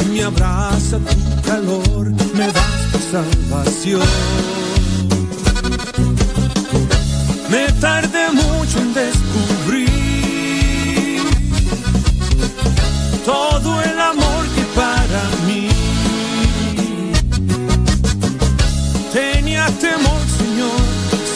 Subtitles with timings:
[0.00, 4.02] y me abraza tu calor, me das tu salvación.
[7.50, 9.90] Me tardé mucho en descubrir
[13.24, 15.68] todo el amor que para mí
[19.12, 20.80] tenía temor, Señor,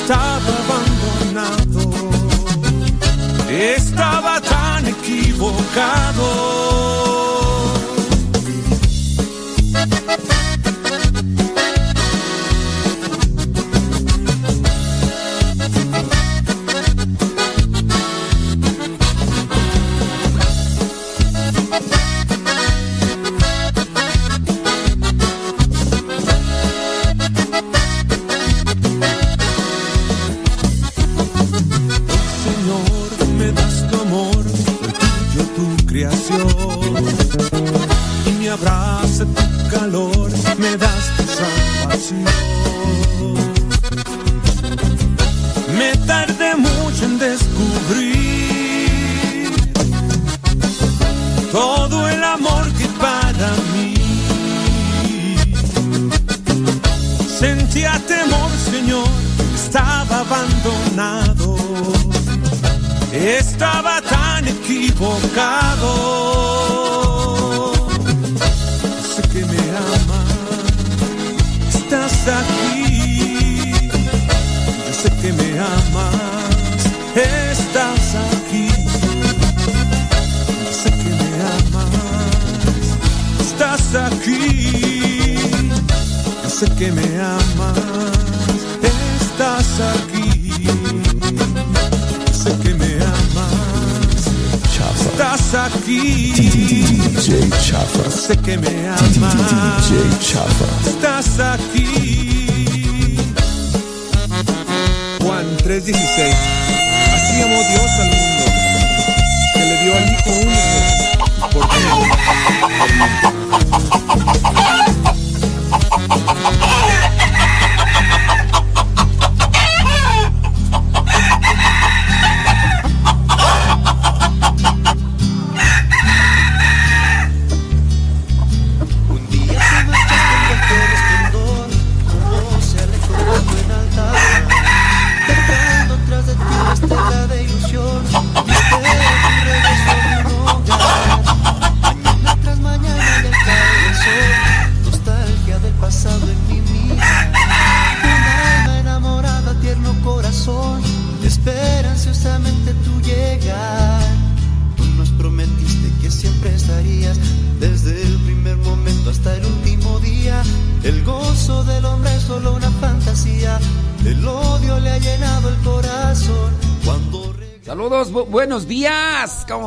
[0.00, 1.80] estaba abandonado,
[3.50, 4.40] estaba
[5.52, 7.03] focado.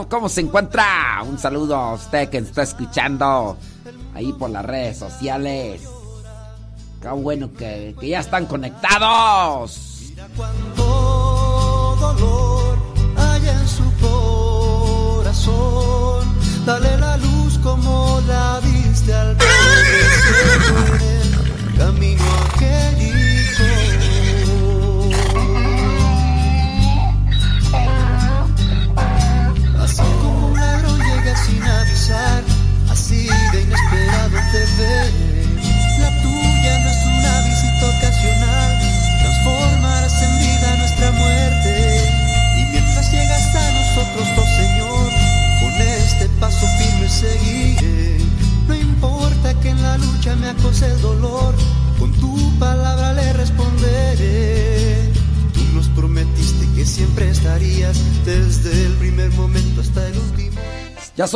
[0.06, 1.24] ¿Cómo, se encuentra?
[1.28, 3.58] Un saludo a usted que está escuchando
[4.14, 5.82] ahí por las redes sociales.
[7.02, 9.77] Qué bueno que ya están conectados.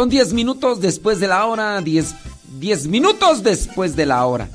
[0.02, 1.80] Son 10 minutos después de la hora.
[1.80, 4.50] 10, minutos después de la hora.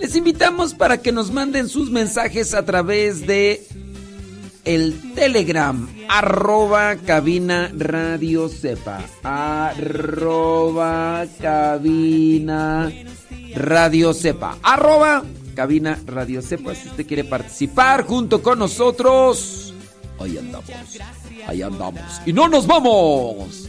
[0.00, 3.64] Les invitamos para que nos manden sus mensajes a través de
[4.64, 9.04] el Telegram, arroba cabina radio sepa.
[9.22, 12.90] Arroba cabina
[13.54, 14.58] radio sepa.
[14.64, 15.22] Arroba
[15.54, 16.74] cabina radio sepa.
[16.74, 19.72] Si usted quiere participar junto con nosotros,
[20.18, 20.70] ahí andamos.
[21.46, 22.02] Ahí andamos.
[22.26, 23.68] Y no nos vamos.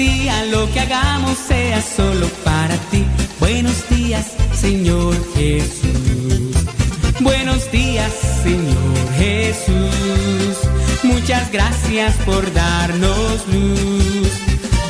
[0.00, 3.04] Día lo que hagamos sea solo para ti.
[3.38, 6.56] Buenos días, Señor Jesús.
[7.20, 8.10] Buenos días,
[8.42, 10.56] Señor Jesús.
[11.02, 14.32] Muchas gracias por darnos luz.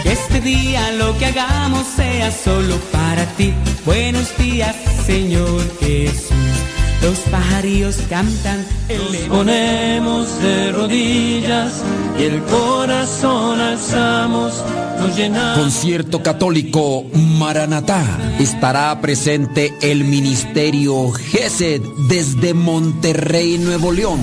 [0.05, 3.53] Este día lo que hagamos sea solo para ti.
[3.85, 6.70] Buenos días, Señor Jesús.
[7.03, 11.73] Los pajarillos cantan, Nos ponemos de rodillas
[12.19, 14.63] y el corazón alzamos,
[14.99, 15.59] nos llenamos.
[15.59, 18.05] Concierto Católico Maranatá.
[18.39, 24.21] Estará presente el Ministerio GESED desde Monterrey, Nuevo León.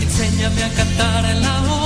[0.00, 1.85] Enséñame a cantar en la oda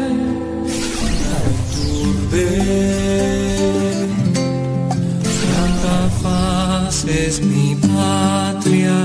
[2.31, 2.47] Turbe,
[5.43, 8.95] Santa Faz es mi patria,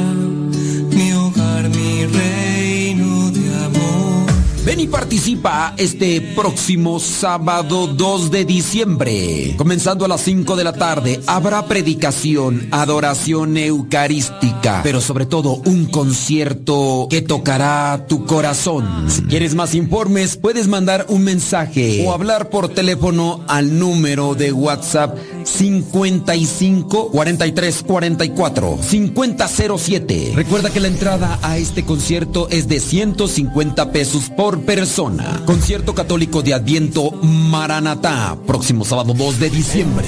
[4.66, 9.54] Ven y participa este próximo sábado 2 de diciembre.
[9.56, 15.86] Comenzando a las 5 de la tarde, habrá predicación, adoración eucarística, pero sobre todo un
[15.86, 19.08] concierto que tocará tu corazón.
[19.08, 24.50] Si quieres más informes, puedes mandar un mensaje o hablar por teléfono al número de
[24.50, 30.32] WhatsApp 55 43 44 5007.
[30.34, 35.42] Recuerda que la entrada a este concierto es de 150 pesos por persona.
[35.46, 40.06] Concierto católico de Adviento Maranatá, próximo sábado 2 de diciembre.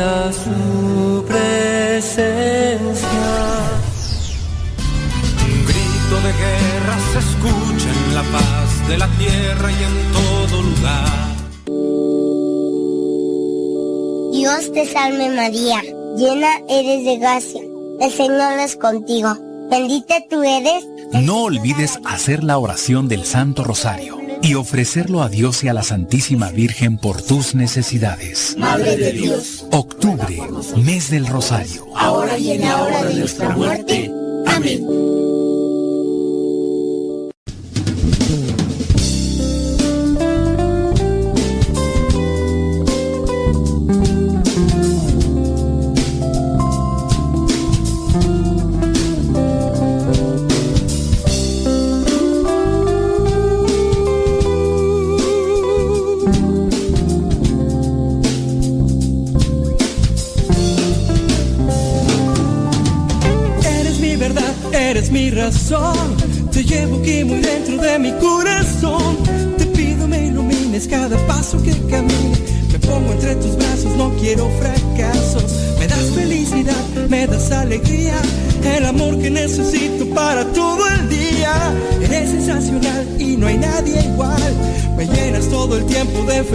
[0.00, 3.08] A su presencia.
[5.44, 10.62] Un grito de guerra se escucha en la paz de la tierra y en todo
[10.62, 11.27] lugar.
[14.38, 15.82] Dios te salve María,
[16.16, 17.60] llena eres de gracia,
[18.00, 19.36] el Señor es contigo.
[19.68, 20.86] Bendita tú eres.
[21.12, 25.82] No olvides hacer la oración del Santo Rosario y ofrecerlo a Dios y a la
[25.82, 28.54] Santísima Virgen por tus necesidades.
[28.56, 30.40] Madre de Dios, Octubre,
[30.76, 31.86] mes del Rosario.
[31.96, 34.08] ahora y en la hora de nuestra muerte.
[34.46, 34.86] Amén.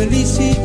[0.03, 0.62] Felicidad.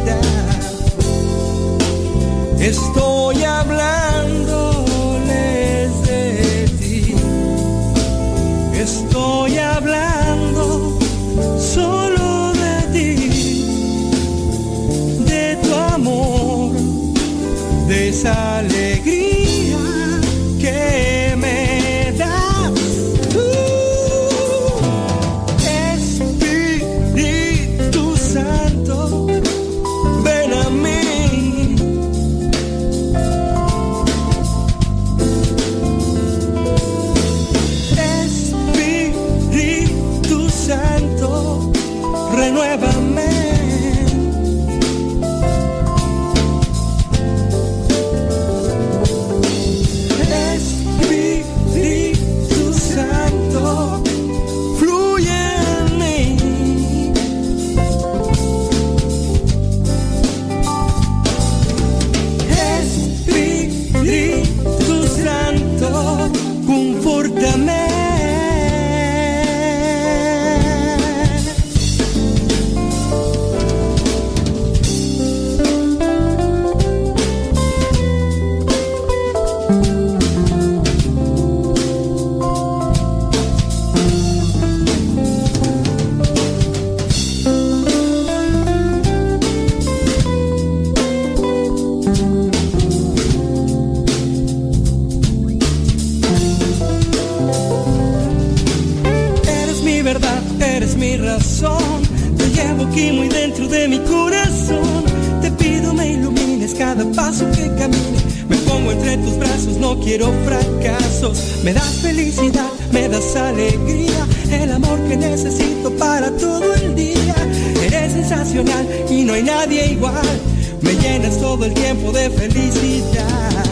[115.44, 117.34] Necesito para todo el día.
[117.82, 120.40] Eres sensacional y no hay nadie igual.
[120.80, 123.64] Me llenas todo el tiempo de felicidad.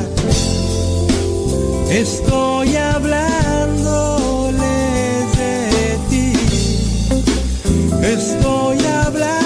[1.90, 4.58] Estoy hablándoles
[5.38, 6.32] de ti.
[8.02, 9.45] Estoy hablando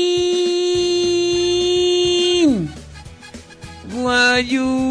[3.93, 4.87] Guayumín.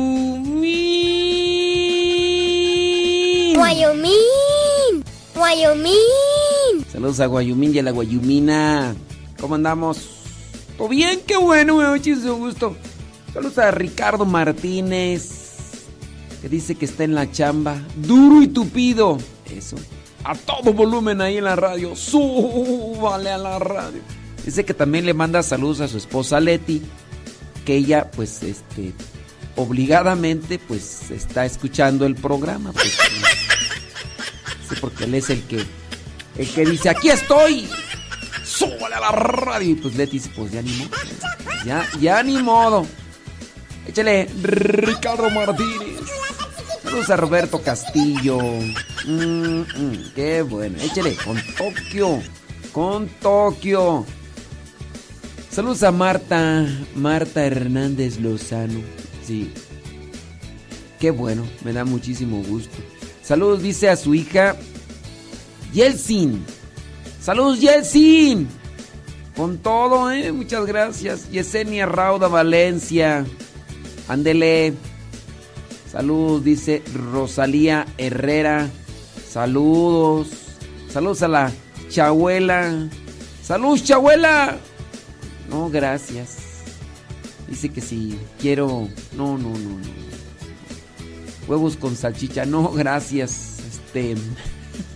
[3.58, 6.86] Wyoming, Wyoming.
[6.92, 8.94] Saludos a Guayumín y a la Guayumina.
[9.40, 10.10] ¿Cómo andamos?
[10.78, 11.22] ¿Todo bien?
[11.26, 12.76] Qué bueno, me muchísimo gusto.
[13.34, 15.86] Saludos a Ricardo Martínez,
[16.42, 17.82] que dice que está en la chamba.
[17.96, 19.18] Duro y tupido.
[19.50, 19.78] Eso.
[20.26, 21.96] A todo volumen ahí en la radio.
[21.96, 24.02] Súbale a la radio.
[24.44, 26.82] Dice que también le manda saludos a su esposa Leti,
[27.64, 28.94] que ella, pues, este,
[29.56, 32.72] obligadamente, pues, está escuchando el programa.
[32.72, 32.98] Pues,
[34.70, 35.64] sí, porque él es el que,
[36.38, 37.70] el que dice, aquí estoy.
[38.44, 39.70] Súbale a la radio.
[39.70, 40.90] Y pues Leti dice, pues ya ni modo.
[41.66, 42.86] Ya, ya ni modo.
[43.88, 45.95] Échale, Ricardo Martínez.
[46.96, 48.40] Saludos a Roberto Castillo.
[49.06, 50.78] Mm, mm, qué bueno.
[50.82, 52.24] Échale, con Tokio.
[52.72, 54.06] Con Tokio.
[55.52, 56.66] Saludos a Marta.
[56.96, 58.80] Marta Hernández Lozano.
[59.28, 59.52] Sí.
[60.98, 61.46] Qué bueno.
[61.66, 62.78] Me da muchísimo gusto.
[63.22, 64.56] Saludos, dice a su hija
[65.74, 66.46] Yelsin.
[67.20, 68.48] Saludos, Yelsin.
[69.36, 70.32] Con todo, ¿eh?
[70.32, 71.30] Muchas gracias.
[71.30, 73.26] Yesenia Rauda Valencia.
[74.08, 74.76] Ándele.
[75.96, 78.70] Saludos, dice Rosalía Herrera.
[79.30, 80.28] Saludos.
[80.90, 81.54] Saludos a la
[81.88, 82.90] chabuela.
[83.42, 84.58] Saludos, chabuela.
[85.50, 86.36] No, gracias.
[87.48, 88.90] Dice que si quiero.
[89.16, 89.80] No, no, no, no.
[91.48, 92.46] Huevos con salchicha.
[92.46, 93.60] No, gracias.
[93.66, 94.16] Este.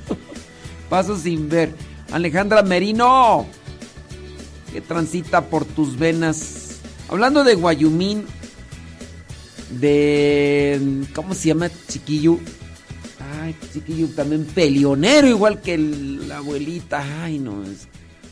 [0.90, 1.74] Paso sin ver.
[2.12, 3.46] Alejandra Merino.
[4.74, 6.82] Que transita por tus venas.
[7.08, 8.26] Hablando de Guayumín.
[9.72, 10.80] De.
[11.14, 11.70] ¿Cómo se llama?
[11.88, 12.40] Chiquillo.
[13.42, 17.24] Ay, chiquillo también peleonero, igual que la abuelita.
[17.24, 17.64] Ay, no.
[17.64, 17.88] Es,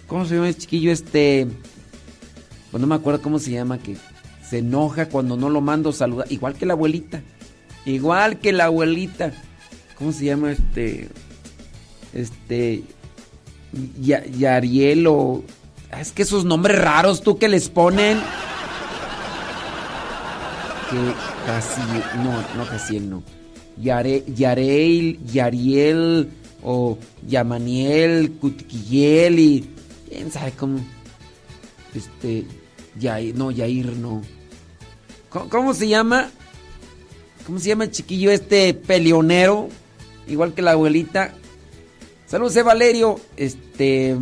[0.07, 1.47] ¿Cómo se llama el chiquillo este?
[2.71, 3.97] Pues no me acuerdo cómo se llama, que
[4.49, 6.31] se enoja cuando no lo mando saludar.
[6.31, 7.21] Igual que la abuelita.
[7.85, 9.33] Igual que la abuelita.
[9.97, 11.09] ¿Cómo se llama este?
[12.13, 12.83] Este.
[13.99, 15.43] Yariel o.
[15.91, 18.19] Ah, es que esos nombres raros tú que les ponen.
[20.89, 21.13] Que
[21.45, 21.81] casi.
[22.23, 23.23] No, no casi no.
[23.77, 26.29] Yare, Yarel, Yariel
[26.63, 26.97] o
[27.27, 29.69] Yamaniel, Cutquiel y.
[30.09, 30.79] ¿Quién sabe cómo?
[31.93, 32.45] Este.
[32.99, 34.21] Yair, no, Yair no.
[35.29, 36.29] ¿Cómo, ¿Cómo, se llama?
[37.45, 39.69] ¿Cómo se llama el chiquillo este peleonero?
[40.27, 41.33] Igual que la abuelita.
[42.25, 43.19] Saludos, eh, Valerio.
[43.35, 44.15] Este.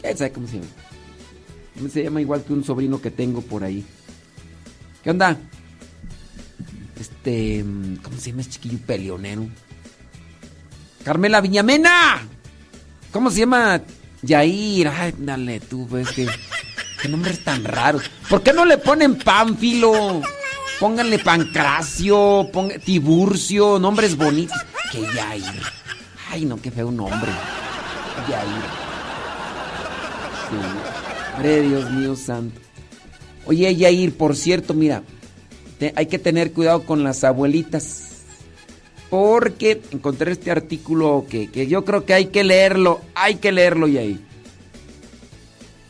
[0.00, 1.90] ¿Quién sabe cómo se llama?
[1.90, 3.84] Se llama igual que un sobrino que tengo por ahí.
[5.02, 5.38] ¿Qué onda?
[7.02, 7.64] Este.
[8.00, 9.48] ¿Cómo se llama ese chiquillo peleonero?
[11.04, 12.22] Carmela Viñamena.
[13.10, 13.80] ¿Cómo se llama?
[14.22, 14.86] Yair.
[14.86, 16.28] Ay, dale tú, pues que.
[17.00, 18.04] Qué nombres tan raros.
[18.28, 20.22] ¿Por qué no le ponen Pánfilo?
[20.78, 24.56] Pónganle Pancracio, ponga, Tiburcio, nombres bonitos.
[24.92, 25.62] Que Yair.
[26.30, 27.32] Ay, no, qué feo nombre.
[28.28, 28.62] Yair.
[31.42, 31.68] Sí.
[31.68, 32.60] Dios mío santo.
[33.46, 35.02] Oye, Yair, por cierto, mira,
[35.82, 38.22] te, hay que tener cuidado con las abuelitas.
[39.10, 43.00] Porque encontré este artículo que, que yo creo que hay que leerlo.
[43.16, 44.20] Hay que leerlo, Yair.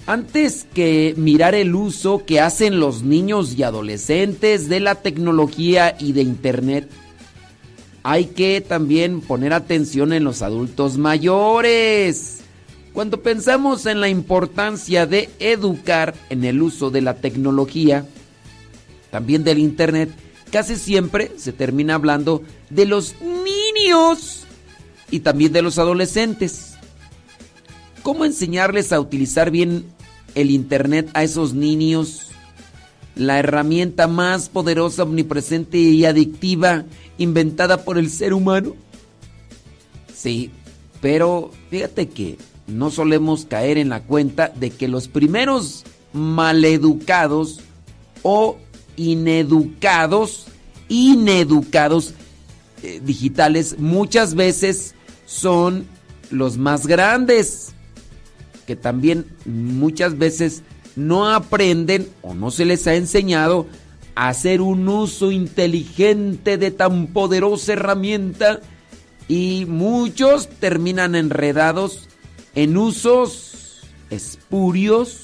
[0.07, 6.13] Antes que mirar el uso que hacen los niños y adolescentes de la tecnología y
[6.13, 6.89] de Internet,
[8.03, 12.41] hay que también poner atención en los adultos mayores.
[12.95, 18.07] Cuando pensamos en la importancia de educar en el uso de la tecnología,
[19.13, 20.11] también del Internet,
[20.51, 24.47] casi siempre se termina hablando de los niños
[25.11, 26.77] y también de los adolescentes.
[28.03, 29.85] ¿Cómo enseñarles a utilizar bien
[30.35, 32.31] el Internet a esos niños?
[33.15, 36.87] La herramienta más poderosa, omnipresente y adictiva
[37.19, 38.75] inventada por el ser humano.
[40.15, 40.51] Sí,
[41.03, 47.61] pero fíjate que no solemos caer en la cuenta de que los primeros maleducados
[48.23, 48.57] o
[48.97, 50.47] ineducados,
[50.89, 52.15] ineducados
[52.83, 55.87] eh, digitales muchas veces son
[56.31, 57.75] los más grandes
[58.67, 60.63] que también muchas veces
[60.97, 63.67] no aprenden o no se les ha enseñado
[64.15, 68.61] a hacer un uso inteligente de tan poderosa herramienta
[69.29, 72.09] y muchos terminan enredados
[72.55, 75.23] en usos espurios,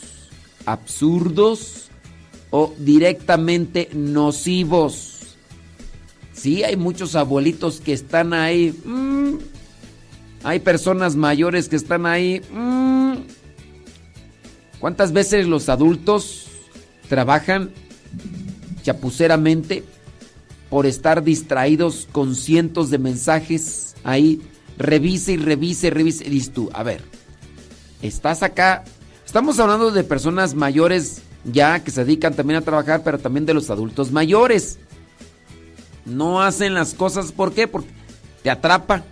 [0.64, 1.88] absurdos
[2.50, 5.37] o directamente nocivos.
[6.32, 8.72] Sí, hay muchos abuelitos que están ahí.
[8.84, 9.37] Mmm,
[10.44, 12.40] hay personas mayores que están ahí.
[12.52, 13.16] Mmm,
[14.78, 16.46] ¿Cuántas veces los adultos
[17.08, 17.70] trabajan
[18.82, 19.82] chapuceramente
[20.70, 24.40] por estar distraídos con cientos de mensajes ahí?
[24.78, 26.24] Revise y revise, revise.
[26.24, 27.02] Dices tú, a ver,
[28.00, 28.84] estás acá.
[29.26, 33.54] Estamos hablando de personas mayores ya que se dedican también a trabajar, pero también de
[33.54, 34.78] los adultos mayores.
[36.04, 37.68] No hacen las cosas, ¿por qué?
[37.68, 37.88] Porque
[38.42, 39.04] te atrapa.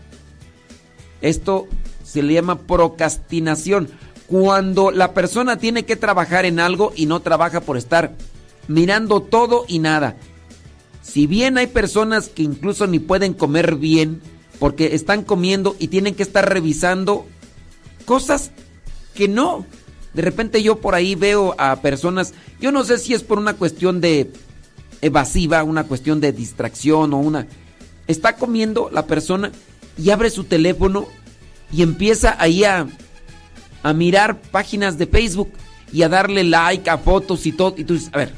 [1.21, 1.67] Esto
[2.05, 3.89] se le llama procrastinación
[4.27, 8.15] cuando la persona tiene que trabajar en algo y no trabaja por estar
[8.69, 10.17] mirando todo y nada.
[11.03, 14.21] Si bien hay personas que incluso ni pueden comer bien
[14.59, 17.27] porque están comiendo y tienen que estar revisando
[18.05, 18.51] cosas
[19.15, 19.67] que no.
[20.17, 23.53] De repente yo por ahí veo a personas, yo no sé si es por una
[23.53, 24.33] cuestión de
[25.03, 27.47] evasiva, una cuestión de distracción o una...
[28.07, 29.53] Está comiendo la persona
[29.99, 31.07] y abre su teléfono
[31.71, 32.87] y empieza ahí a,
[33.83, 35.51] a mirar páginas de Facebook
[35.93, 37.75] y a darle like a fotos y todo.
[37.77, 38.33] Y tú dices, a ver,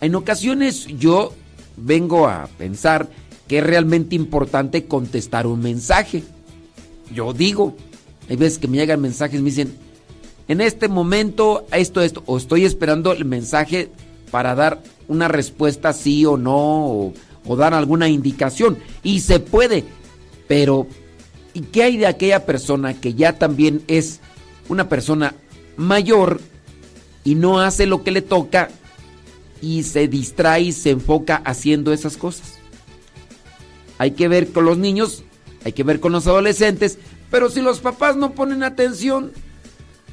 [0.00, 1.32] en ocasiones yo
[1.76, 3.08] vengo a pensar
[3.46, 6.24] que es realmente importante contestar un mensaje.
[7.14, 7.76] Yo digo,
[8.28, 9.89] hay veces que me llegan mensajes y me dicen,
[10.50, 13.88] en este momento esto, esto, o estoy esperando el mensaje
[14.32, 17.14] para dar una respuesta sí o no, o,
[17.46, 18.76] o dar alguna indicación.
[19.04, 19.84] Y se puede,
[20.48, 20.88] pero
[21.54, 24.18] ¿y qué hay de aquella persona que ya también es
[24.68, 25.36] una persona
[25.76, 26.40] mayor
[27.22, 28.70] y no hace lo que le toca
[29.62, 32.58] y se distrae y se enfoca haciendo esas cosas?
[33.98, 35.22] Hay que ver con los niños,
[35.64, 36.98] hay que ver con los adolescentes,
[37.30, 39.30] pero si los papás no ponen atención,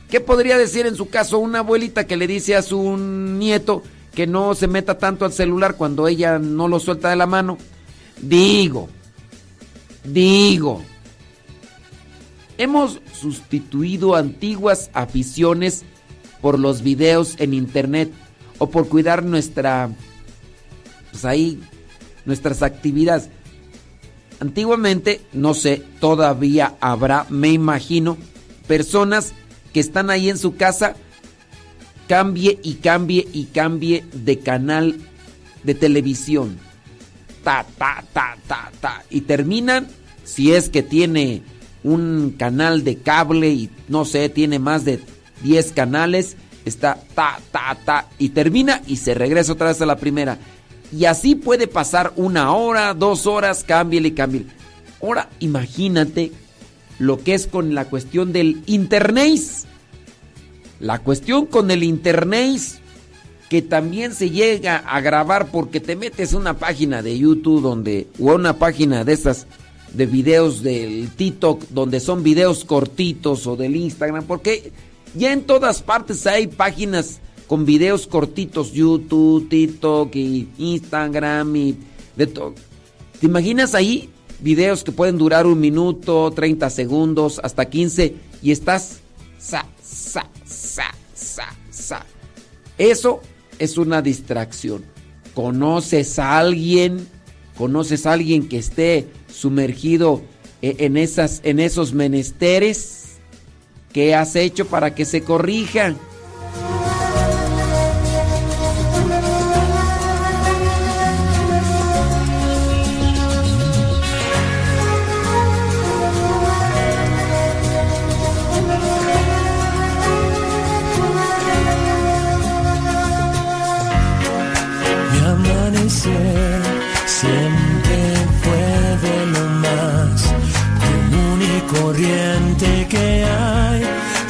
[0.09, 4.27] ¿qué podría decir en su caso una abuelita que le dice a su nieto que
[4.27, 7.57] no se meta tanto al celular cuando ella no lo suelta de la mano?
[8.21, 8.89] Digo,
[10.03, 10.81] digo,
[12.57, 15.83] hemos sustituido antiguas aficiones
[16.41, 18.11] por los videos en internet
[18.57, 19.89] o por cuidar nuestra,
[21.11, 21.61] pues ahí,
[22.25, 23.29] nuestras actividades.
[24.39, 28.17] Antiguamente, no sé, todavía habrá, me imagino,
[28.67, 29.33] personas
[29.77, 30.95] que están ahí en su casa,
[32.07, 34.95] cambie y cambie y cambie de canal
[35.61, 36.57] de televisión.
[37.43, 39.03] Ta, ta, ta, ta, ta.
[39.11, 39.87] Y terminan,
[40.23, 41.43] si es que tiene
[41.83, 44.99] un canal de cable y no sé, tiene más de
[45.43, 49.97] 10 canales, está ta, ta, ta, y termina y se regresa otra vez a la
[49.97, 50.39] primera.
[50.91, 54.47] Y así puede pasar una hora, dos horas, cámbiale y cámbiale.
[55.03, 56.31] Ahora imagínate
[56.99, 59.41] lo que es con la cuestión del internet.
[60.79, 62.61] La cuestión con el internet
[63.49, 68.07] que también se llega a grabar porque te metes a una página de YouTube donde
[68.19, 69.47] o una página de esas
[69.93, 74.73] de videos del TikTok donde son videos cortitos o del Instagram porque
[75.15, 81.77] ya en todas partes hay páginas con videos cortitos, YouTube, TikTok y Instagram y
[82.17, 82.53] de todo.
[83.19, 88.99] ¿Te imaginas ahí videos que pueden durar un minuto, 30 segundos, hasta 15 y estás
[89.37, 92.05] sa, sa, sa, sa, sa?
[92.77, 93.21] Eso
[93.59, 94.83] es una distracción.
[95.33, 97.07] ¿Conoces a alguien?
[97.57, 100.21] ¿Conoces a alguien que esté sumergido
[100.61, 103.17] e, en, esas, en esos menesteres?
[103.93, 105.95] ¿Qué has hecho para que se corrija?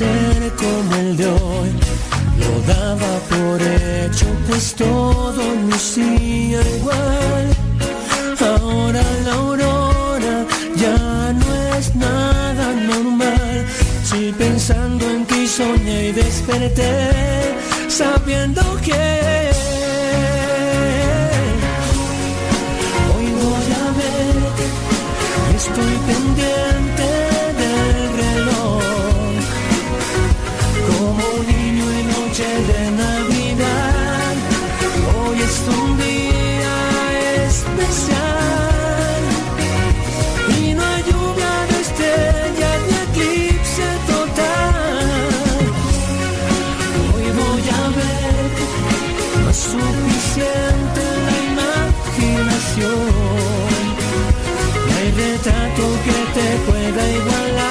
[0.00, 1.70] Amanecer como el de hoy
[2.38, 7.46] lo daba por hecho, pues todo lucía igual.
[8.40, 13.66] Ahora la aurora ya no es nada normal.
[14.04, 17.56] Si pensando en ti soñé y desperté,
[17.88, 19.50] sabiendo que
[23.14, 24.36] hoy voy a ver,
[25.56, 26.87] estoy pendiente
[55.48, 57.67] retrato que te pueda igualar.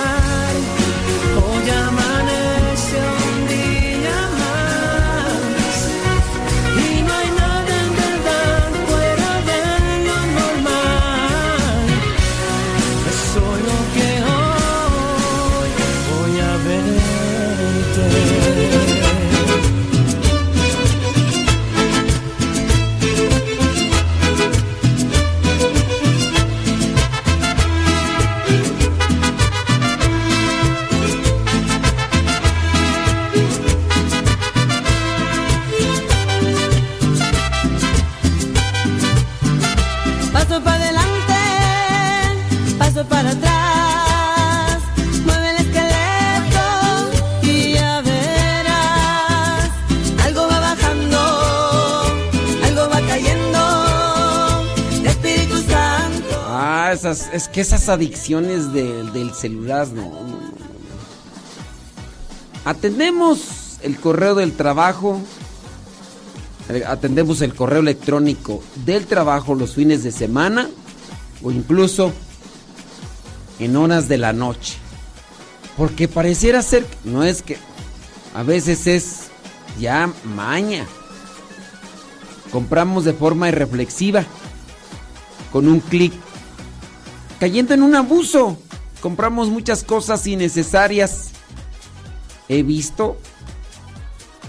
[57.12, 60.39] Esas, es que esas adicciones del- celular, no, no.
[62.65, 65.20] Atendemos el correo del trabajo,
[66.88, 70.70] atendemos el correo electrónico del trabajo los fines de semana
[71.41, 72.12] o incluso
[73.60, 74.76] en horas de la noche.
[75.78, 77.58] Porque pareciera ser, no es que,
[78.34, 79.28] a veces es
[79.80, 80.86] ya maña.
[82.52, 84.26] Compramos de forma irreflexiva,
[85.52, 86.13] con un clic
[87.39, 88.58] cayendo en un abuso.
[89.02, 91.30] Compramos muchas cosas innecesarias.
[92.50, 93.17] He visto,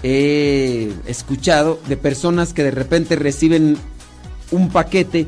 [0.03, 3.77] he escuchado de personas que de repente reciben
[4.51, 5.27] un paquete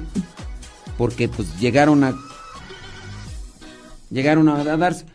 [0.98, 2.16] porque pues llegaron a
[4.10, 5.06] llegaron a darse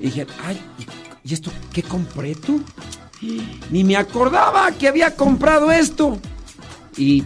[0.00, 2.62] y dije, "Ay, ¿y- ¿y esto qué compré tú?"
[3.70, 6.18] Ni me acordaba que había comprado esto.
[6.96, 7.24] Y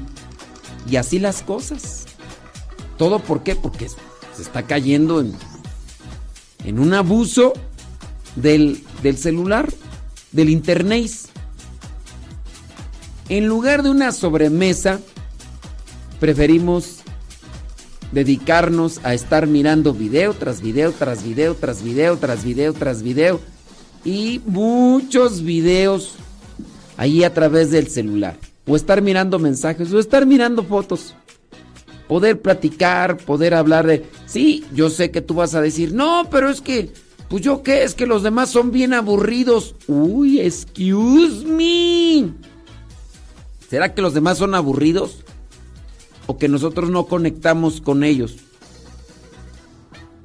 [0.88, 2.04] y así las cosas.
[2.98, 3.56] ¿Todo por qué?
[3.56, 3.88] Porque
[4.36, 5.32] se está cayendo en,
[6.64, 7.54] en un abuso
[8.36, 9.72] del, del celular,
[10.32, 11.10] del internet.
[13.28, 15.00] En lugar de una sobremesa,
[16.20, 16.98] preferimos
[18.12, 23.40] dedicarnos a estar mirando video tras video, tras video, tras video, tras video, tras video.
[24.04, 26.12] Y muchos videos
[26.96, 28.38] ahí a través del celular.
[28.66, 31.14] O estar mirando mensajes, o estar mirando fotos
[32.08, 36.50] poder platicar, poder hablar de, sí, yo sé que tú vas a decir, no, pero
[36.50, 36.90] es que,
[37.28, 39.74] pues yo qué, es que los demás son bien aburridos.
[39.88, 42.32] Uy, excuse me.
[43.68, 45.24] ¿Será que los demás son aburridos?
[46.28, 48.36] ¿O que nosotros no conectamos con ellos?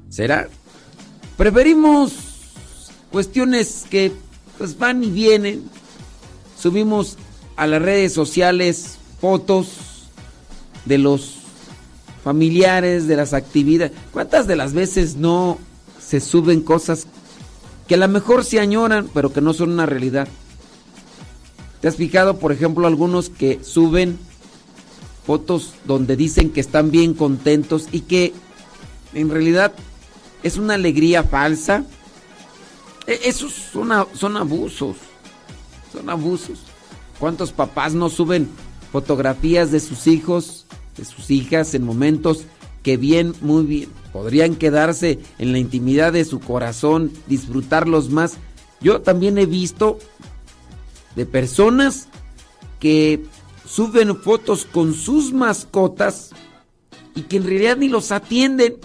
[0.08, 0.48] ¿Será?
[1.36, 2.12] Preferimos
[3.10, 4.12] cuestiones que
[4.58, 5.64] pues van y vienen.
[6.58, 7.18] Subimos
[7.56, 9.68] a las redes sociales fotos
[10.84, 11.41] de los
[12.22, 13.92] familiares, de las actividades.
[14.12, 15.58] ¿Cuántas de las veces no
[16.00, 17.06] se suben cosas
[17.88, 20.28] que a lo mejor se añoran, pero que no son una realidad?
[21.80, 24.18] ¿Te has fijado, por ejemplo, algunos que suben
[25.26, 28.32] fotos donde dicen que están bien contentos y que
[29.14, 29.72] en realidad
[30.42, 31.84] es una alegría falsa?
[33.06, 34.96] E- Esos son, son abusos.
[35.92, 36.60] Son abusos.
[37.18, 38.48] ¿Cuántos papás no suben
[38.92, 42.44] fotografías de sus hijos, de sus hijas en momentos
[42.82, 48.34] que bien, muy bien, podrían quedarse en la intimidad de su corazón, disfrutarlos más?
[48.80, 49.98] Yo también he visto
[51.14, 52.08] de personas
[52.80, 53.22] que
[53.64, 56.30] suben fotos con sus mascotas
[57.14, 58.76] y que en realidad ni los atienden.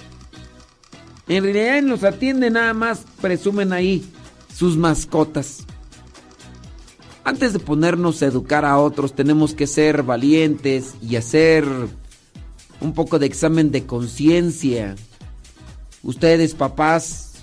[1.28, 4.06] En realidad ni los atienden, nada más presumen ahí
[4.54, 5.66] sus mascotas.
[7.28, 11.66] Antes de ponernos a educar a otros, tenemos que ser valientes y hacer
[12.80, 14.96] un poco de examen de conciencia.
[16.04, 17.34] Ustedes, papás,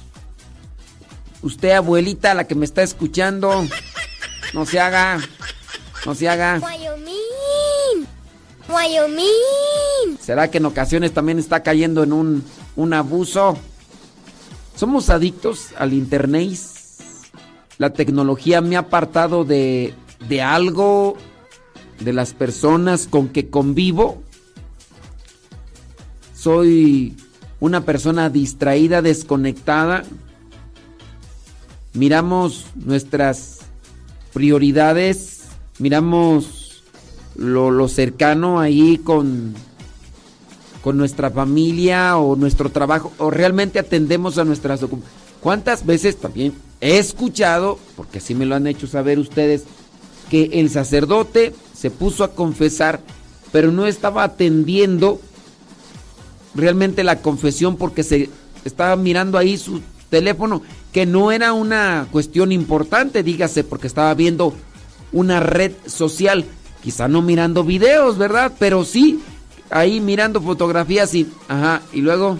[1.42, 3.62] usted, abuelita, la que me está escuchando,
[4.54, 5.20] no se haga,
[6.06, 6.62] no se haga.
[6.62, 8.06] Wyoming.
[8.70, 10.18] Wyoming.
[10.18, 12.42] ¿Será que en ocasiones también está cayendo en un,
[12.74, 13.58] un abuso?
[14.76, 16.73] Somos adictos al internet.
[17.78, 19.94] La tecnología me ha apartado de,
[20.28, 21.16] de algo,
[22.00, 24.22] de las personas con que convivo.
[26.34, 27.16] Soy
[27.60, 30.04] una persona distraída, desconectada.
[31.94, 33.60] Miramos nuestras
[34.32, 35.44] prioridades,
[35.78, 36.82] miramos
[37.36, 39.54] lo, lo cercano ahí con,
[40.82, 44.80] con nuestra familia o nuestro trabajo o realmente atendemos a nuestras.
[45.40, 46.52] ¿Cuántas veces también
[46.84, 49.64] he escuchado, porque así me lo han hecho saber ustedes,
[50.28, 53.00] que el sacerdote se puso a confesar,
[53.52, 55.18] pero no estaba atendiendo
[56.54, 58.28] realmente la confesión porque se
[58.66, 60.60] estaba mirando ahí su teléfono,
[60.92, 64.52] que no era una cuestión importante, dígase, porque estaba viendo
[65.10, 66.44] una red social,
[66.82, 68.52] quizá no mirando videos, ¿verdad?
[68.58, 69.22] Pero sí
[69.70, 72.36] ahí mirando fotografías y ajá, y luego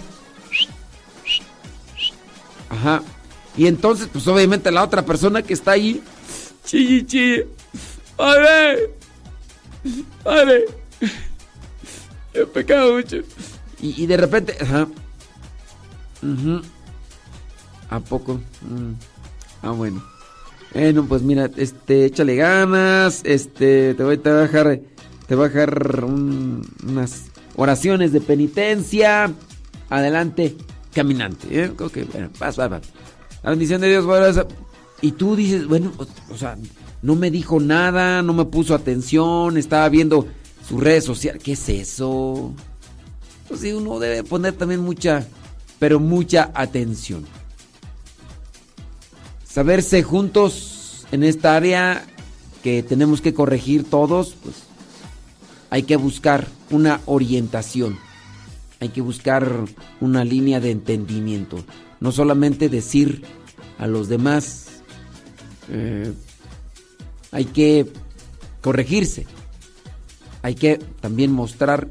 [2.69, 3.01] ajá.
[3.57, 6.01] Y entonces pues obviamente la otra persona que está ahí
[6.65, 7.41] chi chi.
[8.17, 8.91] Padre.
[10.23, 10.65] Padre.
[12.33, 13.17] He pecado mucho.
[13.81, 14.87] Y, y de repente, ajá.
[16.23, 16.61] Ujú.
[17.89, 18.35] ¿A poco?
[18.61, 18.93] Mm.
[19.61, 20.03] Ah, bueno.
[20.73, 24.79] Bueno, pues mira, este, échale ganas, este, te voy, te voy a dejar,
[25.27, 29.31] te voy a dejar un- unas oraciones de penitencia.
[29.89, 30.55] Adelante,
[30.93, 31.47] caminante.
[31.51, 31.71] ¿eh?
[31.79, 32.81] Ok, bueno, vas, vas, vas.
[33.45, 34.47] La bendición de Dios, esa-
[35.01, 35.91] y tú dices, bueno,
[36.31, 36.57] o, sea,
[37.03, 40.25] no me dijo nada, no me puso atención, estaba viendo
[40.67, 41.43] sus redes sociales.
[41.43, 42.55] ¿Qué es eso?
[43.47, 45.27] Pues sí, uno debe poner también mucha,
[45.77, 47.23] pero mucha atención.
[49.47, 52.03] Saberse juntos en esta área
[52.63, 54.55] que tenemos que corregir todos, pues
[55.69, 57.99] hay que buscar una orientación.
[58.79, 59.65] Hay que buscar
[60.01, 61.63] una línea de entendimiento.
[61.99, 63.23] No solamente decir
[63.77, 64.67] a los demás,
[65.69, 66.13] eh,
[67.31, 67.87] hay que
[68.61, 69.25] corregirse.
[70.41, 71.89] Hay que también mostrar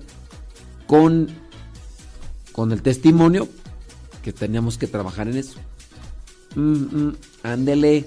[0.87, 1.29] con,
[2.53, 3.49] con el testimonio
[4.23, 5.59] que tenemos que trabajar en eso.
[6.55, 8.07] Mm, mm, ándele.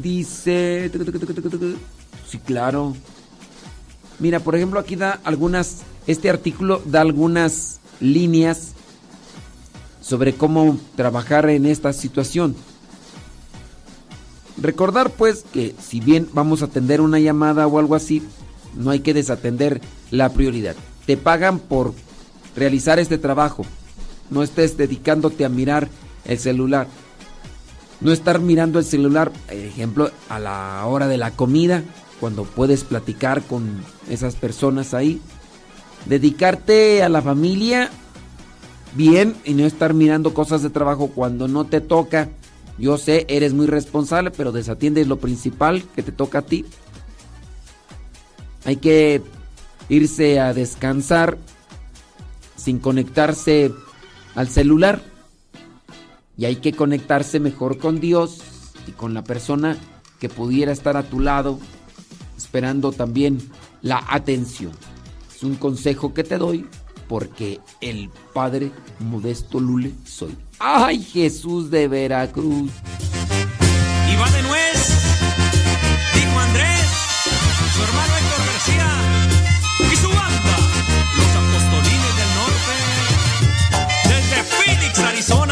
[0.00, 0.90] Dice...
[2.28, 2.94] Sí, claro.
[4.18, 5.82] Mira, por ejemplo, aquí da algunas...
[6.06, 8.74] Este artículo da algunas líneas
[10.02, 12.54] sobre cómo trabajar en esta situación.
[14.60, 18.22] Recordar pues que si bien vamos a atender una llamada o algo así,
[18.76, 20.76] no hay que desatender la prioridad.
[21.06, 21.94] Te pagan por
[22.54, 23.64] realizar este trabajo.
[24.30, 25.88] No estés dedicándote a mirar
[26.24, 26.86] el celular.
[28.00, 31.84] No estar mirando el celular, ejemplo, a la hora de la comida,
[32.18, 35.20] cuando puedes platicar con esas personas ahí.
[36.06, 37.90] Dedicarte a la familia
[38.94, 42.28] bien y no estar mirando cosas de trabajo cuando no te toca.
[42.78, 46.64] Yo sé, eres muy responsable, pero desatiendes lo principal que te toca a ti.
[48.64, 49.22] Hay que
[49.88, 51.38] irse a descansar
[52.56, 53.72] sin conectarse
[54.34, 55.02] al celular.
[56.36, 58.40] Y hay que conectarse mejor con Dios
[58.86, 59.76] y con la persona
[60.18, 61.58] que pudiera estar a tu lado,
[62.38, 63.38] esperando también
[63.82, 64.72] la atención.
[65.34, 66.66] Es un consejo que te doy
[67.12, 70.34] porque el Padre Modesto Lule soy.
[70.58, 72.70] ¡Ay, Jesús de Veracruz!
[74.10, 74.88] Y va de nuez,
[76.14, 76.86] dijo Andrés,
[77.74, 78.90] su hermano Héctor García
[79.92, 80.56] y su banda,
[81.18, 82.74] los apostolines del norte,
[84.08, 85.51] desde Phoenix, Arizona.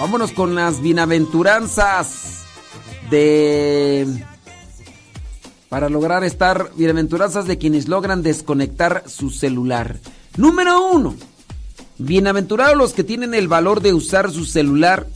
[0.00, 2.46] Vámonos con las bienaventuranzas
[3.10, 4.24] de...
[5.68, 9.98] Para lograr estar bienaventuranzas de quienes logran desconectar su celular.
[10.38, 11.16] Número uno.
[11.98, 15.06] Bienaventurados los que tienen el valor de usar su celular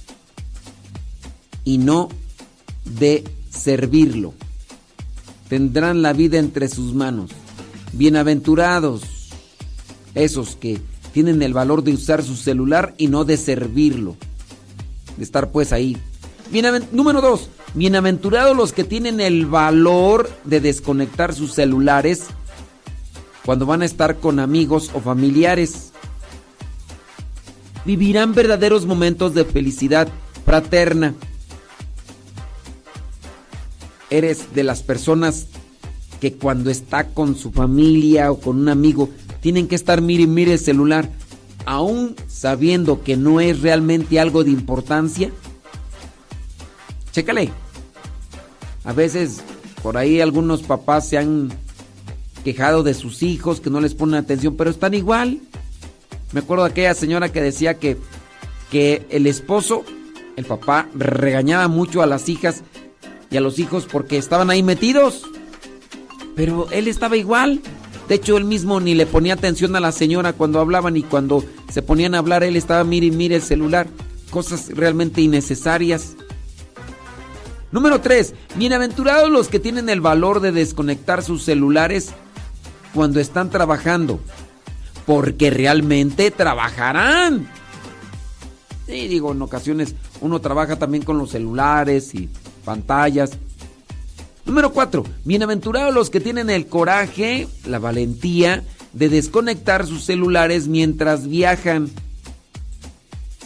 [1.65, 2.11] y no
[2.85, 4.35] de servirlo.
[5.49, 7.31] Tendrán la vida entre sus manos.
[7.95, 9.31] Bienaventurados
[10.15, 10.79] esos que
[11.15, 14.19] tienen el valor de usar su celular y no de servirlo.
[15.17, 15.97] De estar pues ahí.
[16.93, 17.49] Número dos.
[17.75, 22.27] Bienaventurados los que tienen el valor de desconectar sus celulares
[23.45, 25.93] cuando van a estar con amigos o familiares.
[27.85, 30.09] Vivirán verdaderos momentos de felicidad
[30.45, 31.15] fraterna.
[34.09, 35.49] Eres de las personas
[36.21, 39.11] que cuando está con su familia o con un amigo
[39.41, 41.11] tienen que estar mire y mire el celular,
[41.67, 45.31] aún sabiendo que no es realmente algo de importancia.
[47.13, 47.51] Chécale.
[48.85, 49.43] A veces
[49.83, 51.51] por ahí algunos papás se han
[52.45, 55.41] quejado de sus hijos que no les ponen atención, pero están igual.
[56.33, 57.97] Me acuerdo de aquella señora que decía que,
[58.71, 59.85] que el esposo,
[60.37, 62.63] el papá, regañaba mucho a las hijas
[63.31, 65.25] y a los hijos porque estaban ahí metidos.
[66.37, 67.61] Pero él estaba igual.
[68.09, 71.45] De hecho, él mismo ni le ponía atención a la señora cuando hablaban y cuando
[71.71, 73.87] se ponían a hablar, él estaba mire y mire el celular.
[74.31, 76.17] Cosas realmente innecesarias.
[77.73, 78.35] Número 3.
[78.57, 82.11] Bienaventurados los que tienen el valor de desconectar sus celulares
[82.93, 84.21] cuando están trabajando.
[85.07, 87.49] Porque realmente trabajarán.
[88.87, 92.29] Sí, digo, en ocasiones uno trabaja también con los celulares y
[92.65, 93.33] pantallas.
[94.47, 95.05] Número 4.
[95.25, 101.91] Bienaventurados los que tienen el coraje, la valentía de desconectar sus celulares mientras viajan.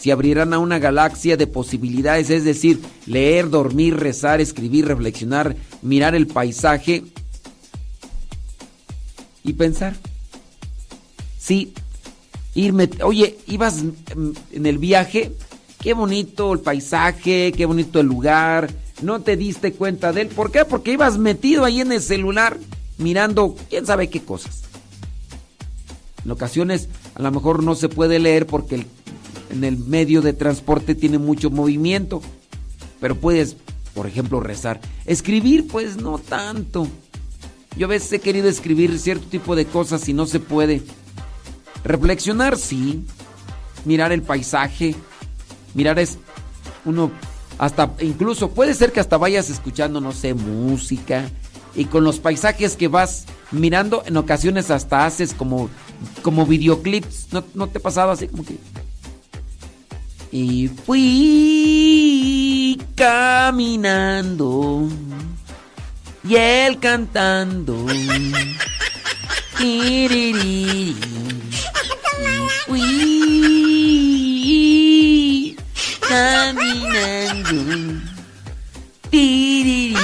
[0.00, 6.16] Se abrirán a una galaxia de posibilidades, es decir, leer, dormir, rezar, escribir, reflexionar, mirar
[6.16, 7.04] el paisaje
[9.44, 9.94] y pensar.
[11.38, 11.74] Sí,
[12.56, 13.84] irme, oye, ibas
[14.52, 15.32] en el viaje,
[15.80, 18.68] qué bonito el paisaje, qué bonito el lugar,
[19.02, 20.28] no te diste cuenta de él.
[20.28, 20.64] ¿Por qué?
[20.64, 22.58] Porque ibas metido ahí en el celular
[22.98, 24.62] mirando quién sabe qué cosas.
[26.24, 28.86] En ocasiones a lo mejor no se puede leer porque
[29.50, 32.20] en el medio de transporte tiene mucho movimiento,
[33.00, 33.56] pero puedes,
[33.94, 34.80] por ejemplo, rezar.
[35.06, 36.88] Escribir, pues no tanto.
[37.76, 40.82] Yo a veces he querido escribir cierto tipo de cosas y no se puede.
[41.84, 43.04] Reflexionar, sí.
[43.84, 44.94] Mirar el paisaje.
[45.74, 46.18] Mirar es
[46.84, 47.12] uno
[47.58, 51.28] hasta incluso puede ser que hasta vayas escuchando no sé música
[51.74, 55.68] y con los paisajes que vas mirando en ocasiones hasta haces como
[56.22, 57.32] como videoclips.
[57.32, 58.56] No, no te ha pasado así como que
[60.30, 64.88] y fui caminando
[66.22, 67.86] y él cantando.
[72.66, 73.57] Fui
[76.08, 78.00] caminando.
[79.10, 79.96] Tiriri.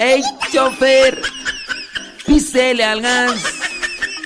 [0.00, 0.22] ¡Ey,
[0.52, 1.22] chofer!
[2.26, 3.40] Písele al gas.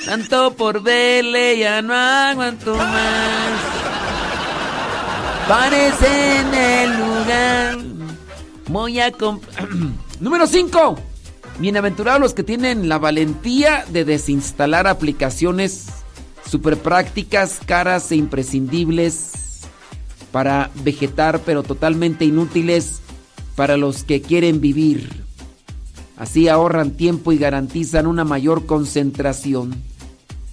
[0.05, 3.79] Tanto por verle, ya no aguanto más.
[5.47, 7.79] Parece en el lugar.
[8.69, 9.13] Voy a
[10.21, 10.99] Número 5.
[11.59, 15.98] Bienaventurados los que tienen la valentía de desinstalar aplicaciones
[16.49, 19.61] super prácticas, caras e imprescindibles
[20.33, 23.01] para vegetar, pero totalmente inútiles
[23.57, 25.25] para los que quieren vivir.
[26.17, 29.75] Así ahorran tiempo y garantizan una mayor concentración.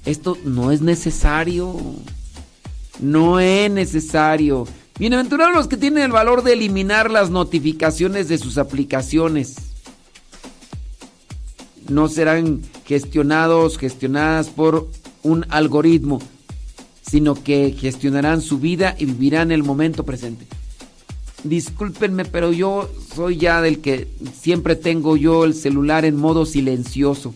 [0.05, 1.75] Esto no es necesario.
[2.99, 4.67] No es necesario.
[4.99, 9.55] Bienaventurados los que tienen el valor de eliminar las notificaciones de sus aplicaciones.
[11.89, 14.87] No serán gestionados, gestionadas por
[15.25, 16.21] un algoritmo,
[17.01, 20.45] sino que gestionarán su vida y vivirán el momento presente.
[21.43, 24.07] Discúlpenme, pero yo soy ya del que
[24.39, 27.33] siempre tengo yo el celular en modo silencioso.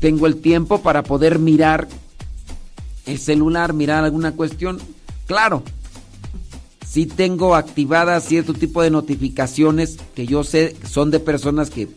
[0.00, 1.88] Tengo el tiempo para poder mirar
[3.06, 4.78] el celular, mirar alguna cuestión.
[5.26, 5.64] Claro,
[6.86, 11.88] sí tengo activadas cierto tipo de notificaciones que yo sé son de personas que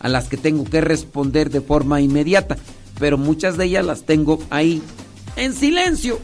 [0.00, 2.56] a las que tengo que responder de forma inmediata,
[2.98, 4.82] pero muchas de ellas las tengo ahí
[5.36, 6.18] en silencio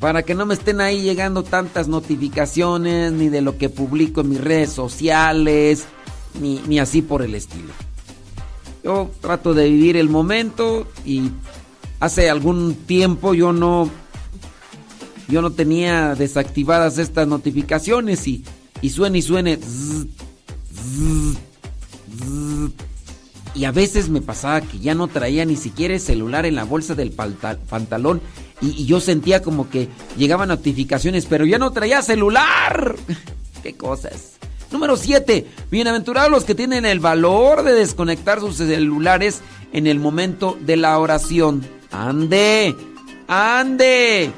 [0.00, 4.30] para que no me estén ahí llegando tantas notificaciones ni de lo que publico en
[4.30, 5.84] mis redes sociales
[6.40, 7.72] ni, ni así por el estilo.
[8.82, 11.30] Yo trato de vivir el momento y
[12.00, 13.88] hace algún tiempo yo no
[15.28, 18.44] yo no tenía desactivadas estas notificaciones y,
[18.80, 20.08] y suene y suene zzz,
[20.74, 21.38] zzz,
[22.18, 22.91] zzz.
[23.54, 26.64] Y a veces me pasaba que ya no traía ni siquiera el celular en la
[26.64, 28.20] bolsa del pantalón
[28.60, 32.96] y, yo sentía como que llegaban notificaciones pero ya no traía celular
[33.62, 34.32] qué cosas
[34.72, 35.46] Número 7.
[35.70, 39.42] Bienaventurados los que tienen el valor de desconectar sus celulares
[39.74, 41.62] en el momento de la oración.
[41.90, 42.74] Ande,
[43.28, 44.32] ande.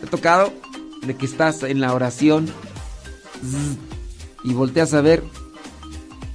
[0.00, 0.50] ¿Te ha tocado
[1.02, 2.48] de que estás en la oración
[4.42, 5.22] y volteas a ver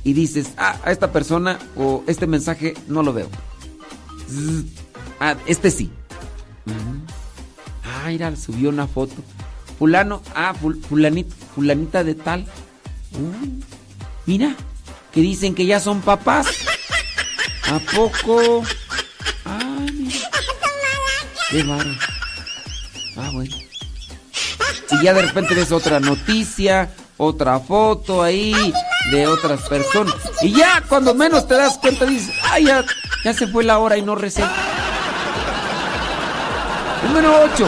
[0.03, 3.29] y dices, ah, a esta persona o este mensaje no lo veo?
[5.19, 5.91] Ah, este sí.
[6.65, 7.05] Mm.
[7.83, 9.15] Ah, mira, subió una foto.
[9.77, 10.81] Fulano, ah, ful-
[11.53, 12.45] fulanita, de tal.
[13.13, 13.61] Uh,
[14.25, 14.55] mira,
[15.13, 16.47] que dicen que ya son papás.
[17.71, 18.63] ¿A poco?
[19.45, 20.15] Ah, mira.
[21.49, 21.91] Qué bárbaro.
[23.17, 23.55] Ah, bueno.
[24.91, 28.73] Y ya de repente ves otra noticia, otra foto ahí
[29.11, 30.15] de otras personas.
[30.41, 32.85] Y ya cuando menos te das cuenta dices, ay, ya,
[33.23, 34.43] ya se fue la hora y no recé.
[37.07, 37.67] Número 8.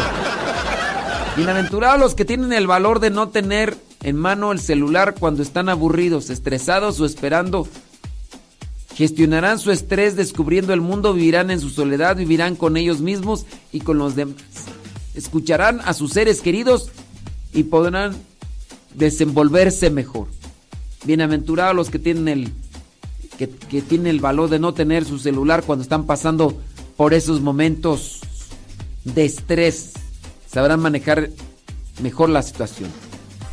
[1.38, 5.70] Bienaventurados los que tienen el valor de no tener en mano el celular cuando están
[5.70, 7.68] aburridos, estresados o esperando.
[8.96, 13.80] Gestionarán su estrés descubriendo el mundo, vivirán en su soledad, vivirán con ellos mismos y
[13.80, 14.36] con los demás.
[15.16, 16.92] Escucharán a sus seres queridos
[17.54, 18.16] y podrán
[18.94, 20.28] desenvolverse mejor.
[21.04, 22.52] Bienaventurados los que tienen el
[23.38, 26.60] que, que tienen el valor de no tener su celular cuando están pasando
[26.95, 28.20] por esos momentos
[29.04, 29.93] de estrés.
[30.47, 31.30] Sabrán manejar
[32.02, 32.91] mejor la situación.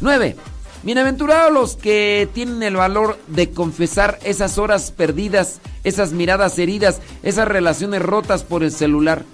[0.01, 0.37] 9.
[0.83, 7.49] Bienaventurados los que tienen el valor de confesar esas horas perdidas, esas miradas heridas, esas
[7.49, 9.25] relaciones rotas por el celular.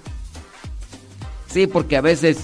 [1.47, 2.37] Sí, porque a veces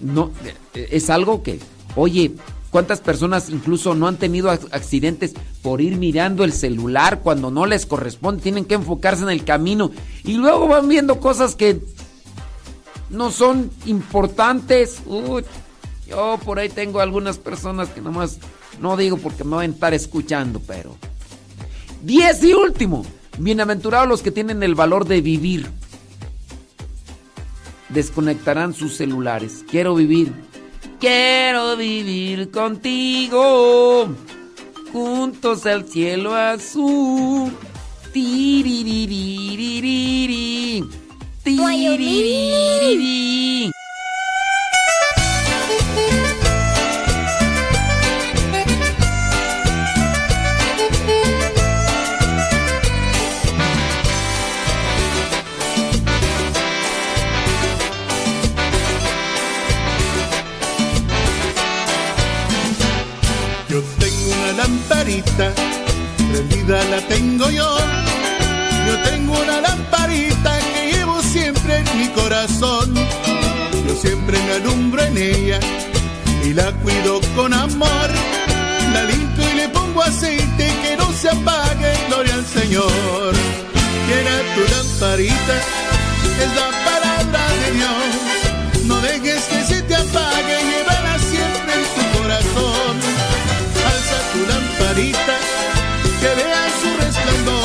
[0.00, 0.30] no
[0.74, 1.60] es algo que,
[1.94, 2.32] oye,
[2.72, 7.86] ¿cuántas personas incluso no han tenido accidentes por ir mirando el celular cuando no les
[7.86, 8.42] corresponde?
[8.42, 9.92] Tienen que enfocarse en el camino
[10.24, 11.80] y luego van viendo cosas que
[13.10, 15.02] no son importantes.
[15.06, 15.44] Uy,
[16.08, 18.38] yo por ahí tengo algunas personas que nomás
[18.80, 20.96] no digo porque me van a estar escuchando, pero.
[22.02, 23.04] Diez y último.
[23.38, 25.70] Bienaventurados los que tienen el valor de vivir.
[27.90, 29.64] Desconectarán sus celulares.
[29.70, 30.32] Quiero vivir.
[31.02, 34.06] Quiero vivir contigo.
[34.92, 37.50] Juntos al cielo azul.
[38.12, 40.84] Tiririririri.
[41.42, 43.72] Tiririririri.
[65.02, 65.52] Lamparita,
[66.30, 67.76] prendida la tengo yo.
[68.86, 72.94] Yo tengo una lamparita que llevo siempre en mi corazón.
[73.86, 75.58] Yo siempre me alumbro en ella
[76.44, 78.10] y la cuido con amor.
[78.92, 83.32] La limpio y le pongo aceite que no se apague, gloria al Señor.
[84.06, 85.56] Llena tu lamparita,
[86.42, 88.84] es la palabra de Dios.
[88.84, 90.71] No dejes que se te apague,
[96.22, 97.61] que vea su resplandor.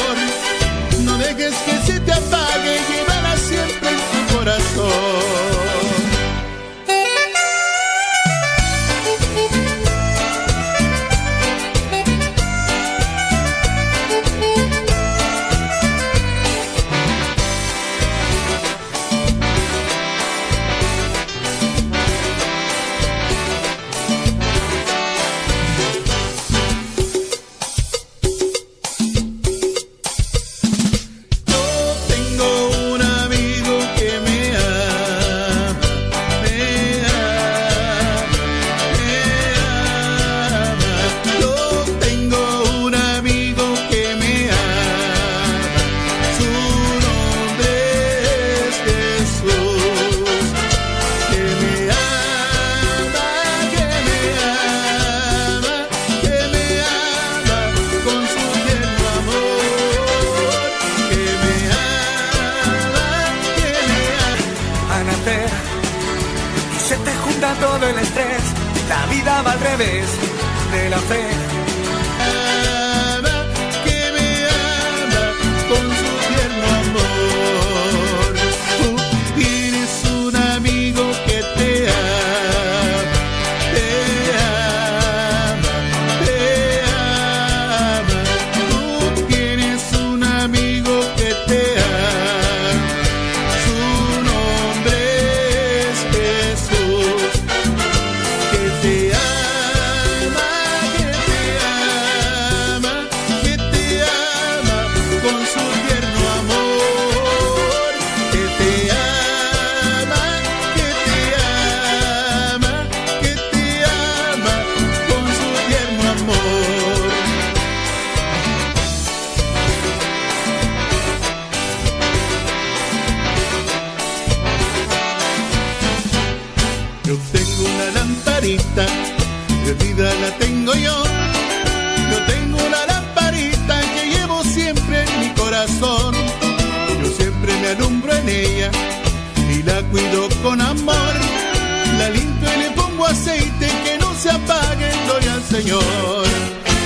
[65.29, 68.43] Y se te junta todo el estrés,
[68.87, 70.05] la vida va al revés
[70.71, 71.56] de la fe.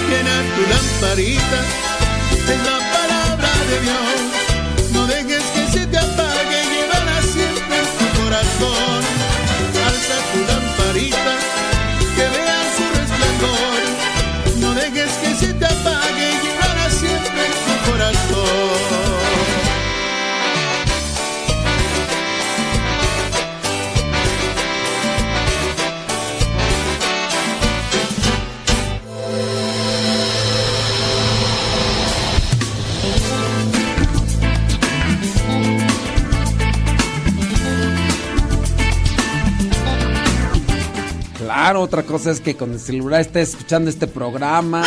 [0.10, 1.60] Llena tu lamparita,
[2.48, 4.31] es la palabra de Dios.
[41.78, 44.84] Otra cosa es que con el celular esté escuchando este programa.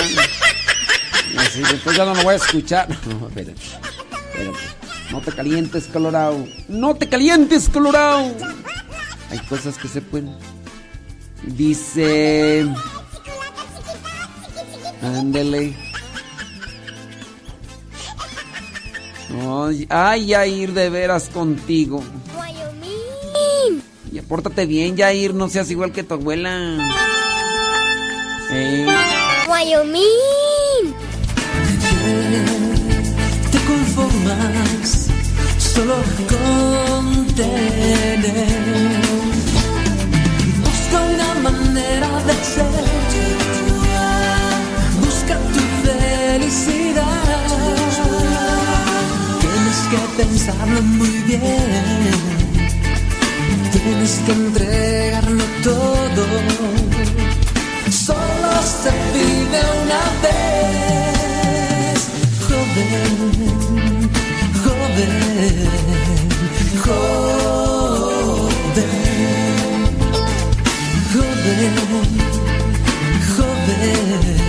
[1.38, 2.88] Así, después ya no lo voy a escuchar.
[3.06, 4.58] No, espérate, espérate.
[5.10, 6.44] No te calientes, Colorado.
[6.68, 8.34] No te calientes, Colorado.
[9.30, 10.34] Hay cosas que se pueden.
[11.42, 12.66] Dice.
[15.02, 15.76] Ándele.
[19.30, 22.02] Ay, ay, Yair, de veras contigo.
[24.24, 26.50] Y apórtate bien, Yair, no seas igual que tu abuela.
[28.48, 28.86] Sí.
[29.50, 30.94] Wyoming.
[33.52, 35.08] te conformas
[35.58, 35.96] solo
[36.26, 39.02] con tener.
[40.64, 42.64] Busca una manera de ser.
[45.00, 47.04] Busca tu felicidad.
[49.40, 52.43] Tienes que pensarlo muy bien.
[53.84, 56.24] Tienes que entregarlo todo.
[57.90, 61.98] Solo se vive una vez.
[62.48, 63.14] Joven,
[64.64, 65.12] joven,
[66.82, 67.24] joven,
[71.52, 72.14] joven,
[73.36, 74.43] joven,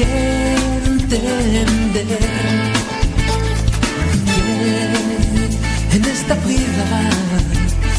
[0.00, 2.18] que entender.
[5.92, 6.88] En esta vida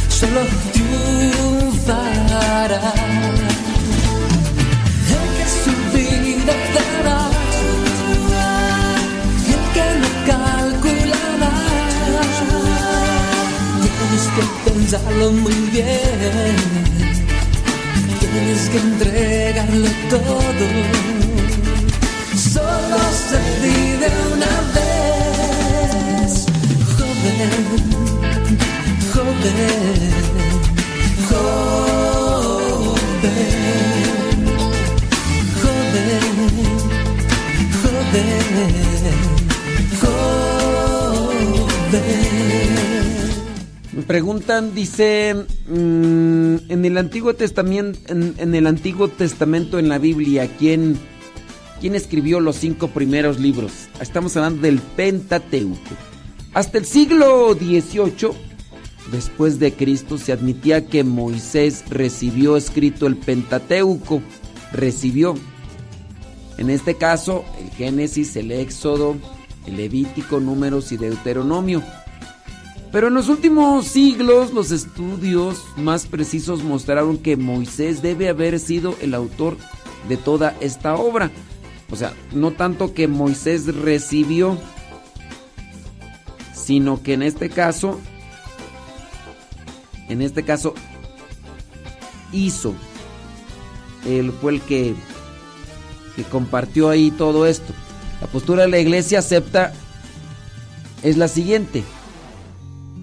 [0.09, 0.41] solo
[0.73, 2.13] triunfará
[5.15, 7.21] el que su vida dará
[9.53, 11.55] el que no calculará
[13.83, 16.57] tienes que pensarlo muy bien
[18.19, 21.20] Tienes que entregarlo todo.
[43.93, 45.35] Me preguntan, dice,
[45.67, 50.97] mm, en el Antiguo Testamento, en, en el Antiguo Testamento en la Biblia, ¿quién,
[51.81, 53.71] ¿quién escribió los cinco primeros libros?
[53.99, 55.79] Estamos hablando del Pentateuco.
[56.53, 58.31] Hasta el siglo XVIII,
[59.11, 64.21] después de Cristo, se admitía que Moisés recibió escrito el Pentateuco.
[64.71, 65.33] Recibió.
[66.57, 69.17] En este caso, el Génesis, el Éxodo,
[69.65, 71.81] el Levítico, Números y Deuteronomio.
[72.91, 78.95] Pero en los últimos siglos los estudios más precisos mostraron que Moisés debe haber sido
[79.01, 79.57] el autor
[80.07, 81.31] de toda esta obra.
[81.91, 84.57] O sea, no tanto que Moisés recibió,
[86.53, 87.99] sino que en este caso,
[90.07, 90.73] en este caso,
[92.31, 92.73] hizo.
[94.07, 94.95] Él fue el que,
[96.15, 97.73] que compartió ahí todo esto.
[98.21, 99.73] La postura de la iglesia acepta
[101.03, 101.83] es la siguiente.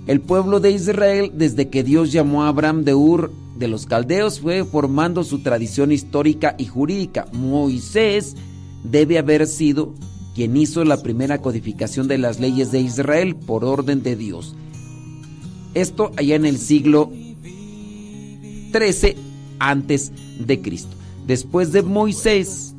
[0.07, 4.41] El pueblo de Israel, desde que Dios llamó a Abraham de Ur de los caldeos,
[4.41, 7.27] fue formando su tradición histórica y jurídica.
[7.33, 8.35] Moisés
[8.85, 9.95] debe haber sido
[10.35, 14.55] quien hizo la primera codificación de las leyes de Israel por orden de Dios.
[15.75, 17.11] Esto allá en el siglo
[18.73, 19.17] 13
[19.59, 20.97] antes de Cristo.
[21.27, 22.75] Después de Moisés,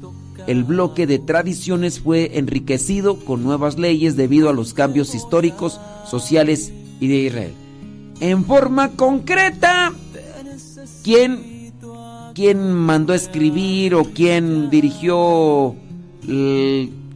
[0.47, 5.79] el bloque de tradiciones fue enriquecido con nuevas leyes debido a los cambios históricos,
[6.09, 7.53] sociales y de Israel.
[8.21, 9.93] En forma concreta,
[11.03, 11.73] ¿quién,
[12.33, 15.75] quién mandó escribir o quién dirigió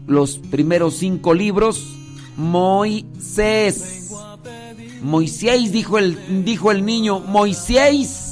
[0.07, 1.93] los primeros cinco libros?
[2.37, 4.09] Moisés.
[5.01, 8.22] Moisés, dijo el, dijo el niño, Moisés.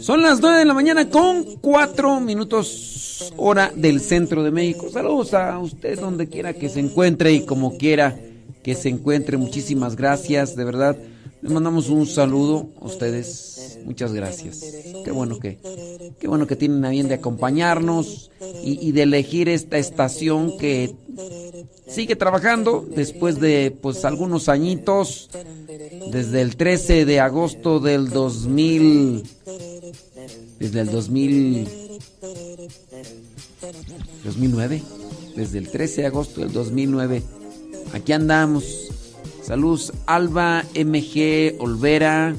[0.00, 4.88] Son las 9 de la mañana con 4 minutos hora del centro de México.
[4.90, 8.18] Saludos a usted donde quiera que se encuentre y como quiera
[8.62, 9.36] que se encuentre.
[9.36, 10.96] Muchísimas gracias, de verdad.
[11.42, 13.80] Les mandamos un saludo a ustedes.
[13.84, 14.64] Muchas gracias.
[15.04, 15.58] Qué bueno que,
[16.18, 18.30] qué bueno que tienen a bien de acompañarnos
[18.64, 20.94] y, y de elegir esta estación que
[21.86, 25.28] sigue trabajando después de pues algunos añitos
[26.12, 29.22] desde el 13 de agosto del 2000
[30.60, 31.68] desde el 2000
[34.24, 34.82] 2009
[35.34, 37.22] desde el 13 de agosto del 2009
[37.94, 38.88] aquí andamos.
[39.42, 42.34] Saludos Alba MG Olvera.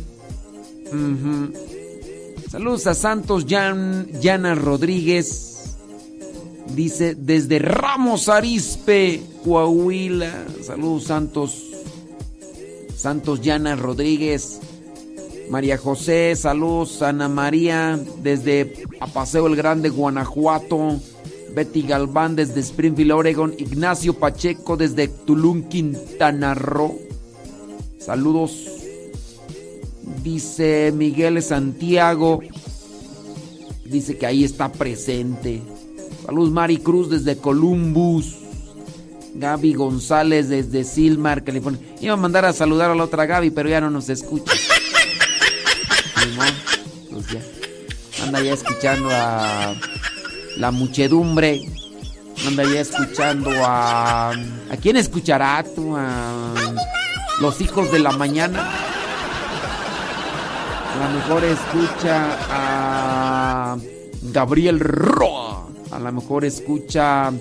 [2.49, 4.07] Saludos a Santos Jan,
[4.61, 5.75] Rodríguez.
[6.75, 10.45] Dice desde Ramos Arispe, Coahuila.
[10.63, 11.72] Saludos Santos.
[13.03, 14.61] Santos Llana Rodríguez.
[15.49, 21.01] María José, saludos Ana María desde Apaseo el Grande, Guanajuato.
[21.53, 23.53] Betty Galván desde Springfield, Oregon.
[23.57, 26.97] Ignacio Pacheco desde Tulum, Quintana Roo.
[27.99, 28.69] Saludos.
[30.23, 32.39] Dice Miguel Santiago.
[33.83, 35.61] Dice que ahí está presente.
[36.25, 38.42] Saludos Mari Cruz desde Columbus.
[39.35, 41.81] Gaby González desde Silmar, California.
[41.99, 44.53] Iba a mandar a saludar a la otra Gaby, pero ya no nos escucha.
[47.09, 47.41] Pues ya.
[48.23, 49.75] Anda ya escuchando a
[50.57, 51.65] la muchedumbre.
[52.47, 54.31] Anda ya escuchando a...
[54.31, 55.95] ¿A quién escuchará tú?
[55.95, 56.53] A
[57.39, 58.71] los hijos de la mañana.
[60.93, 63.77] A lo mejor escucha a
[64.21, 65.67] Gabriel Roa.
[65.91, 67.31] A lo mejor escucha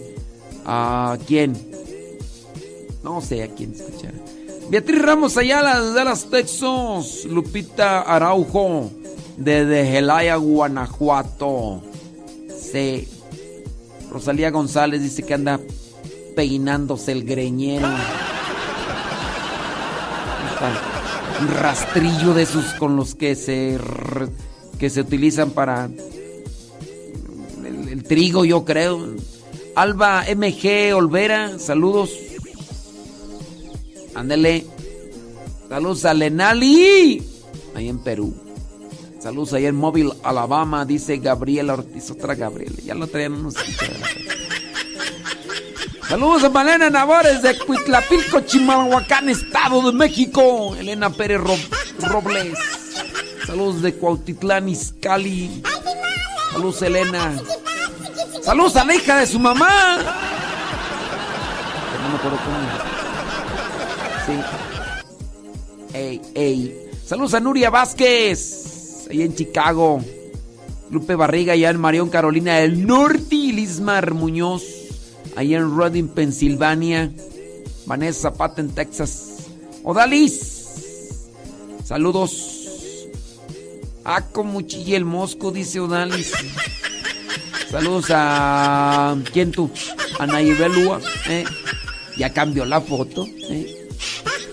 [0.65, 1.55] a quién.
[3.03, 4.13] No sé a quién escuchar.
[4.71, 7.25] Beatriz Ramos Ayala de Dallas, Texas.
[7.25, 8.91] Lupita Araujo
[9.37, 11.83] de Gelaya, Guanajuato.
[12.49, 13.09] Sí.
[14.11, 15.61] Rosalía González dice que anda
[16.37, 17.89] peinándose el greñero.
[21.41, 23.79] Un rastrillo de esos con los que se
[24.79, 25.89] que se utilizan para
[27.65, 29.15] el trigo, yo creo.
[29.75, 32.11] Alba MG Olvera, saludos.
[34.15, 34.67] Ándele.
[35.69, 37.23] Saludos a Lenali,
[37.75, 38.35] ahí en Perú.
[39.21, 42.77] Saludos ahí en Móvil, Alabama, dice Gabriela Ortiz, otra Gabriela.
[42.85, 43.55] Ya lo traían unos.
[46.09, 50.75] Saludos a Malena Navares de Cuitlapilco, Chimalhuacán, Estado de México.
[50.79, 51.57] Elena Pérez Ro-
[52.11, 52.59] Robles.
[53.47, 55.63] Saludos de Cuautitlán, Izcalli.
[56.53, 57.33] Saludos, Elena.
[58.43, 59.97] Saludos a la hija de su mamá.
[62.03, 63.02] No me acuerdo cómo.
[64.27, 64.33] Sí.
[67.05, 69.09] Saludos a Nuria Vázquez.
[69.11, 70.01] Ahí en Chicago.
[70.91, 73.35] Lupe Barriga, allá en Marión, Carolina del Norte.
[73.35, 74.63] Lismar Muñoz.
[75.37, 77.13] Allá en Reading, Pensilvania.
[77.87, 79.49] Vanessa Zapata en Texas.
[79.83, 81.29] Odalis.
[81.85, 83.09] Saludos.
[84.05, 86.33] Ah, como chilla el mosco, dice Odalis.
[87.71, 89.17] Saludos a.
[89.33, 89.71] ¿Quién tú?
[90.19, 91.45] A Nayibel Lua, ¿eh?
[92.17, 93.82] Ya cambió la foto, ¿eh?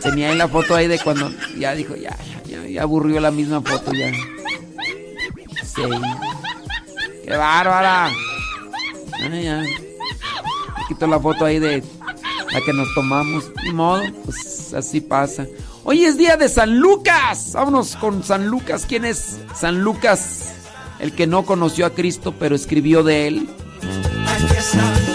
[0.02, 1.32] Tenía ahí la foto ahí de cuando.
[1.58, 4.12] Ya dijo, ya, ya, ya aburrió la misma foto, ya.
[5.64, 5.82] Sí.
[7.26, 8.12] ¡Qué bárbara!
[9.22, 9.64] Ah, ya.
[10.88, 11.84] Quito la foto ahí de
[12.52, 13.52] la que nos tomamos.
[13.64, 15.46] Ni modo, pues así pasa.
[15.84, 17.52] Hoy es día de San Lucas.
[17.54, 18.86] Vámonos con San Lucas.
[18.88, 20.54] ¿Quién es San Lucas?
[21.00, 23.50] El que no conoció a Cristo, pero escribió de él.
[23.82, 25.09] Fiesta, fiesta,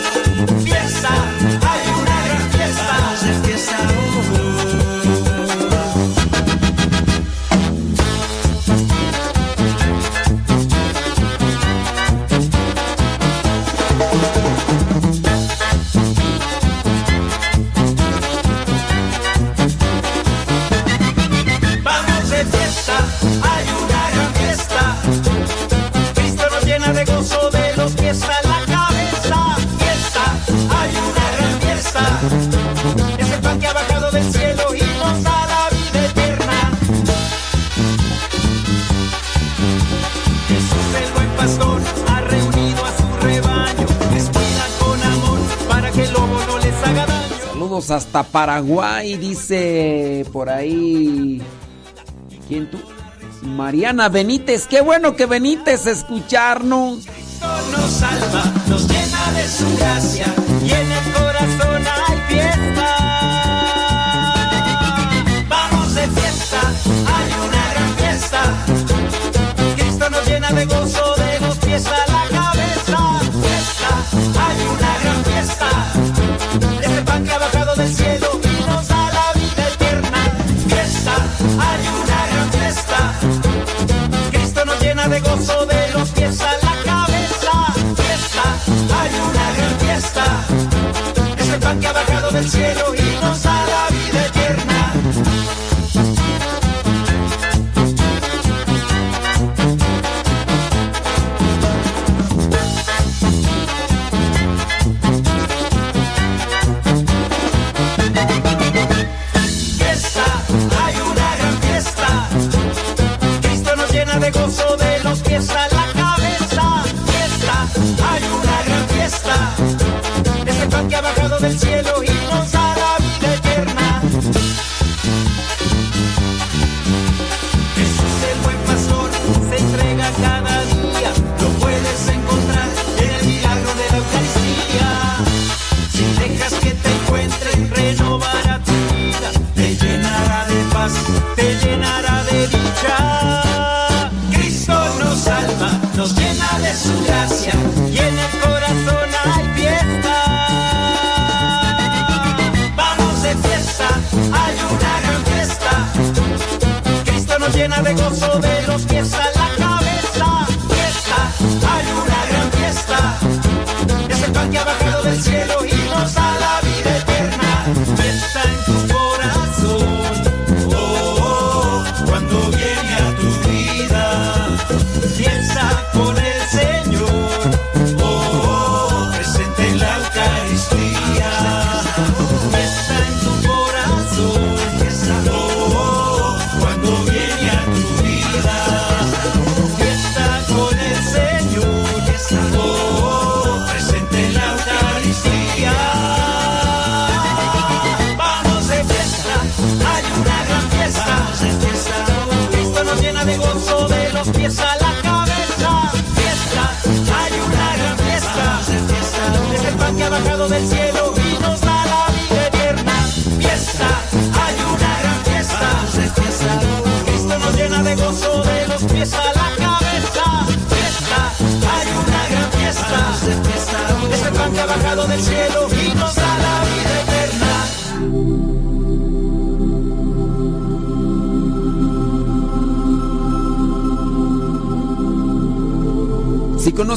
[47.75, 51.43] Hasta Paraguay, dice por ahí.
[52.49, 52.79] ¿Quién tú?
[53.43, 54.66] Mariana Benítez.
[54.66, 57.07] Qué bueno que Benítez escucharnos.
[57.72, 60.43] nos salva, nos llena de su gracia
[91.81, 93.84] que ha bajado del cielo y nos da la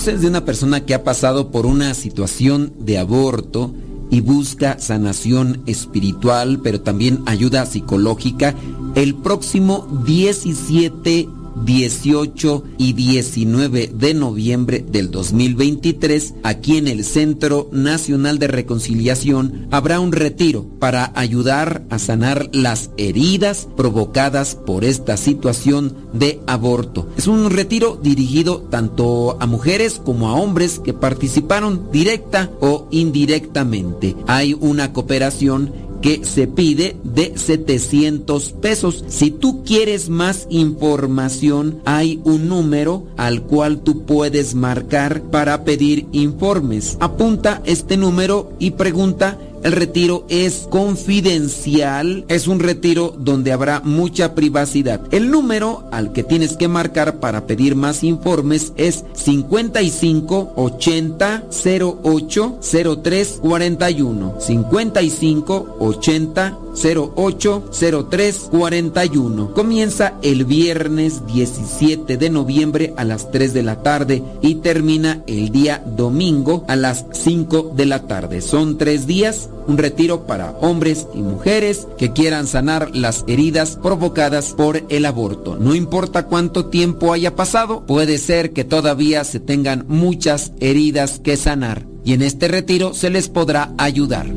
[0.07, 3.73] De una persona que ha pasado por una situación de aborto
[4.09, 8.55] y busca sanación espiritual, pero también ayuda psicológica,
[8.95, 11.27] el próximo 17
[11.68, 19.99] 18 y 19 de noviembre del 2023, aquí en el Centro Nacional de Reconciliación, habrá
[19.99, 27.09] un retiro para ayudar a sanar las heridas provocadas por esta situación de aborto.
[27.18, 34.15] Es un retiro dirigido tanto a mujeres como a hombres que participaron directa o indirectamente.
[34.28, 39.03] Hay una cooperación que se pide de 700 pesos.
[39.07, 46.07] Si tú quieres más información, hay un número al cual tú puedes marcar para pedir
[46.11, 46.97] informes.
[46.99, 54.35] Apunta este número y pregunta el retiro es confidencial, es un retiro donde habrá mucha
[54.35, 55.01] privacidad.
[55.11, 61.43] El número al que tienes que marcar para pedir más informes es 55 80
[62.03, 62.59] 08
[63.03, 64.35] 03 41.
[64.39, 66.59] 55 80
[67.15, 67.69] 08
[68.09, 69.53] 03 41.
[69.53, 75.49] Comienza el viernes 17 de noviembre a las 3 de la tarde y termina el
[75.49, 78.41] día domingo a las 5 de la tarde.
[78.41, 84.53] Son tres días un retiro para hombres y mujeres que quieran sanar las heridas provocadas
[84.53, 85.57] por el aborto.
[85.59, 91.37] No importa cuánto tiempo haya pasado, puede ser que todavía se tengan muchas heridas que
[91.37, 94.27] sanar y en este retiro se les podrá ayudar.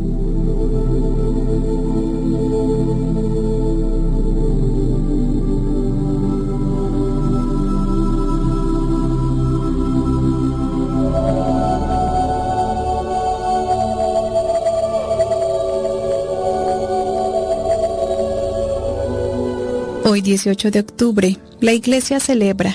[20.12, 22.74] Hoy 18 de octubre, la iglesia celebra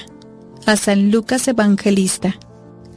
[0.66, 2.40] a San Lucas Evangelista.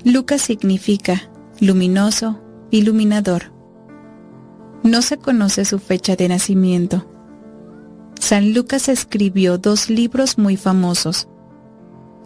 [0.04, 1.28] Lucas significa
[1.58, 3.50] luminoso, iluminador.
[4.84, 7.04] No se conoce su fecha de nacimiento.
[8.20, 11.26] San Lucas escribió dos libros muy famosos,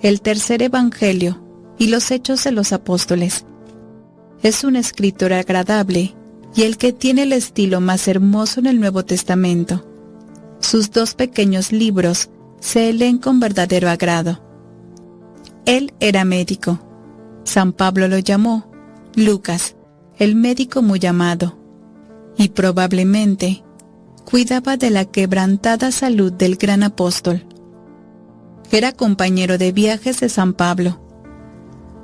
[0.03, 1.43] el tercer Evangelio
[1.79, 3.47] y los Hechos de los Apóstoles.
[4.43, 6.15] Es un escritor agradable
[6.55, 9.89] y el que tiene el estilo más hermoso en el Nuevo Testamento.
[10.63, 12.31] Sus dos pequeños libros
[12.61, 14.41] se leen con verdadero agrado.
[15.67, 16.81] Él era médico.
[17.45, 18.71] San Pablo lo llamó
[19.15, 19.75] Lucas,
[20.19, 21.59] el médico muy amado,
[22.39, 23.65] y probablemente
[24.25, 27.45] cuidaba de la quebrantada salud del gran apóstol.
[28.71, 31.01] Era compañero de viajes de San Pablo.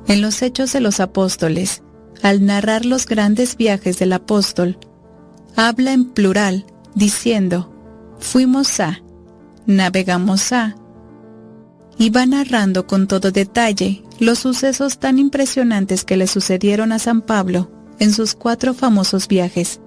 [0.08, 1.82] En los Hechos de los Apóstoles,
[2.22, 4.78] al narrar los grandes viajes del apóstol,
[5.56, 7.72] habla en plural, diciendo,
[8.18, 9.00] fuimos a,
[9.66, 10.76] navegamos a,
[11.98, 17.22] y va narrando con todo detalle los sucesos tan impresionantes que le sucedieron a San
[17.22, 19.80] Pablo en sus cuatro famosos viajes.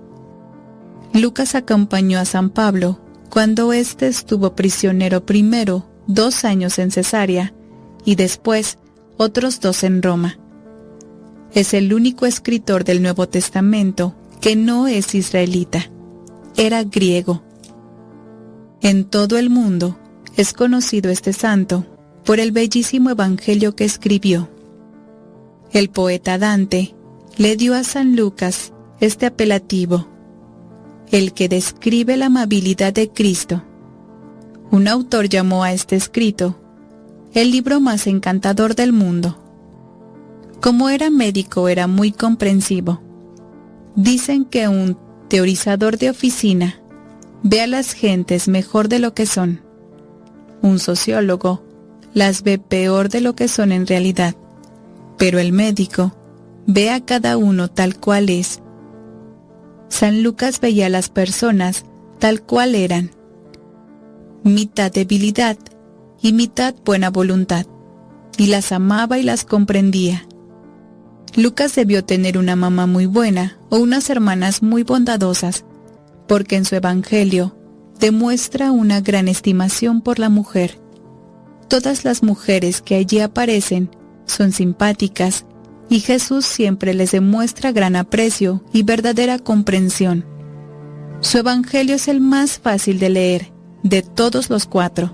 [1.14, 3.00] Lucas acompañó a San Pablo
[3.30, 7.54] cuando éste estuvo prisionero primero dos años en Cesarea
[8.04, 8.78] y después
[9.18, 10.38] otros dos en Roma.
[11.54, 15.90] Es el único escritor del Nuevo Testamento que no es israelita.
[16.56, 17.44] Era griego.
[18.82, 19.96] En todo el mundo
[20.38, 21.86] es conocido este santo
[22.26, 24.50] por el bellísimo evangelio que escribió.
[25.72, 26.96] El poeta Dante
[27.38, 30.08] le dio a San Lucas este apelativo,
[31.12, 33.64] el que describe la amabilidad de Cristo.
[34.72, 36.58] Un autor llamó a este escrito
[37.36, 39.38] el libro más encantador del mundo.
[40.60, 43.00] Como era médico era muy comprensivo.
[43.96, 44.98] Dicen que un
[45.28, 46.81] teorizador de oficina
[47.44, 49.62] ve a las gentes mejor de lo que son.
[50.62, 51.64] Un sociólogo
[52.14, 54.36] las ve peor de lo que son en realidad.
[55.18, 56.14] Pero el médico
[56.68, 58.62] ve a cada uno tal cual es.
[59.90, 61.86] San Lucas veía a las personas
[62.20, 63.12] tal cual eran.
[64.44, 65.58] Mitad debilidad
[66.22, 67.66] y mitad buena voluntad.
[68.38, 70.28] Y las amaba y las comprendía.
[71.36, 75.66] Lucas debió tener una mamá muy buena o unas hermanas muy bondadosas,
[76.32, 77.54] porque en su Evangelio
[78.00, 80.80] demuestra una gran estimación por la mujer.
[81.68, 83.90] Todas las mujeres que allí aparecen
[84.28, 85.46] son simpáticas
[85.90, 90.24] y Jesús siempre les demuestra gran aprecio y verdadera comprensión.
[91.20, 93.52] Su Evangelio es el más fácil de leer
[93.84, 95.12] de todos los cuatro.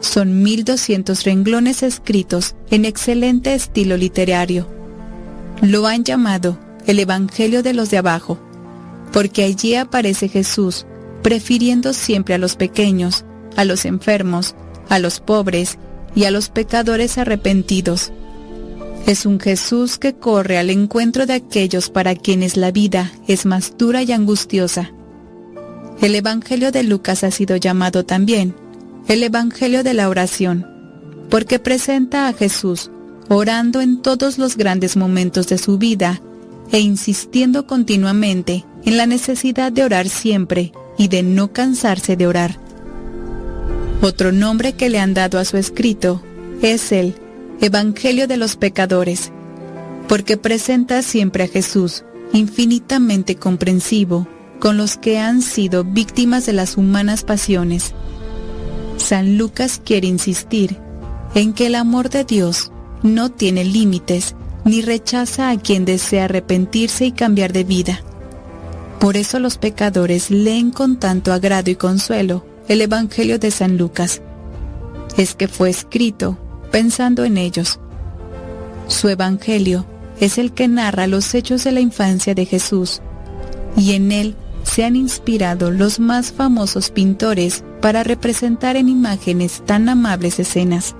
[0.00, 4.68] Son 1200 renglones escritos en excelente estilo literario.
[5.62, 8.38] Lo han llamado el Evangelio de los de abajo,
[9.12, 10.86] porque allí aparece Jesús
[11.22, 13.24] prefiriendo siempre a los pequeños,
[13.56, 14.54] a los enfermos,
[14.88, 15.78] a los pobres
[16.14, 18.12] y a los pecadores arrepentidos.
[19.06, 23.76] Es un Jesús que corre al encuentro de aquellos para quienes la vida es más
[23.76, 24.92] dura y angustiosa.
[26.00, 28.54] El Evangelio de Lucas ha sido llamado también
[29.08, 30.66] el Evangelio de la oración,
[31.28, 32.90] porque presenta a Jesús
[33.28, 36.20] orando en todos los grandes momentos de su vida
[36.72, 42.58] e insistiendo continuamente en la necesidad de orar siempre y de no cansarse de orar.
[44.02, 46.22] Otro nombre que le han dado a su escrito
[46.62, 47.14] es el
[47.60, 49.32] Evangelio de los Pecadores,
[50.08, 54.26] porque presenta siempre a Jesús infinitamente comprensivo
[54.58, 57.94] con los que han sido víctimas de las humanas pasiones.
[58.96, 60.76] San Lucas quiere insistir
[61.34, 62.70] en que el amor de Dios
[63.02, 64.34] no tiene límites
[64.64, 68.00] ni rechaza a quien desea arrepentirse y cambiar de vida.
[68.98, 74.20] Por eso los pecadores leen con tanto agrado y consuelo el Evangelio de San Lucas.
[75.16, 76.38] Es que fue escrito
[76.70, 77.80] pensando en ellos.
[78.88, 79.86] Su Evangelio
[80.20, 83.00] es el que narra los hechos de la infancia de Jesús,
[83.76, 89.88] y en él se han inspirado los más famosos pintores para representar en imágenes tan
[89.88, 90.94] amables escenas.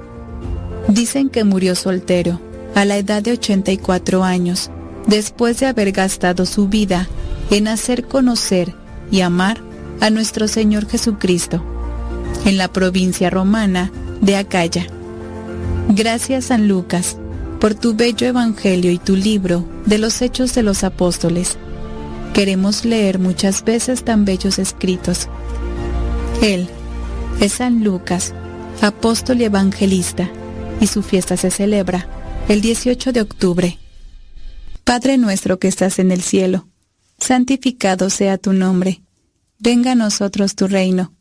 [0.89, 2.41] Dicen que murió soltero,
[2.75, 4.71] a la edad de 84 años,
[5.07, 7.09] después de haber gastado su vida
[7.51, 8.75] en hacer conocer
[9.11, 9.61] y amar
[10.01, 11.63] a nuestro Señor Jesucristo,
[12.45, 13.91] en la provincia romana
[14.21, 14.87] de Acaya.
[15.89, 17.17] Gracias San Lucas
[17.61, 21.59] por tu bello Evangelio y tu libro de los Hechos de los Apóstoles.
[22.33, 25.29] Queremos leer muchas veces tan bellos escritos.
[26.41, 26.69] Él
[27.41, 28.33] es San Lucas,
[28.81, 30.31] apóstol y evangelista,
[30.81, 32.07] y su fiesta se celebra
[32.51, 33.79] el 18 de octubre.
[34.83, 36.67] Padre nuestro que estás en el cielo,
[37.17, 39.03] santificado sea tu nombre
[39.61, 41.15] venga a nosotros tu reino.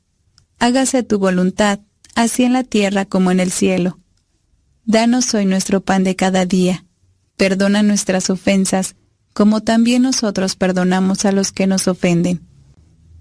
[0.57, 1.81] hágase tu voluntad,
[2.15, 3.99] así en la tierra como en el cielo.
[4.85, 6.85] Danos hoy nuestro pan de cada día.
[7.37, 8.95] Perdona nuestras ofensas,
[9.33, 12.41] como también nosotros perdonamos a los que nos ofenden.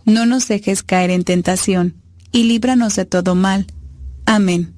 [0.06, 2.00] No nos dejes caer en tentación,
[2.32, 3.66] y líbranos de todo mal.
[4.24, 4.74] Amén.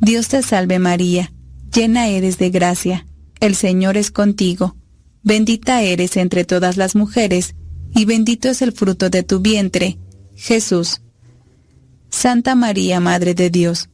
[0.00, 1.32] Dios te salve María,
[1.74, 3.06] llena eres de gracia,
[3.40, 4.76] el Señor es contigo,
[5.22, 7.54] bendita eres entre todas las mujeres,
[7.94, 9.98] y bendito es el fruto de tu vientre,
[10.34, 11.02] Jesús.
[12.10, 13.88] Santa María, Madre de Dios,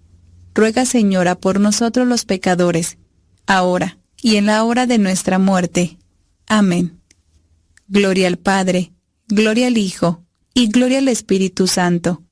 [0.55, 2.99] ruega Señora por nosotros los pecadores,
[3.47, 5.99] ahora y en la hora de nuestra muerte.
[6.47, 7.01] Amén.
[7.87, 8.93] Gloria al Padre,
[9.29, 10.25] gloria al Hijo,
[10.55, 12.25] y gloria al Espíritu Santo,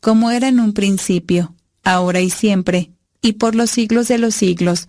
[0.00, 4.88] como era en un principio, ahora y siempre, y por los siglos de los siglos.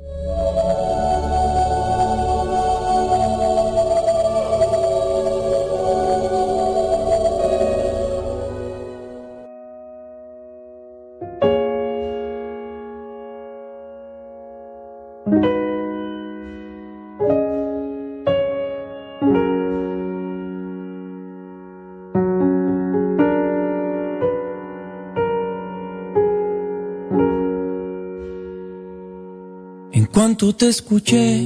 [30.41, 31.43] Cuanto te escuché,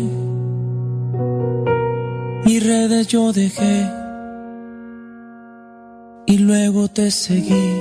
[2.45, 3.89] mis redes yo dejé
[6.27, 7.71] y luego te seguí.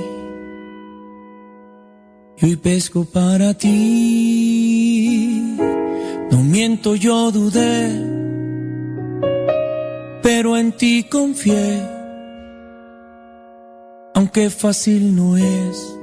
[2.37, 5.55] Y hoy pesco para ti.
[6.31, 7.91] No miento, yo dudé,
[10.21, 11.81] pero en ti confié.
[14.15, 15.97] Aunque fácil no es,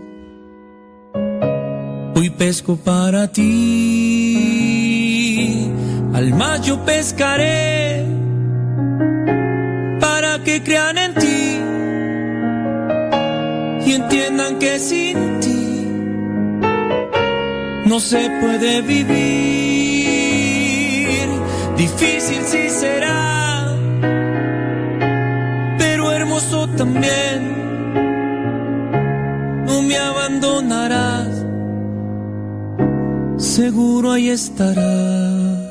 [2.14, 4.81] hoy pesco para ti.
[6.22, 8.06] Al mar yo pescaré
[9.98, 11.58] para que crean en ti
[13.84, 15.88] y entiendan que sin ti
[17.86, 19.18] no se puede vivir.
[21.76, 23.74] Difícil sí será,
[25.76, 27.40] pero hermoso también.
[29.66, 31.44] No me abandonarás,
[33.38, 35.61] seguro ahí estarás.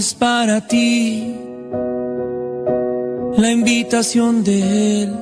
[0.00, 1.36] Es para ti
[3.36, 5.12] la invitación de Él.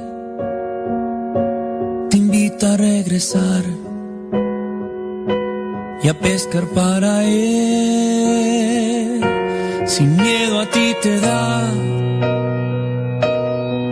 [2.10, 3.64] Te invita a regresar
[6.00, 7.60] y a pescar para Él.
[9.84, 11.72] Sin miedo a ti te da,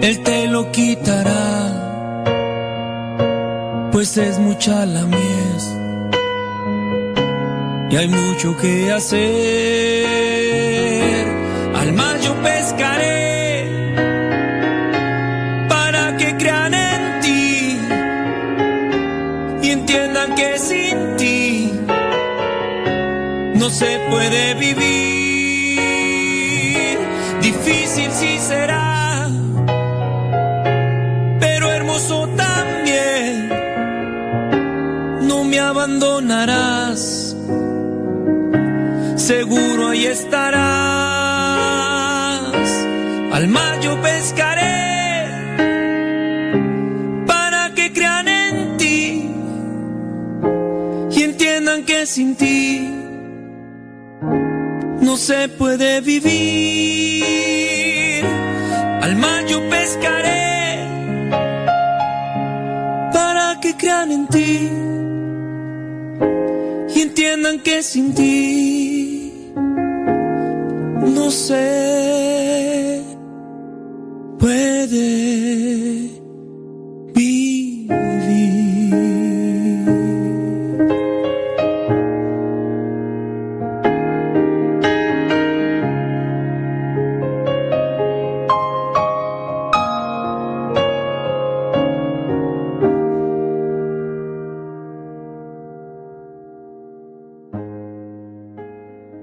[0.08, 1.48] Él te lo quitará,
[3.90, 5.64] pues es mucha la mies
[7.90, 10.35] y hay mucho que hacer.
[23.66, 25.80] No se puede vivir.
[27.42, 29.28] Difícil sí será,
[31.40, 33.48] pero hermoso también.
[35.22, 37.34] No me abandonarás
[39.16, 40.56] seguro ahí estarás.
[43.32, 44.76] Al mar yo pescaré
[51.84, 52.95] que sin ti
[55.16, 57.24] no se puede vivir.
[59.00, 60.84] Al mar yo pescaré
[63.14, 64.68] para que crean en ti
[66.94, 69.52] y entiendan que sin ti
[71.16, 73.02] no se
[74.38, 76.15] puede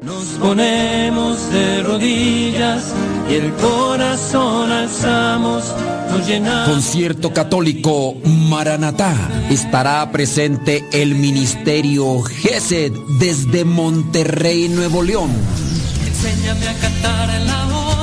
[0.03, 2.93] Nos ponemos de rodillas
[3.29, 5.63] y el corazón alzamos,
[6.11, 6.65] nos.
[6.65, 9.15] Concierto católico Maranatá.
[9.49, 15.31] Estará presente el Ministerio GESED desde Monterrey, Nuevo León.
[16.05, 18.02] Enséñame a cantar en la boda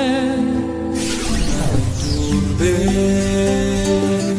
[2.61, 4.37] Ven,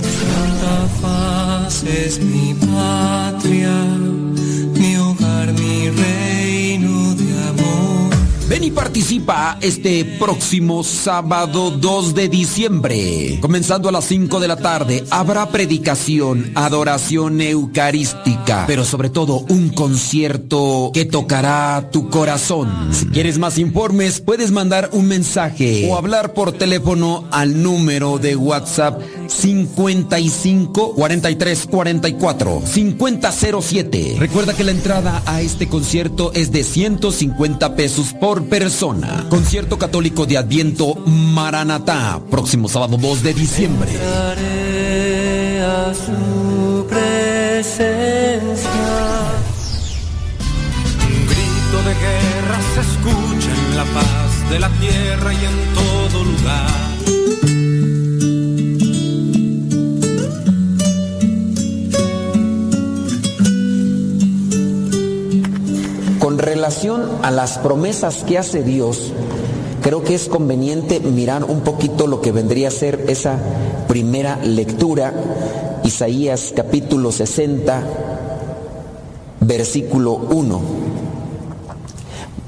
[0.00, 3.76] Santa Faz es mi patria,
[8.62, 13.38] Y participa este próximo sábado 2 de diciembre.
[13.40, 19.70] Comenzando a las 5 de la tarde, habrá predicación, adoración eucarística, pero sobre todo un
[19.70, 22.90] concierto que tocará tu corazón.
[22.92, 28.36] Si quieres más informes, puedes mandar un mensaje o hablar por teléfono al número de
[28.36, 34.16] WhatsApp 55 43 44 5007.
[34.20, 39.24] Recuerda que la entrada a este concierto es de 150 pesos por persona.
[39.30, 43.90] Concierto católico de Adviento Maranatá, próximo sábado 2 de diciembre.
[51.82, 56.91] De guerra se escucha en la paz de la tierra y en todo lugar.
[66.62, 69.10] Relación a las promesas que hace Dios,
[69.82, 73.36] creo que es conveniente mirar un poquito lo que vendría a ser esa
[73.88, 75.12] primera lectura,
[75.82, 77.82] Isaías capítulo 60,
[79.40, 80.60] versículo 1.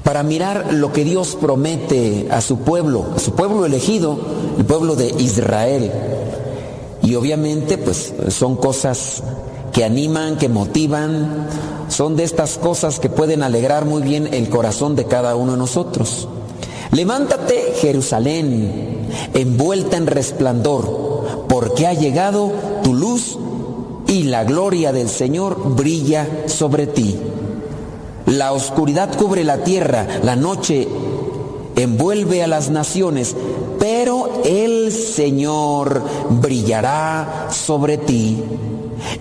[0.01, 4.17] Para mirar lo que Dios promete a su pueblo, a su pueblo elegido,
[4.57, 5.91] el pueblo de Israel.
[7.01, 9.21] Y obviamente pues son cosas
[9.73, 11.49] que animan, que motivan,
[11.89, 15.57] son de estas cosas que pueden alegrar muy bien el corazón de cada uno de
[15.57, 16.27] nosotros.
[16.91, 22.51] Levántate, Jerusalén, envuelta en resplandor, porque ha llegado
[22.83, 23.37] tu luz
[24.07, 27.19] y la gloria del Señor brilla sobre ti.
[28.27, 30.87] La oscuridad cubre la tierra, la noche
[31.75, 33.35] envuelve a las naciones,
[33.79, 38.41] pero el Señor brillará sobre ti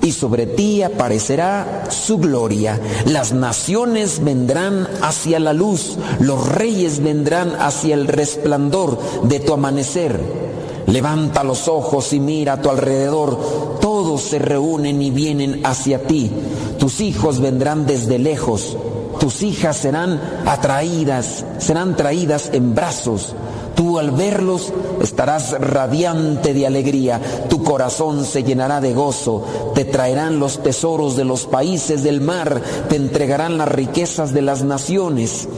[0.02, 2.80] y sobre ti aparecerá su gloria.
[3.06, 10.44] Las naciones vendrán hacia la luz, los reyes vendrán hacia el resplandor de tu amanecer.
[10.86, 13.78] Levanta los ojos y mira a tu alrededor.
[13.80, 16.30] Todos se reúnen y vienen hacia ti.
[16.78, 18.76] Tus hijos vendrán desde lejos.
[19.18, 23.34] Tus hijas serán atraídas, serán traídas en brazos.
[23.74, 24.72] Tú al verlos
[25.02, 29.44] estarás radiante de alegría, tu corazón se llenará de gozo,
[29.74, 34.62] te traerán los tesoros de los países del mar, te entregarán las riquezas de las
[34.62, 35.48] naciones.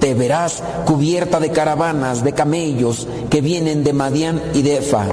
[0.00, 5.06] Te verás cubierta de caravanas, de camellos que vienen de Madián y de Efa.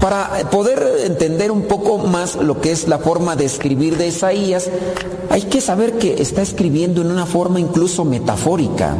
[0.00, 4.68] Para poder entender un poco más lo que es la forma de escribir de Isaías,
[5.30, 8.96] hay que saber que está escribiendo en una forma incluso metafórica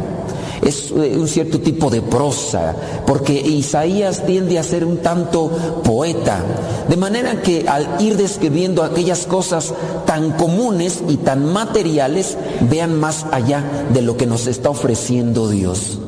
[0.61, 2.75] es un cierto tipo de prosa,
[3.07, 5.49] porque Isaías tiende a ser un tanto
[5.83, 6.39] poeta,
[6.87, 9.73] de manera que al ir describiendo aquellas cosas
[10.05, 12.37] tan comunes y tan materiales,
[12.69, 13.63] vean más allá
[13.93, 15.99] de lo que nos está ofreciendo Dios.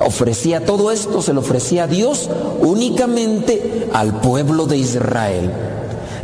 [0.00, 2.30] Ofrecía todo esto, se lo ofrecía a Dios
[2.60, 5.50] únicamente al pueblo de Israel.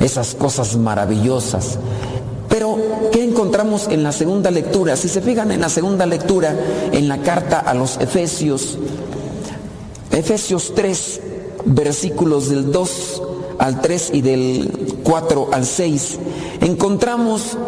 [0.01, 1.78] Esas cosas maravillosas.
[3.44, 4.96] Pero, ¿qué encontramos en la segunda lectura?
[4.96, 6.56] Si se fijan en la segunda lectura,
[6.92, 8.78] en la carta a los Efesios,
[10.10, 11.20] Efesios 3,
[11.66, 13.22] versículos del 2
[13.58, 16.18] al 3 y del 4 al 6,
[16.62, 17.58] encontramos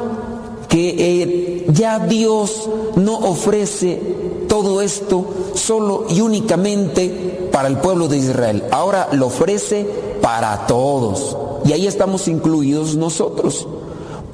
[0.68, 4.00] que eh, ya Dios no ofrece
[4.48, 8.64] todo esto solo y únicamente para el pueblo de Israel.
[8.70, 9.86] Ahora lo ofrece
[10.22, 11.36] para todos.
[11.64, 13.66] y ahí estamos incluidos nosotros.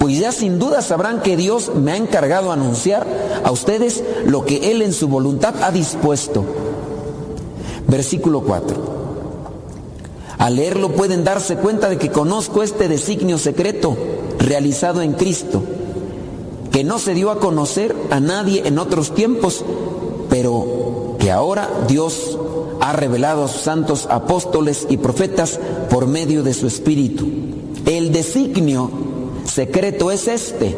[0.02, 3.06] Pues ya sin duda sabrán que Dios me ha encargado anunciar
[3.44, 6.44] a ustedes lo que Él en su voluntad ha dispuesto.
[7.86, 8.76] Versículo 4.
[10.38, 13.96] Al leerlo pueden darse cuenta de que conozco este designio secreto
[14.40, 15.62] realizado en Cristo,
[16.72, 19.64] que no se dio a conocer a nadie en otros tiempos,
[20.28, 22.40] pero que ahora Dios
[22.80, 27.28] ha revelado a sus santos apóstoles y profetas por medio de su Espíritu.
[27.86, 29.11] El designio
[29.44, 30.76] secreto es este,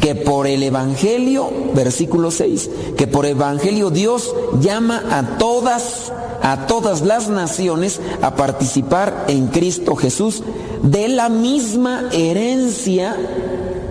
[0.00, 6.12] que por el Evangelio, versículo 6, que por Evangelio Dios llama a todas,
[6.42, 10.42] a todas las naciones a participar en Cristo Jesús
[10.82, 13.16] de la misma herencia,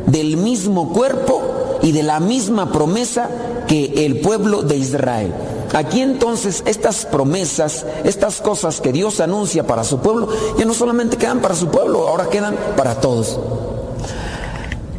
[0.07, 3.30] del mismo cuerpo y de la misma promesa
[3.68, 5.34] que el pueblo de Israel.
[5.73, 11.18] Aquí entonces estas promesas, estas cosas que Dios anuncia para su pueblo, ya no solamente
[11.18, 13.39] quedan para su pueblo, ahora quedan para todos.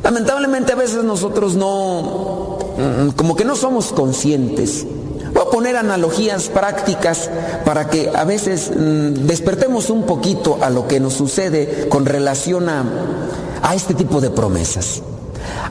[0.02, 4.86] Lamentablemente a veces nosotros no, mm, como que no somos conscientes.
[5.32, 7.30] Voy a poner analogías prácticas
[7.64, 12.68] para que a veces mm, despertemos un poquito a lo que nos sucede con relación
[12.68, 12.84] a,
[13.62, 15.02] a este tipo de promesas.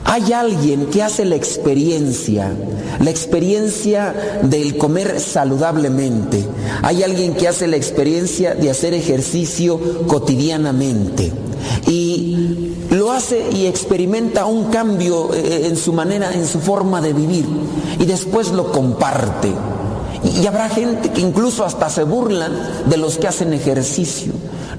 [0.04, 2.50] Hay alguien que hace la experiencia,
[2.98, 6.44] la experiencia del comer saludablemente.
[6.82, 11.32] Hay alguien que hace la experiencia de hacer ejercicio cotidianamente.
[11.86, 17.12] Y lo hace y experimenta un cambio eh, en su manera, en su forma de
[17.12, 17.46] vivir.
[17.98, 19.52] Y después lo comparte.
[20.24, 22.52] Y habrá gente que incluso hasta se burlan
[22.86, 24.32] de los que hacen ejercicio.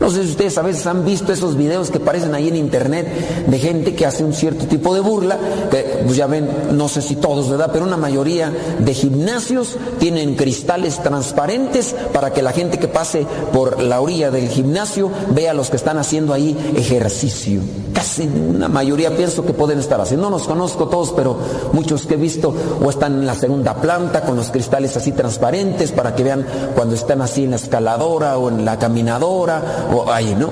[0.09, 3.45] No sé si ustedes a veces han visto esos videos que aparecen ahí en internet
[3.45, 5.37] de gente que hace un cierto tipo de burla,
[5.69, 7.69] que pues ya ven, no sé si todos, ¿verdad?
[7.71, 13.83] Pero una mayoría de gimnasios tienen cristales transparentes para que la gente que pase por
[13.83, 17.61] la orilla del gimnasio vea a los que están haciendo ahí ejercicio.
[17.93, 20.31] Casi una mayoría pienso que pueden estar haciendo.
[20.31, 21.37] No los conozco todos, pero
[21.73, 22.51] muchos que he visto
[22.83, 26.95] o están en la segunda planta con los cristales así transparentes para que vean cuando
[26.95, 30.49] están así en la escaladora o en la caminadora o ahí, ¿no?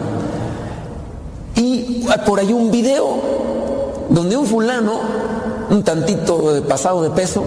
[1.56, 3.08] Y por ahí un video
[4.10, 5.00] donde un fulano,
[5.70, 7.44] un tantito pasado de peso,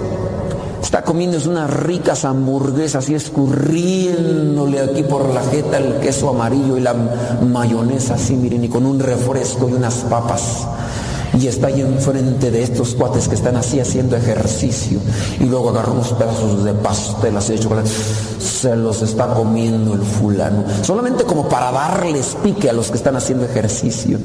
[0.82, 6.80] está comiendo unas ricas hamburguesas y escurriéndole aquí por la jeta el queso amarillo y
[6.80, 10.66] la mayonesa así, miren, y con un refresco y unas papas
[11.38, 15.00] y está ahí enfrente de estos cuates que están así haciendo ejercicio.
[15.38, 17.90] Y luego agarra unos pedazos de pastel así de chocolate,
[18.38, 23.16] se los está comiendo el fulano, solamente como para darles pique a los que están
[23.16, 24.18] haciendo ejercicio.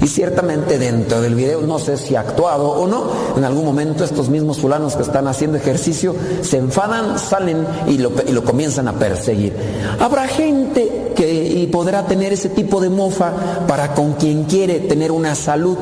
[0.00, 4.04] Y ciertamente dentro del video, no sé si ha actuado o no, en algún momento
[4.04, 8.88] estos mismos fulanos que están haciendo ejercicio se enfadan, salen y lo, y lo comienzan
[8.88, 9.54] a perseguir.
[9.98, 15.10] Habrá gente que y podrá tener ese tipo de mofa para con quien quiere tener
[15.10, 15.76] una salud,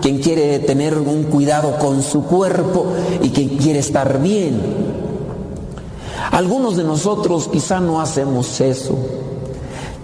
[0.00, 2.86] quien quiere tener un cuidado con su cuerpo
[3.22, 4.60] y quien quiere estar bien.
[6.30, 8.96] Algunos de nosotros quizá no hacemos eso.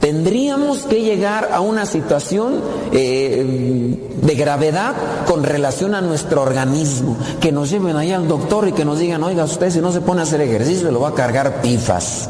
[0.02, 2.60] Tendríamos que llegar a una situación
[2.90, 4.96] eh, de gravedad
[5.28, 9.22] con relación a nuestro organismo, que nos lleven ahí al doctor y que nos digan,
[9.22, 12.28] oiga, usted si no se pone a hacer ejercicio, lo va a cargar pifas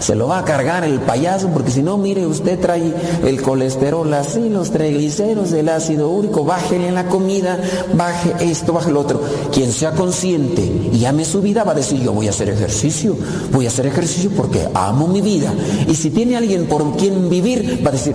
[0.00, 2.94] se lo va a cargar el payaso, porque si no, mire, usted trae
[3.24, 7.58] el colesterol así, los triglicéridos, el ácido úrico, bájele en la comida,
[7.94, 9.20] baje esto, baje lo otro.
[9.52, 10.62] Quien sea consciente
[10.92, 13.16] y ame su vida va a decir, yo voy a hacer ejercicio,
[13.52, 15.52] voy a hacer ejercicio porque amo mi vida.
[15.86, 18.14] Y si tiene alguien por quien vivir, va a decir,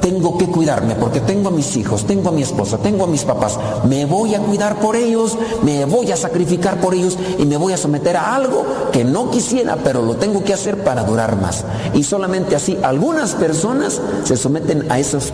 [0.00, 3.22] tengo que cuidarme porque tengo a mis hijos, tengo a mi esposa, tengo a mis
[3.22, 7.56] papás, me voy a cuidar por ellos, me voy a sacrificar por ellos y me
[7.56, 11.21] voy a someter a algo que no quisiera, pero lo tengo que hacer para durar
[11.40, 11.64] más.
[11.94, 15.32] Y solamente así algunas personas se someten a esos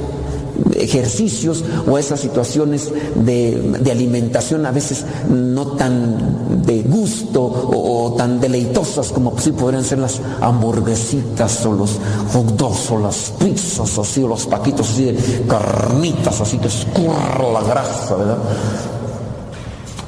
[0.76, 8.40] ejercicios o a esas situaciones de, alimentación a veces no tan de gusto o, tan
[8.40, 11.98] deleitosas como si podrían ser las hamburguesitas o los
[12.32, 17.62] hot o las pizzas así o los paquitos así de carnitas así que escurra la
[17.62, 18.38] grasa, ¿verdad?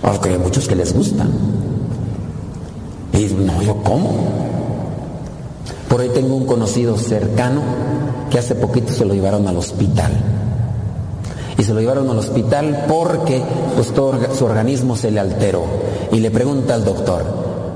[0.02, 1.30] Aunque hay muchos que les gustan.
[3.12, 4.49] Y no, yo como.
[5.90, 7.62] Por ahí tengo un conocido cercano
[8.30, 10.12] que hace poquito se lo llevaron al hospital.
[11.58, 13.42] Y se lo llevaron al hospital porque
[13.74, 15.64] pues, todo su organismo se le alteró.
[16.12, 17.24] Y le pregunta al doctor,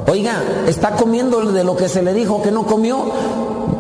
[0.09, 3.05] oiga, ¿está comiendo de lo que se le dijo que no comió?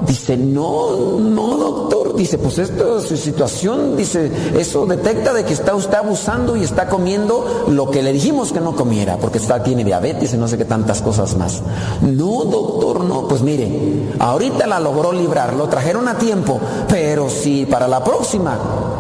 [0.06, 2.14] Dice, no, no, doctor.
[2.14, 3.96] Dice, pues esto es su situación.
[3.96, 8.52] Dice, eso detecta de que está usted abusando y está comiendo lo que le dijimos
[8.52, 11.62] que no comiera, porque está, tiene diabetes y no sé qué tantas cosas más.
[12.02, 13.26] No, doctor, no.
[13.26, 18.58] Pues mire, ahorita la logró librar, lo trajeron a tiempo, pero si para la próxima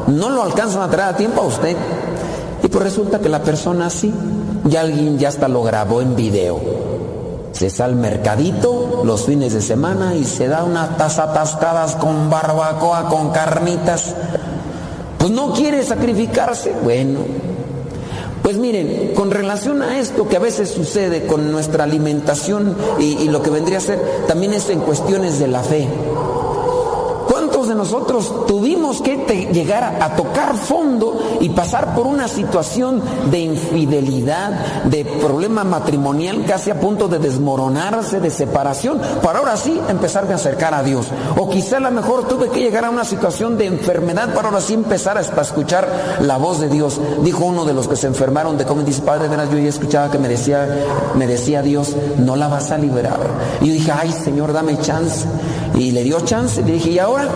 [0.08, 1.76] no lo alcanzan a traer a tiempo a usted,
[2.62, 4.12] y pues resulta que la persona sí,
[4.68, 6.83] y alguien ya hasta lo grabó en video
[7.54, 12.28] se sale al mercadito los fines de semana y se da una taza atascadas con
[12.28, 14.14] barbacoa, con carnitas.
[15.18, 16.74] Pues no quiere sacrificarse.
[16.82, 17.20] Bueno,
[18.42, 23.28] pues miren, con relación a esto que a veces sucede con nuestra alimentación y, y
[23.28, 25.88] lo que vendría a ser, también es en cuestiones de la fe
[27.74, 29.16] nosotros tuvimos que
[29.52, 36.70] llegar a, tocar fondo y pasar por una situación de infidelidad, de problema matrimonial casi
[36.70, 41.06] a punto de desmoronarse, de separación, para ahora sí empezar a acercar a Dios?
[41.36, 44.60] O quizá a lo mejor tuve que llegar a una situación de enfermedad para ahora
[44.60, 45.88] sí empezar a escuchar
[46.20, 47.00] la voz de Dios.
[47.22, 50.10] Dijo uno de los que se enfermaron de COVID, dice, Padre, verás, yo ya escuchaba
[50.10, 50.68] que me decía,
[51.14, 53.20] me decía Dios, no la vas a liberar.
[53.60, 55.26] Y yo dije, ay Señor, dame chance.
[55.76, 57.28] Y le dio chance, le dije, ¿y ahora?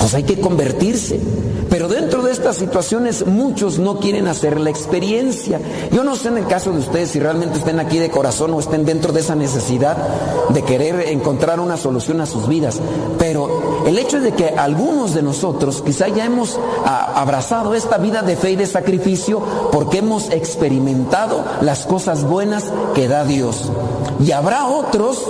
[0.00, 1.20] pues hay que convertirse.
[1.68, 5.60] Pero dentro de estas situaciones muchos no quieren hacer la experiencia.
[5.92, 8.58] Yo no sé en el caso de ustedes si realmente estén aquí de corazón o
[8.58, 9.96] estén dentro de esa necesidad
[10.48, 12.80] de querer encontrar una solución a sus vidas.
[13.18, 18.22] Pero el hecho de que algunos de nosotros quizá ya hemos ah, abrazado esta vida
[18.22, 19.40] de fe y de sacrificio
[19.70, 22.64] porque hemos experimentado las cosas buenas
[22.96, 23.70] que da Dios.
[24.24, 25.24] Y habrá otros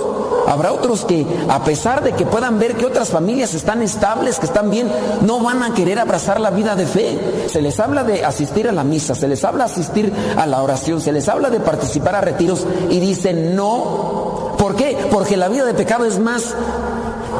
[0.47, 4.45] Habrá otros que, a pesar de que puedan ver que otras familias están estables, que
[4.45, 4.91] están bien,
[5.21, 7.47] no van a querer abrazar la vida de fe.
[7.47, 10.61] Se les habla de asistir a la misa, se les habla de asistir a la
[10.61, 14.55] oración, se les habla de participar a retiros y dicen no.
[14.57, 14.97] ¿Por qué?
[15.11, 16.53] Porque la vida de pecado es más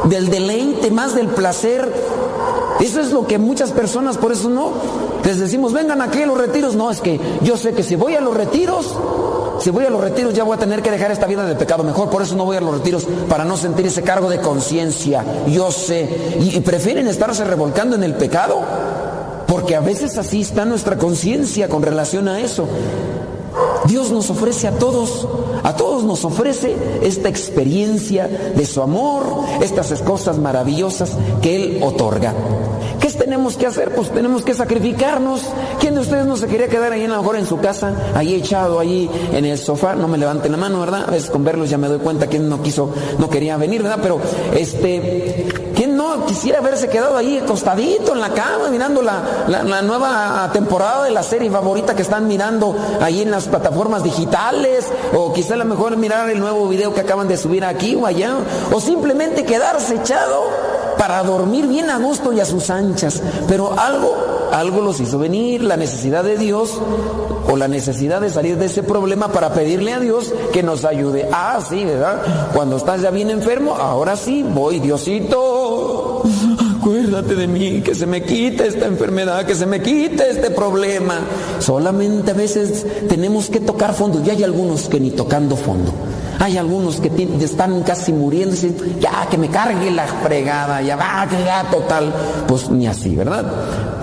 [0.05, 1.91] del deleite, más del placer.
[2.79, 4.71] Eso es lo que muchas personas, por eso no.
[5.23, 6.75] Les decimos, vengan aquí a los retiros.
[6.75, 8.95] No, es que yo sé que si voy a los retiros,
[9.61, 11.83] si voy a los retiros ya voy a tener que dejar esta vida de pecado.
[11.83, 15.23] Mejor por eso no voy a los retiros, para no sentir ese cargo de conciencia.
[15.47, 16.37] Yo sé.
[16.39, 18.61] Y, prefieren estarse revolcando en el pecado.
[19.47, 22.67] Porque a veces así está nuestra conciencia con relación a eso.
[23.85, 25.27] Dios nos ofrece a todos,
[25.63, 29.23] a todos nos ofrece esta experiencia de su amor,
[29.61, 31.11] estas cosas maravillosas
[31.41, 32.33] que Él otorga.
[32.99, 33.93] ¿Qué tenemos que hacer?
[33.93, 35.41] Pues tenemos que sacrificarnos.
[35.79, 38.33] ¿Quién de ustedes no se quería quedar ahí a lo mejor en su casa, ahí
[38.33, 39.95] echado, ahí en el sofá?
[39.95, 41.05] No me levanten la mano, ¿verdad?
[41.07, 43.99] A veces con verlos ya me doy cuenta quién no quiso, no quería venir, ¿verdad?
[44.01, 44.19] Pero
[44.55, 50.49] este, ¿quién no quisiera haberse quedado ahí acostadito en la cama mirando la, la nueva
[50.53, 54.87] temporada de la serie favorita que están mirando ahí en las plataformas digitales?
[55.13, 58.05] O quizá a lo mejor mirar el nuevo video que acaban de subir aquí o
[58.05, 58.37] allá.
[58.71, 60.45] O simplemente quedarse echado
[60.97, 63.21] para dormir bien a gusto y a sus anchas.
[63.49, 64.15] Pero algo,
[64.51, 66.79] algo los hizo venir, la necesidad de Dios
[67.49, 71.27] o la necesidad de salir de ese problema para pedirle a Dios que nos ayude.
[71.31, 72.51] Ah, sí, ¿verdad?
[72.53, 76.23] Cuando estás ya bien enfermo, ahora sí, voy, Diosito.
[76.77, 81.19] Acuérdate de mí, que se me quite esta enfermedad, que se me quite este problema.
[81.59, 85.91] Solamente a veces tenemos que tocar fondo y hay algunos que ni tocando fondo.
[86.39, 91.27] Hay algunos que están casi muriendo dicen, ya que me cargue la fregada, ya va,
[91.29, 92.13] que ya total.
[92.47, 93.45] Pues ni así, ¿verdad?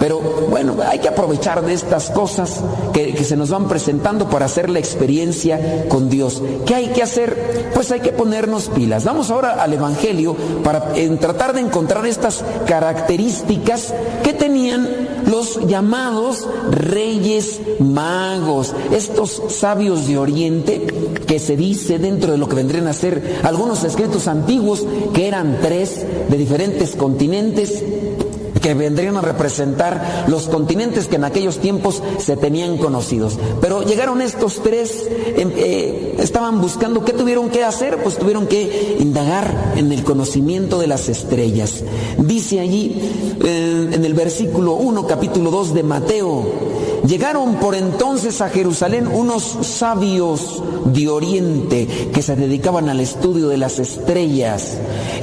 [0.00, 2.60] Pero bueno, hay que aprovechar de estas cosas
[2.92, 6.42] que, que se nos van presentando para hacer la experiencia con Dios.
[6.66, 7.70] ¿Qué hay que hacer?
[7.74, 9.04] Pues hay que ponernos pilas.
[9.04, 14.88] Vamos ahora al Evangelio para tratar de encontrar estas características que tenían
[15.26, 20.86] los llamados reyes magos, estos sabios de Oriente
[21.26, 25.58] que se dice dentro de lo que vendrían a ser algunos escritos antiguos que eran
[25.60, 27.82] tres de diferentes continentes
[28.60, 33.38] que vendrían a representar los continentes que en aquellos tiempos se tenían conocidos.
[33.60, 38.02] Pero llegaron estos tres, em, eh, estaban buscando, ¿qué tuvieron que hacer?
[38.02, 41.82] Pues tuvieron que indagar en el conocimiento de las estrellas.
[42.18, 43.00] Dice allí
[43.44, 46.44] eh, en el versículo 1, capítulo 2 de Mateo,
[47.08, 53.56] llegaron por entonces a Jerusalén unos sabios de Oriente que se dedicaban al estudio de
[53.56, 54.76] las estrellas.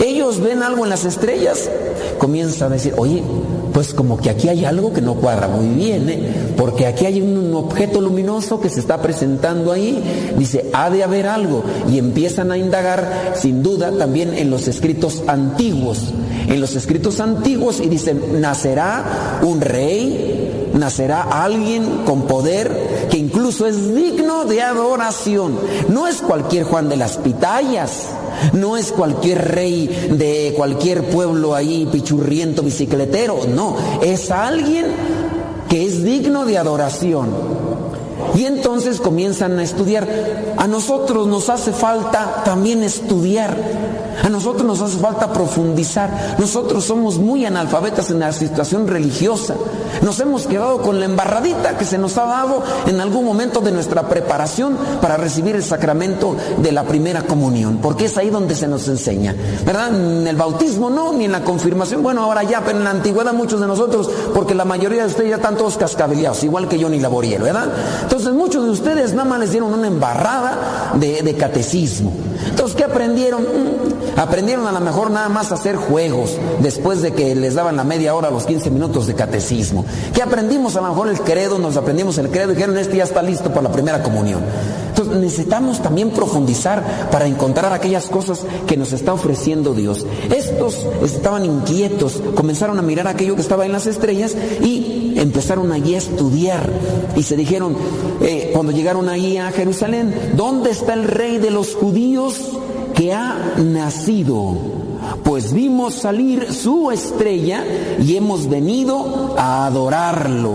[0.04, 1.70] Ellos ven algo en las estrellas,
[2.18, 3.22] comienzan a decir, oye,
[3.72, 6.54] pues como que aquí hay algo que no cuadra muy bien, ¿eh?
[6.58, 10.02] porque aquí hay un, objeto luminoso que se está presentando ahí,
[10.38, 15.24] dice, ha de haber algo, y empiezan a indagar sin duda también en los escritos
[15.28, 16.14] antiguos,
[16.48, 23.66] en los escritos antiguos y dicen, nacerá un rey, nacerá alguien con poder que incluso
[23.66, 25.58] es digno de adoración,
[25.90, 28.10] no es cualquier Juan de las Pitayas,
[28.52, 34.88] No es cualquier rey de cualquier pueblo ahí pichurriento bicicletero, no, es alguien
[35.70, 37.65] que es digno de adoración.
[38.36, 40.08] Y entonces comienzan a estudiar.
[40.58, 43.56] A nosotros nos hace falta también estudiar.
[44.24, 46.36] A nosotros nos hace falta profundizar.
[46.38, 49.56] Nosotros somos muy analfabetas en la situación religiosa.
[50.02, 53.72] Nos hemos quedado con la embarradita que se nos ha dado en algún momento de
[53.72, 58.68] nuestra preparación para recibir el sacramento de la primera comunión, porque es ahí donde se
[58.68, 59.36] nos enseña.
[59.66, 59.96] ¿Verdad?
[59.96, 62.04] En el bautismo no, ni en la confirmación.
[62.04, 65.30] Bueno, ahora ya, pero en la antigüedad muchos de nosotros, porque la mayoría de ustedes
[65.30, 67.68] ya están todos cascabeleados, igual que yo ni Laboriel, ¿verdad?
[68.04, 72.14] Entonces muchos de ustedes nada más les dieron una embarrada de, de catecismo.
[72.50, 73.44] Entonces, ¿qué aprendieron?
[73.44, 77.76] Mm, Aprendieron a lo mejor nada más a hacer juegos después de que les daban
[77.76, 79.86] la media hora, los 15 minutos de catecismo.
[80.14, 80.78] ¿Qué aprendimos?
[80.78, 83.50] A lo mejor el credo, nos aprendimos el credo y dijeron, este ya está listo
[83.50, 84.42] para la primera comunión.
[84.88, 90.06] Entonces necesitamos también profundizar para encontrar aquellas cosas que nos está ofreciendo Dios.
[90.34, 95.96] Estos estaban inquietos, comenzaron a mirar aquello que estaba en las estrellas y empezaron allí
[95.96, 96.70] a estudiar.
[97.16, 97.76] Y se dijeron,
[98.22, 102.36] eh, cuando llegaron ahí a Jerusalén, ¿dónde está el rey de los judíos
[102.94, 104.56] que ha nacido?
[105.24, 107.64] Pues vimos salir su estrella
[108.00, 110.54] y hemos venido a adorarlo.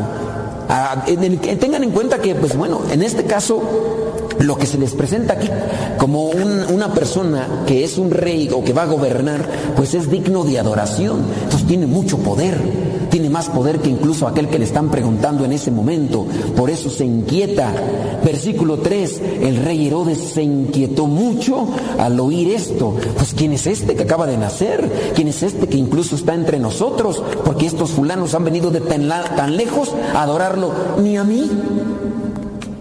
[0.68, 3.60] A- en el- que tengan en cuenta que, pues bueno, en este caso,
[4.40, 5.48] lo que se les presenta aquí
[5.98, 9.46] como un- una persona que es un rey o que va a gobernar,
[9.76, 11.20] pues es digno de adoración.
[11.44, 12.56] Entonces tiene mucho poder,
[13.10, 16.26] tiene más poder que incluso aquel que le están preguntando en ese momento.
[16.56, 17.72] Por eso se inquieta.
[18.24, 21.66] Versículo 3, el rey Herodes se inquietó mucho
[21.98, 22.94] al oír esto.
[23.16, 25.12] Pues ¿quién es este que acaba de nacer?
[25.14, 27.22] ¿Quién es este que incluso está entre nosotros?
[27.44, 30.70] Porque estos fulanos han venido de tan, tan lejos a adorarlo.
[31.02, 31.50] Ni a mí,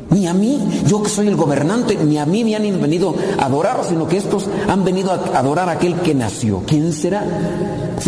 [0.09, 3.45] ni a mí, yo que soy el gobernante, ni a mí me han venido a
[3.45, 6.63] adorar, sino que estos han venido a adorar a aquel que nació.
[6.65, 7.23] ¿Quién será?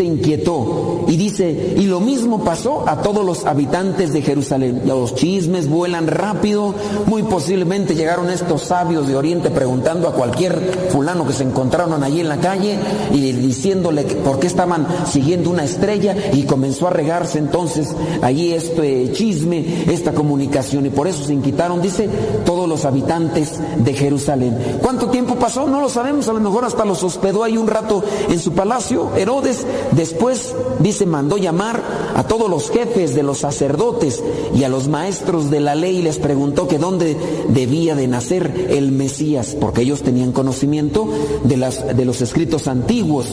[0.03, 4.84] Inquietó y dice, y lo mismo pasó a todos los habitantes de Jerusalén.
[4.86, 6.73] Los chismes vuelan rápido,
[7.06, 12.22] muy posiblemente llegaron estos sabios de Oriente preguntando a cualquier fulano que se encontraron allí
[12.22, 12.78] en la calle
[13.14, 19.11] y diciéndole por qué estaban siguiendo una estrella y comenzó a regarse entonces allí este
[19.11, 22.10] chisme, esta comunicación y por eso se inquietaron, dice,
[22.45, 24.57] todos los habitantes de Jerusalén.
[24.82, 25.68] ¿Cuánto tiempo pasó?
[25.68, 29.11] No lo sabemos, a lo mejor hasta los hospedó ahí un rato en su palacio.
[29.15, 31.81] Herodes después, dice, mandó llamar
[32.15, 34.23] a todos los jefes de los sacerdotes
[34.55, 37.18] y a los maestros de la ley y les preguntó que dónde
[37.49, 41.07] debía de nacer el Mesías, porque ellos tenían conocimiento
[41.43, 43.27] de, las, de los escritos antiguos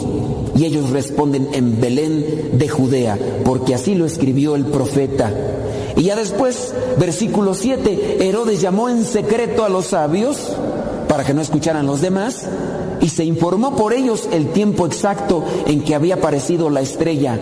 [0.57, 5.33] y ellos responden en Belén de Judea, porque así lo escribió el profeta.
[5.97, 10.39] Y ya después, versículo 7, Herodes llamó en secreto a los sabios
[11.09, 12.47] para que no escucharan los demás
[13.01, 17.39] y se informó por ellos el tiempo exacto en que había aparecido la estrella.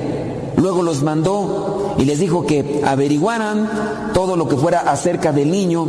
[0.56, 3.68] Luego los mandó y les dijo que averiguaran
[4.14, 5.86] todo lo que fuera acerca del niño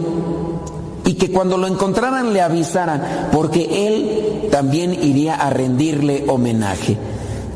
[1.06, 6.98] y que cuando lo encontraran le avisaran, porque él también iría a rendirle homenaje.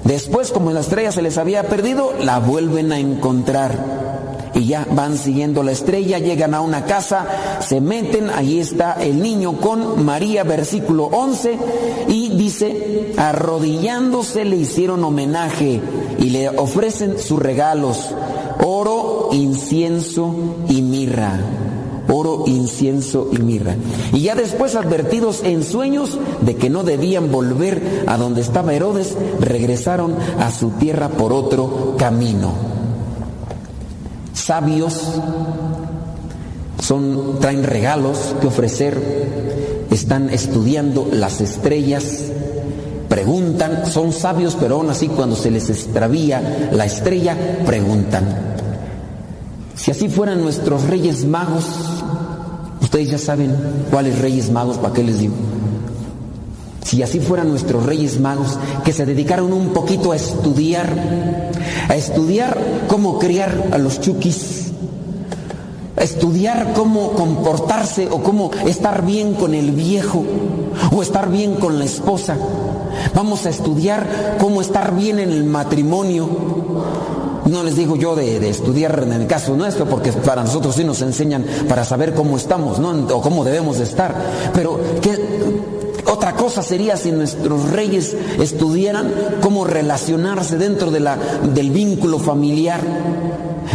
[0.06, 4.21] Después, como la estrella se les había perdido, la vuelven a encontrar.
[4.62, 7.26] Y ya van siguiendo la estrella, llegan a una casa,
[7.68, 11.58] se meten, ahí está el niño con María, versículo 11,
[12.08, 15.82] y dice, arrodillándose le hicieron homenaje
[16.20, 18.12] y le ofrecen sus regalos,
[18.64, 20.36] oro, incienso
[20.70, 21.40] y mirra
[22.08, 23.76] oro, incienso y mirra.
[24.14, 29.18] Y ya después advertidos en sueños de que no debían volver a donde estaba Herodes,
[29.40, 32.71] regresaron a su tierra por otro camino.
[34.52, 35.14] Sabios
[36.78, 42.26] son traen regalos que ofrecer, están estudiando las estrellas,
[43.08, 48.26] preguntan, son sabios, pero aún así cuando se les extravía la estrella, preguntan.
[49.74, 51.64] Si así fueran nuestros reyes magos,
[52.82, 53.56] ustedes ya saben
[53.90, 55.36] cuáles reyes magos, ¿para qué les digo?
[56.84, 60.90] Si así fueran nuestros reyes magos, que se dedicaron un poquito a estudiar,
[61.88, 64.72] a estudiar cómo criar a los chukis,
[65.96, 70.24] a estudiar cómo comportarse o cómo estar bien con el viejo
[70.92, 72.36] o estar bien con la esposa.
[73.14, 76.28] Vamos a estudiar cómo estar bien en el matrimonio.
[77.46, 81.02] No les digo yo de, estudiar en el caso nuestro, porque para nosotros sí nos
[81.02, 82.92] enseñan para saber cómo estamos, ¿no?
[83.16, 84.16] O cómo debemos de estar.
[84.54, 85.20] Pero ¿qué,
[86.12, 92.82] otra cosa sería si nuestros reyes estudiaran cómo relacionarse dentro de la, del vínculo familiar.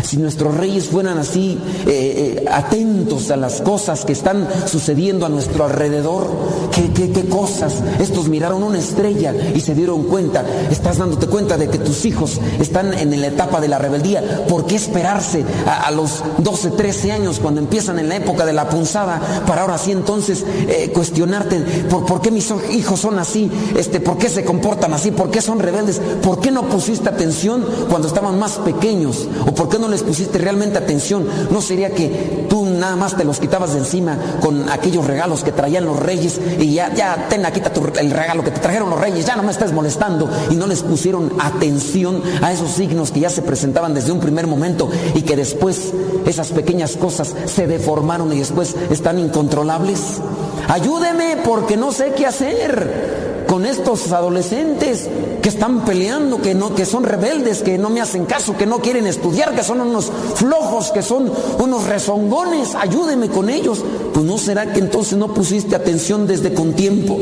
[0.03, 5.29] Si nuestros reyes fueran así eh, eh, atentos a las cosas que están sucediendo a
[5.29, 6.29] nuestro alrededor,
[6.73, 7.75] ¿qué, qué, qué cosas?
[7.99, 12.41] Estos miraron una estrella y se dieron cuenta, estás dándote cuenta de que tus hijos
[12.61, 14.47] están en la etapa de la rebeldía.
[14.47, 18.69] ¿Por qué esperarse a, los 12, 13 años cuando empiezan en la época de la
[18.69, 24.01] punzada para ahora sí entonces eh, cuestionarte por, por qué mis hijos son así, este,
[24.01, 28.09] por qué se comportan así, por qué son rebeldes, por qué no pusiste atención cuando
[28.09, 31.27] estaban más pequeños o por qué no les pusiste realmente atención?
[31.51, 35.53] ¿No sería que tú nada más te los quitabas de encima con aquellos regalos que
[35.53, 39.01] traían los reyes y ya, ya, ten, quita tu, el regalo que te trajeron los
[39.01, 43.21] reyes, ya no me estés molestando y no les pusieron atención a esos signos que
[43.21, 45.93] ya se presentaban desde un primer momento y que después
[46.27, 50.21] esas pequeñas cosas se deformaron y después están incontrolables?
[50.69, 55.09] Ayúdeme porque no sé qué hacer con estos adolescentes
[55.43, 58.81] que están peleando, que no, que son rebeldes, que no me hacen caso, que no
[58.81, 63.85] quieren estudiar, que son unos flojos, que son unos rezongones, ayúdeme con ellos.
[64.13, 67.19] Pues no será que entonces no pusiste atención desde con tiempo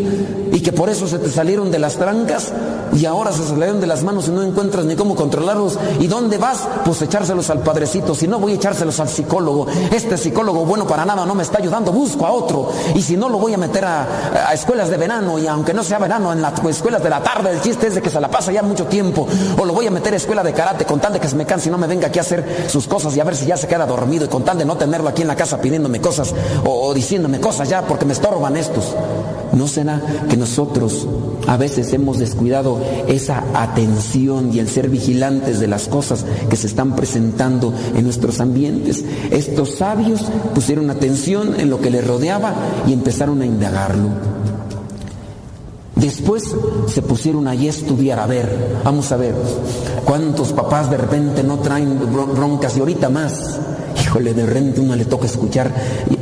[0.53, 2.53] y que por eso se te salieron de las trancas
[2.95, 5.77] y ahora se salieron de las manos y no encuentras ni cómo controlarlos.
[5.99, 6.69] ¿Y dónde vas?
[6.85, 8.15] Pues echárselos al padrecito.
[8.15, 9.67] Si no, voy a echárselos al psicólogo.
[9.91, 12.71] Este psicólogo bueno para nada no me está ayudando, busco a otro.
[12.95, 15.83] Y si no, lo voy a meter a, a escuelas de verano y aunque no
[15.83, 18.31] sea verano, en las escuelas de la tarde, el chiste es de que se la
[18.31, 19.27] pasa ya mucho tiempo.
[19.59, 21.45] O lo voy a meter a escuela de karate con tal de que se me
[21.45, 23.57] canse y no me venga aquí a hacer sus cosas y a ver si ya
[23.57, 26.33] se queda dormido y con tal de no tenerlo aquí en la casa pidiéndome cosas
[26.65, 28.95] o, o diciéndome cosas ya porque me estorban estos.
[29.53, 31.07] ¿No será que nosotros
[31.47, 36.69] a veces hemos descuidado esa atención y el ser vigilantes de las cosas que se
[36.69, 39.05] están presentando en nuestros ambientes?
[39.31, 40.23] Estos sabios
[40.55, 42.55] pusieron atención en lo que les rodeaba
[42.87, 44.54] y empezaron a indagarlo.
[45.97, 46.55] Después
[46.89, 49.35] se pusieron allí a estudiar, a ver, vamos a ver,
[50.05, 51.99] cuántos papás de repente no traen
[52.35, 53.61] broncas y ahorita más.
[54.03, 55.73] Híjole, de repente uno le toca escuchar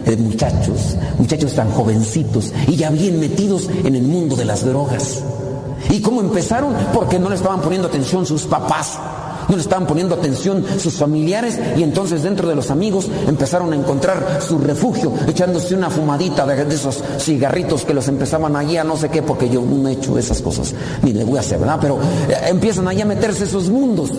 [0.05, 5.23] eh, muchachos, muchachos tan jovencitos y ya bien metidos en el mundo de las drogas.
[5.91, 6.75] ¿Y cómo empezaron?
[6.93, 8.99] Porque no le estaban poniendo atención sus papás
[9.49, 13.77] no le estaban poniendo atención sus familiares y entonces dentro de los amigos empezaron a
[13.77, 18.85] encontrar su refugio, echándose una fumadita de, de esos cigarritos que los empezaban allí a
[18.85, 21.59] no sé qué, porque yo no he hecho esas cosas, ni le voy a hacer,
[21.59, 21.79] ¿verdad?
[21.81, 21.99] Pero
[22.29, 24.11] eh, empiezan allí a meterse esos mundos.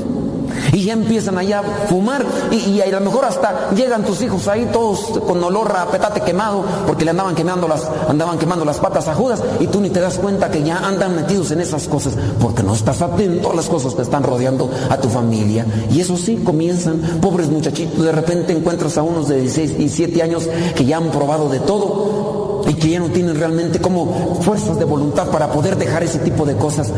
[0.72, 4.48] Y ya empiezan allá a fumar y, y, a lo mejor hasta llegan tus hijos
[4.48, 8.80] ahí todos con olor a petate quemado porque le andaban quemando las, andaban quemando las
[8.80, 11.88] patas a Judas y tú ni te das cuenta que ya andan metidos en esas
[11.88, 15.66] cosas porque no estás atento a las cosas que están rodeando a tu familia.
[15.92, 20.24] Y eso sí, comienzan, pobres muchachitos, de repente encuentras a unos de 16 y 7
[20.24, 24.80] años que ya han probado de todo y que ya no tienen realmente como fuerzas
[24.80, 26.92] de voluntad para poder dejar ese tipo de cosas.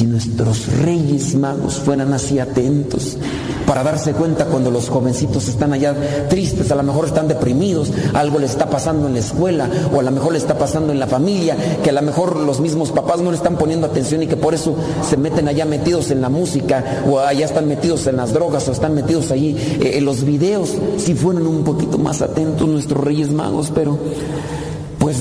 [0.00, 3.18] Si nuestros reyes magos fueran así atentos
[3.66, 5.94] para darse cuenta cuando los jovencitos están allá
[6.30, 10.02] tristes, a lo mejor están deprimidos, algo le está pasando en la escuela o a
[10.02, 11.54] lo mejor le está pasando en la familia,
[11.84, 14.54] que a lo mejor los mismos papás no le están poniendo atención y que por
[14.54, 14.74] eso
[15.06, 18.72] se meten allá metidos en la música o allá están metidos en las drogas o
[18.72, 23.30] están metidos allí eh, en los videos, si fueran un poquito más atentos nuestros reyes
[23.30, 23.98] magos, pero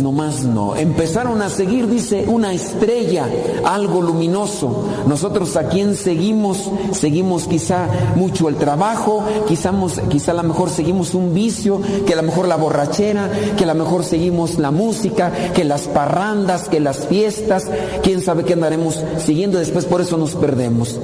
[0.01, 0.75] nomás no.
[0.75, 3.27] Empezaron a seguir, dice, una estrella,
[3.65, 4.85] algo luminoso.
[5.07, 9.73] Nosotros a quién seguimos, seguimos quizá mucho el trabajo, quizá,
[10.09, 13.67] quizá a lo mejor seguimos un vicio, que a lo mejor la borrachera, que a
[13.67, 17.67] lo mejor seguimos la música, que las parrandas, que las fiestas,
[18.03, 20.99] quién sabe qué andaremos siguiendo, después por eso nos perdemos.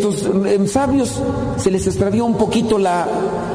[0.00, 1.20] Estos sabios
[1.58, 3.06] se les extravió un poquito la,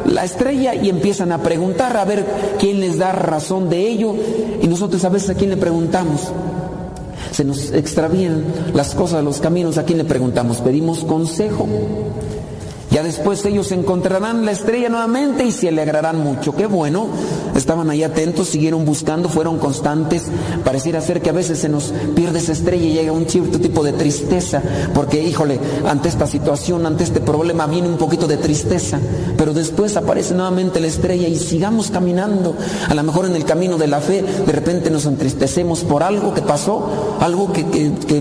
[0.05, 2.23] la, estrella y empiezan a preguntar a ver
[2.59, 4.13] quién les da razón de ello.
[4.61, 6.31] Y nosotros a veces a quién le preguntamos.
[7.31, 8.43] Se nos extravían
[8.75, 10.57] las cosas, los caminos, a quién le preguntamos.
[10.57, 11.67] Pedimos consejo.
[12.91, 16.55] Ya después ellos encontrarán la estrella nuevamente y se alegrarán mucho.
[16.55, 17.07] Qué bueno.
[17.55, 20.23] Estaban ahí atentos, siguieron buscando, fueron constantes.
[20.63, 23.83] Pareciera ser que a veces se nos pierde esa estrella y llega un cierto tipo
[23.83, 24.61] de tristeza.
[24.93, 28.99] Porque, híjole, ante esta situación, ante este problema, viene un poquito de tristeza.
[29.37, 32.55] Pero después aparece nuevamente la estrella y sigamos caminando.
[32.87, 36.33] A lo mejor en el camino de la fe, de repente nos entristecemos por algo
[36.33, 37.63] que pasó, algo que,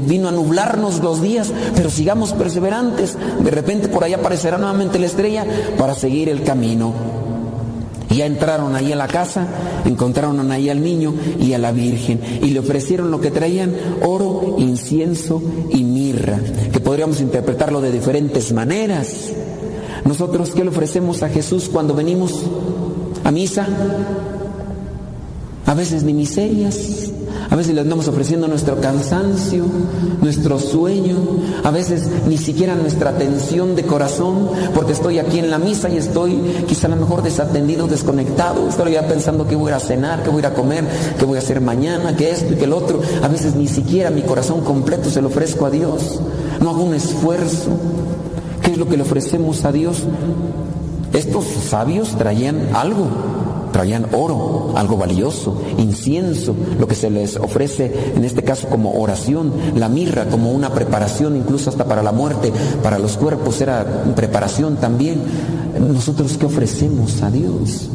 [0.00, 1.52] vino a nublarnos los días.
[1.76, 3.16] Pero sigamos perseverantes.
[3.40, 5.46] De repente por ahí aparecerá nuevamente la estrella
[5.78, 6.92] para seguir el camino.
[8.10, 9.46] Y ya entraron ahí a la casa,
[9.84, 14.56] encontraron ahí al niño y a la Virgen y le ofrecieron lo que traían, oro,
[14.58, 16.38] incienso y mirra,
[16.72, 19.32] que podríamos interpretarlo de diferentes maneras.
[20.04, 22.42] Nosotros, ¿qué le ofrecemos a Jesús cuando venimos
[23.24, 23.66] a misa?
[25.66, 27.10] A veces ni miserias,
[27.50, 29.64] A veces le andamos ofreciendo nuestro cansancio,
[30.20, 31.16] nuestro sueño,
[31.62, 35.96] a veces ni siquiera nuestra atención de corazón, porque estoy aquí en la misa y
[35.96, 40.30] estoy quizá a lo mejor desatendido, desconectado, estoy ya pensando que voy a cenar, que
[40.30, 40.84] voy a comer,
[41.18, 43.00] que voy a hacer mañana, que esto y que el otro.
[43.22, 46.20] A veces ni siquiera mi corazón completo se lo ofrezco a Dios.
[46.60, 47.70] No hago un esfuerzo.
[48.62, 50.04] ¿Qué es lo que le ofrecemos a Dios?
[51.12, 53.06] Estos sabios traían algo,
[53.74, 59.52] traían oro, algo valioso, incienso, lo que se les ofrece en este caso como oración,
[59.74, 62.52] la mirra como una preparación incluso hasta para la muerte,
[62.84, 63.84] para los cuerpos era
[64.14, 65.20] preparación también.
[65.92, 67.88] Nosotros qué ofrecemos a Dios?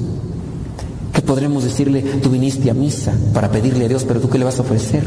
[1.14, 2.02] ¿Qué podremos decirle?
[2.22, 5.04] Tú viniste a misa para pedirle a Dios, pero tú qué le vas a ofrecer?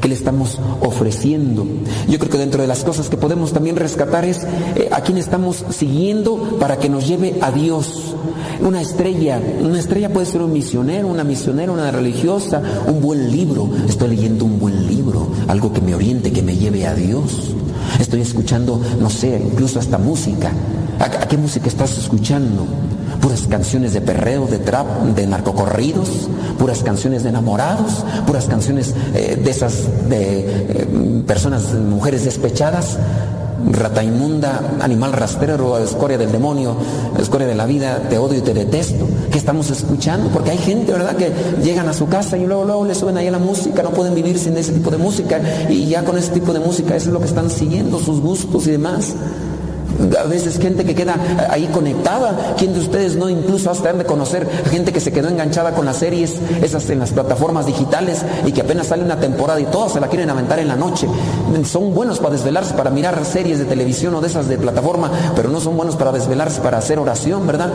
[0.00, 1.66] ¿Qué le estamos ofreciendo?
[2.08, 4.46] Yo creo que dentro de las cosas que podemos también rescatar es
[4.76, 8.14] eh, a quién estamos siguiendo para que nos lleve a Dios.
[8.60, 13.68] Una estrella, una estrella puede ser un misionero, una misionera, una religiosa, un buen libro.
[13.88, 17.54] Estoy leyendo un buen libro, algo que me oriente, que me lleve a Dios.
[17.98, 20.52] Estoy escuchando, no sé, incluso hasta música.
[21.00, 22.66] ¿A, a qué música estás escuchando?
[23.20, 26.28] Puras canciones de perreo, de trap, de narcocorridos,
[26.58, 32.98] puras canciones de enamorados, puras canciones eh, de esas de eh, personas, mujeres despechadas,
[33.72, 36.76] rata inmunda, animal rastrero, escoria del demonio,
[37.18, 39.06] escoria de la vida, te odio y te detesto.
[39.30, 40.30] ¿Qué estamos escuchando?
[40.30, 41.32] Porque hay gente, ¿verdad?, que
[41.62, 44.14] llegan a su casa y luego, luego le suben ahí a la música, no pueden
[44.14, 47.12] vivir sin ese tipo de música y ya con ese tipo de música eso es
[47.12, 49.14] lo que están siguiendo, sus gustos y demás
[50.18, 51.16] a veces gente que queda
[51.50, 52.54] ahí conectada.
[52.56, 55.96] ¿Quién de ustedes no incluso hasta de conocer gente que se quedó enganchada con las
[55.96, 60.00] series, esas en las plataformas digitales y que apenas sale una temporada y todas se
[60.00, 61.08] la quieren aventar en la noche?
[61.64, 65.48] Son buenos para desvelarse, para mirar series de televisión o de esas de plataforma, pero
[65.48, 67.70] no son buenos para desvelarse, para hacer oración, ¿verdad?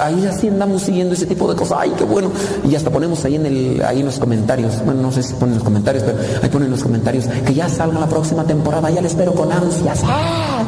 [0.00, 1.78] Ahí así andamos siguiendo ese tipo de cosas.
[1.80, 2.30] Ay, qué bueno.
[2.68, 4.84] Y hasta ponemos ahí en, el, ahí en los comentarios.
[4.84, 7.98] Bueno, no sé si ponen los comentarios, pero ahí ponen los comentarios que ya salga
[8.00, 8.90] la próxima temporada.
[8.90, 10.02] Ya le espero con ansias.
[10.04, 10.64] ¡Ah!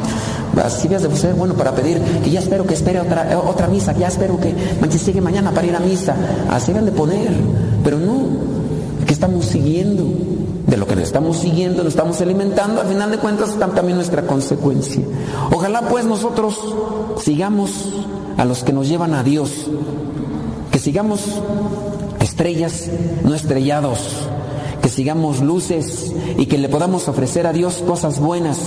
[0.63, 3.93] Así debes de ser bueno para pedir que ya espero que espere otra, otra misa,
[3.93, 4.53] ya espero que
[4.97, 6.15] sigue mañana para ir a misa.
[6.49, 7.31] Así deben de poner,
[7.83, 8.27] pero no,
[9.05, 10.03] que estamos siguiendo.
[10.67, 13.97] De lo que le estamos siguiendo, lo estamos alimentando, al final de cuentas está también
[13.97, 15.01] nuestra consecuencia.
[15.51, 16.59] Ojalá pues nosotros
[17.17, 17.71] sigamos
[18.37, 19.67] a los que nos llevan a Dios,
[20.71, 21.21] que sigamos
[22.21, 22.89] estrellas,
[23.23, 23.99] no estrellados,
[24.81, 28.57] que sigamos luces y que le podamos ofrecer a Dios cosas buenas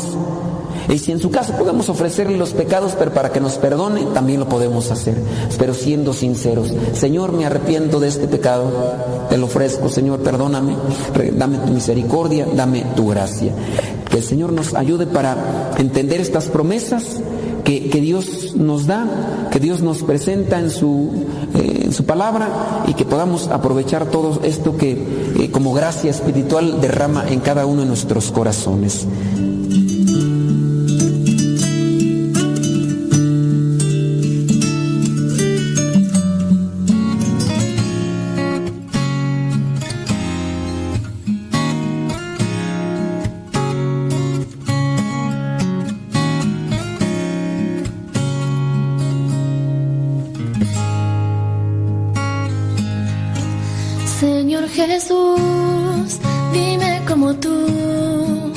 [0.89, 4.41] y si en su caso podemos ofrecerle los pecados, pero para que nos perdone, también
[4.41, 5.17] lo podemos hacer.
[5.59, 8.71] Pero siendo sinceros, Señor, me arrepiento de este pecado,
[9.29, 10.77] te lo ofrezco, Señor, perdóname,
[11.33, 13.53] dame tu misericordia, dame tu gracia.
[14.11, 17.21] Que el Señor nos ayude para entender estas promesas
[17.65, 22.95] que, Dios nos da, que Dios nos presenta en su, eh, en su palabra y
[22.95, 24.93] que podamos aprovechar todo esto que
[25.39, 29.07] eh, como gracia espiritual derrama en cada uno de nuestros corazones.
[54.93, 56.21] Jesús,
[56.53, 58.53] dime cómo tú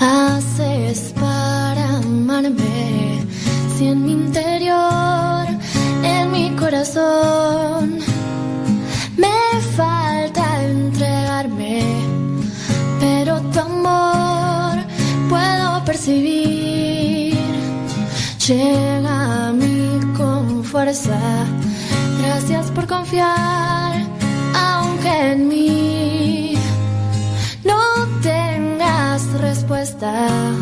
[0.00, 3.24] haces para amarme.
[3.76, 5.46] Si en mi interior,
[6.02, 8.00] en mi corazón,
[9.16, 11.84] me falta entregarme,
[12.98, 14.74] pero tu amor
[15.28, 17.38] puedo percibir.
[18.48, 21.20] Llega a mí con fuerza.
[22.20, 23.81] Gracias por confiar
[25.30, 26.54] en mí.
[27.64, 27.80] No
[28.22, 30.61] tengas respuesta.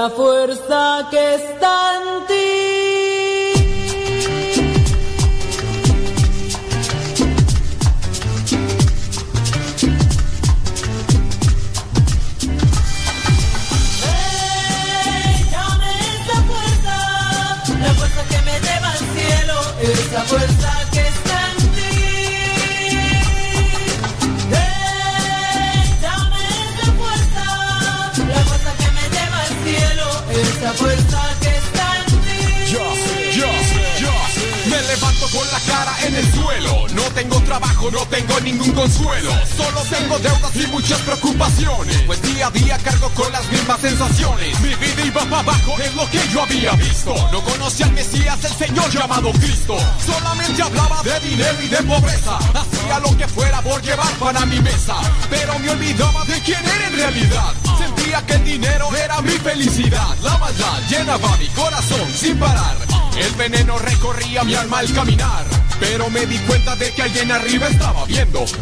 [0.00, 1.34] Esa fuerza que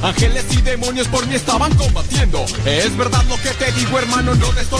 [0.03, 2.45] Ángeles y demonios por mí estaban combatiendo.
[2.65, 4.78] Es verdad lo que te digo, hermano, no te estoy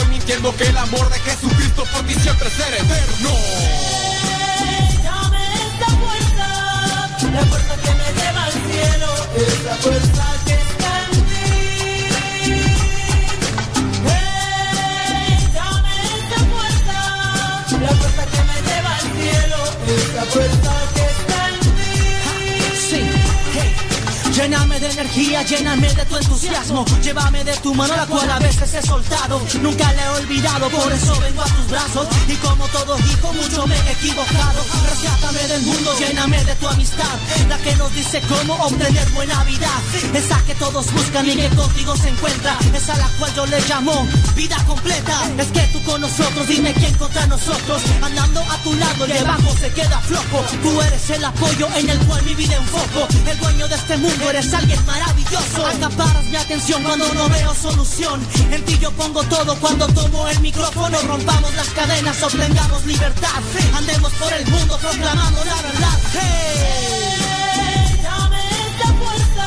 [27.57, 28.29] tu mano, la cual
[28.69, 29.41] veces he soltado.
[29.61, 32.07] Nunca la he olvidado, por eso vengo a tus brazos.
[32.27, 34.63] Y como todo hijo, mucho me he equivocado.
[34.89, 37.17] Rescátame del mundo, lléname de tu amistad.
[37.47, 39.69] La que nos dice cómo obtener buena vida.
[40.13, 42.57] Esa que todos buscan y que contigo se encuentra.
[42.73, 45.29] Esa la cual yo le llamo vida completa.
[45.37, 47.81] Es que tú con nosotros, dime quién contra nosotros.
[48.01, 50.43] Andando a tu lado, el de abajo se queda flojo.
[50.61, 53.07] Tú eres el apoyo en el cual mi vida enfoco.
[53.25, 55.65] El dueño de este mundo eres alguien maravilloso.
[55.65, 58.19] Acaparas mi atención cuando no veo solución.
[58.61, 60.99] Ti yo pongo todo cuando tomo el micrófono.
[61.01, 63.29] Rompamos las cadenas, obtengamos libertad.
[63.75, 65.99] Andemos por el mundo proclamando la verdad.
[66.13, 67.99] Hey.
[68.03, 69.45] Dame esa fuerza,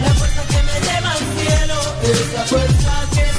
[0.00, 3.37] la fuerza que me lleva al cielo, esa fuerza que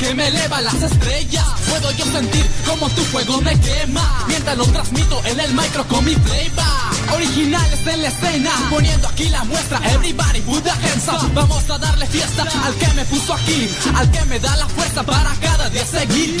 [0.00, 1.44] que me eleva las estrellas.
[1.68, 6.04] Puedo yo sentir como tu fuego me quema, mientras lo transmito en el micro con
[6.04, 7.14] mi playback.
[7.14, 9.78] Originales en la escena, poniendo aquí la muestra.
[9.92, 11.30] Everybody put the hands up.
[11.34, 15.02] Vamos a darle fiesta al que me puso aquí, al que me da la fuerza
[15.02, 16.40] para cada día seguir.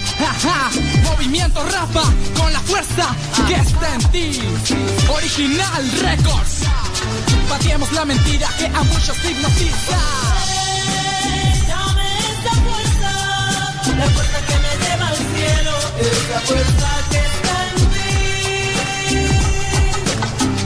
[0.21, 0.69] Jaja,
[1.03, 2.03] movimiento rapa
[2.37, 3.15] con la fuerza
[3.47, 4.39] que está en ti.
[5.09, 6.61] Original Records.
[7.49, 9.97] Pateemos la mentira que a muchos hipnotiza.
[11.67, 13.11] Dame esa fuerza,
[13.97, 18.13] la fuerza que me lleva al cielo, esa fuerza que está en ti.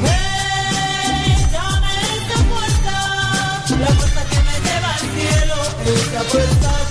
[0.04, 2.96] Hey, dame esa fuerza,
[3.80, 6.85] la fuerza que me lleva al cielo, esa fuerza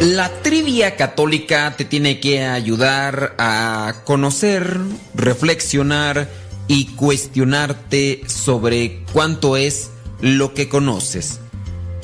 [0.00, 4.78] La trivia católica te tiene que ayudar a conocer,
[5.14, 6.26] reflexionar
[6.68, 9.90] y cuestionarte sobre cuánto es
[10.22, 11.40] lo que conoces.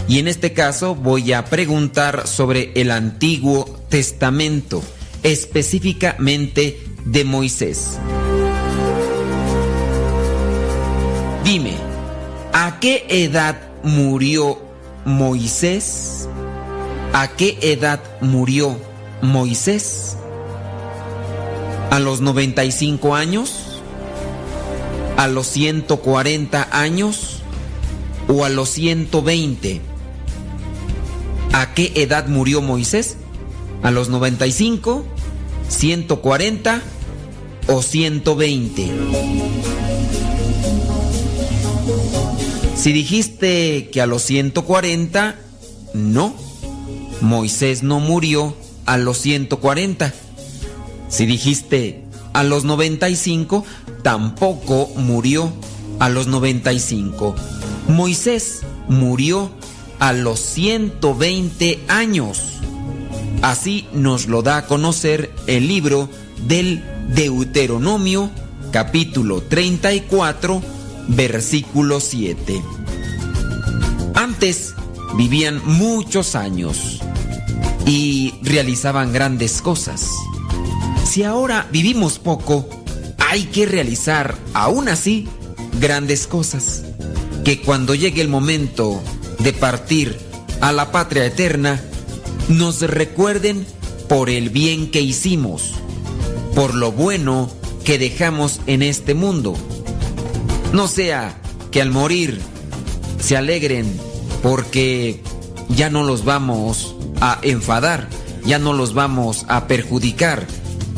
[0.08, 4.82] Y en este caso voy a preguntar sobre el Antiguo Testamento,
[5.22, 7.98] específicamente de Moisés.
[11.44, 11.72] Dime,
[12.52, 14.60] ¿a qué edad murió
[15.06, 16.28] Moisés?
[17.18, 18.76] ¿A qué edad murió
[19.22, 20.18] Moisés?
[21.90, 23.80] ¿A los 95 años?
[25.16, 27.40] ¿A los 140 años?
[28.28, 29.80] ¿O a los 120?
[31.54, 33.16] ¿A qué edad murió Moisés?
[33.82, 35.06] ¿A los 95?
[35.70, 36.82] ¿140?
[37.68, 38.90] ¿O 120?
[42.76, 45.36] Si dijiste que a los 140,
[45.94, 46.45] no.
[47.20, 50.12] Moisés no murió a los 140.
[51.08, 53.64] Si dijiste a los 95,
[54.02, 55.52] tampoco murió
[55.98, 57.34] a los 95.
[57.88, 59.50] Moisés murió
[59.98, 62.60] a los 120 años.
[63.42, 66.08] Así nos lo da a conocer el libro
[66.46, 66.82] del
[67.14, 68.30] Deuteronomio,
[68.72, 70.62] capítulo 34,
[71.08, 72.62] versículo 7.
[74.14, 74.75] Antes
[75.14, 77.00] vivían muchos años
[77.86, 80.10] y realizaban grandes cosas.
[81.04, 82.68] Si ahora vivimos poco,
[83.18, 85.28] hay que realizar aún así
[85.80, 86.84] grandes cosas.
[87.44, 89.00] Que cuando llegue el momento
[89.38, 90.18] de partir
[90.60, 91.80] a la patria eterna,
[92.48, 93.66] nos recuerden
[94.08, 95.74] por el bien que hicimos,
[96.54, 97.50] por lo bueno
[97.84, 99.54] que dejamos en este mundo.
[100.72, 102.40] No sea que al morir
[103.20, 104.05] se alegren
[104.46, 105.20] porque
[105.68, 108.08] ya no los vamos a enfadar,
[108.44, 110.46] ya no los vamos a perjudicar,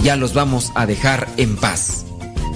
[0.03, 2.05] ya los vamos a dejar en paz.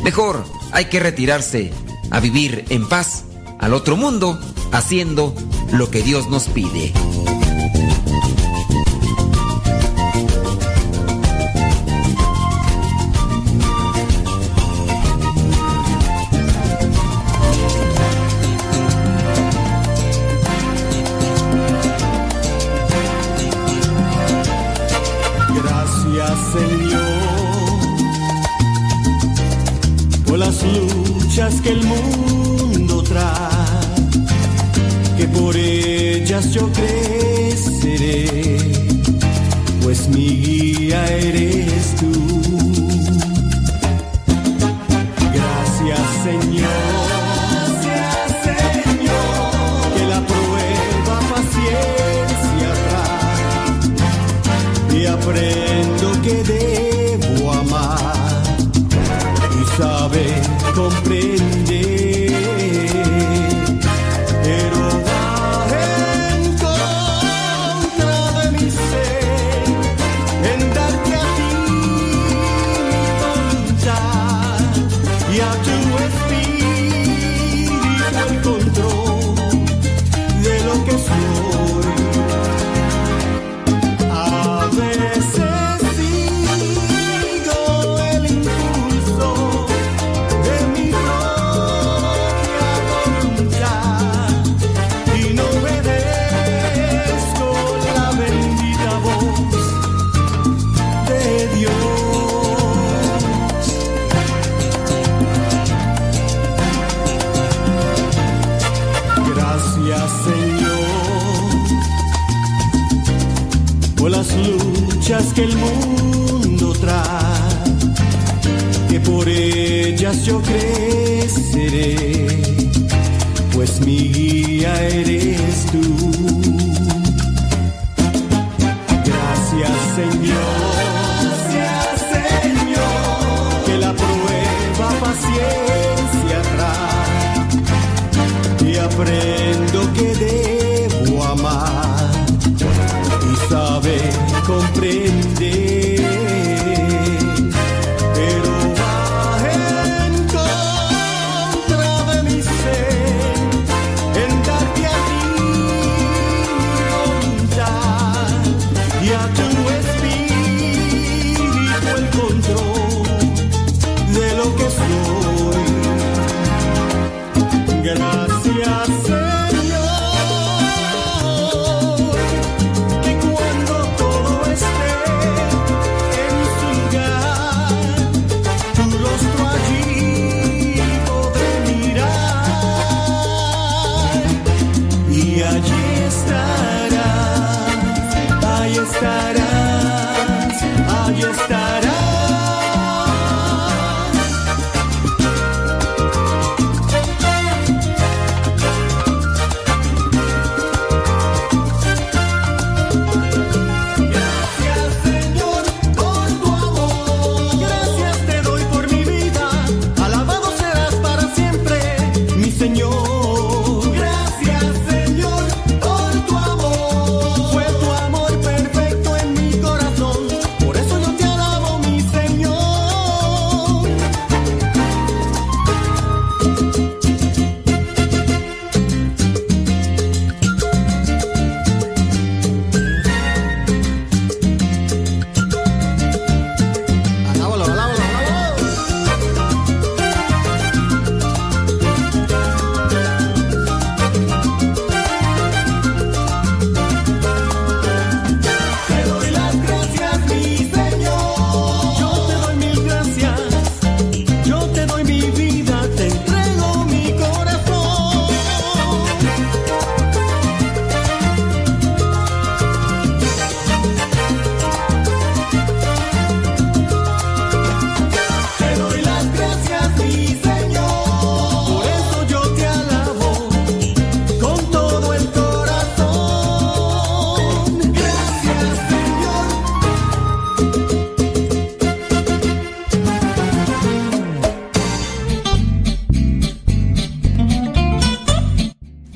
[0.05, 1.73] Mejor hay que retirarse
[2.11, 3.25] a vivir en paz
[3.59, 4.39] al otro mundo
[4.71, 5.35] haciendo
[5.73, 6.93] lo que Dios nos pide.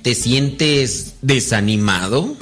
[0.07, 2.37] ¿Te sientes desanimado?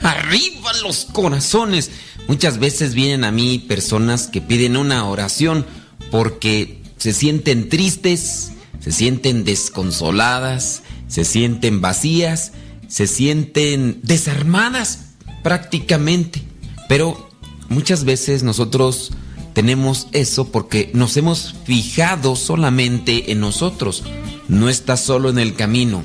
[0.00, 1.90] Arriba los corazones.
[2.26, 5.66] Muchas veces vienen a mí personas que piden una oración
[6.10, 12.52] porque se sienten tristes, se sienten desconsoladas, se sienten vacías,
[12.88, 15.10] se sienten desarmadas
[15.42, 16.40] prácticamente.
[16.88, 17.28] Pero
[17.68, 19.12] muchas veces nosotros
[19.52, 24.02] tenemos eso porque nos hemos fijado solamente en nosotros.
[24.48, 26.02] No estás solo en el camino.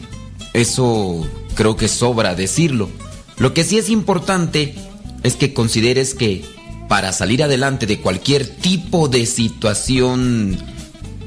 [0.57, 1.23] Eso
[1.53, 2.89] creo que sobra decirlo.
[3.37, 4.73] Lo que sí es importante
[5.21, 6.43] es que consideres que
[6.89, 10.57] para salir adelante de cualquier tipo de situación,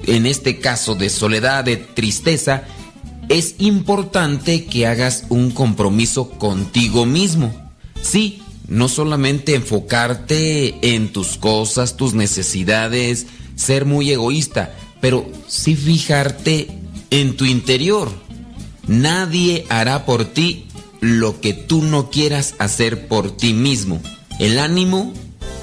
[0.09, 2.65] en este caso de soledad, de tristeza,
[3.28, 7.55] es importante que hagas un compromiso contigo mismo.
[8.02, 16.66] Sí, no solamente enfocarte en tus cosas, tus necesidades, ser muy egoísta, pero sí fijarte
[17.11, 18.11] en tu interior.
[18.91, 20.67] Nadie hará por ti
[21.01, 24.03] lo que tú no quieras hacer por ti mismo.
[24.41, 25.15] El ánimo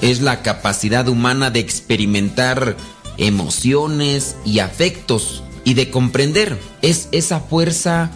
[0.02, 2.78] es la capacidad humana de experimentar
[3.18, 6.58] emociones y afectos y de comprender.
[6.82, 8.12] Es esa fuerza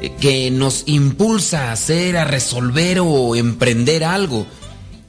[0.00, 4.48] eh, que nos impulsa a hacer, a resolver o emprender algo.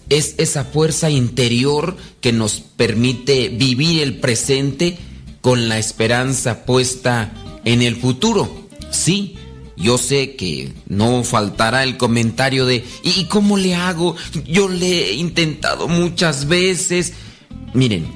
[0.09, 4.99] Es esa fuerza interior que nos permite vivir el presente
[5.41, 7.33] con la esperanza puesta
[7.65, 8.67] en el futuro.
[8.91, 9.35] Sí,
[9.77, 14.15] yo sé que no faltará el comentario de ¿y cómo le hago?
[14.45, 17.13] Yo le he intentado muchas veces.
[17.73, 18.07] Miren,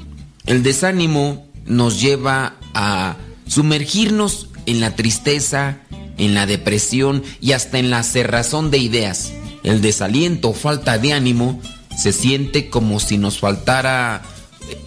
[0.47, 3.15] el desánimo nos lleva a
[3.45, 5.77] sumergirnos en la tristeza,
[6.17, 9.31] en la depresión y hasta en la cerrazón de ideas.
[9.63, 11.61] El desaliento o falta de ánimo
[11.95, 14.23] se siente como si nos faltara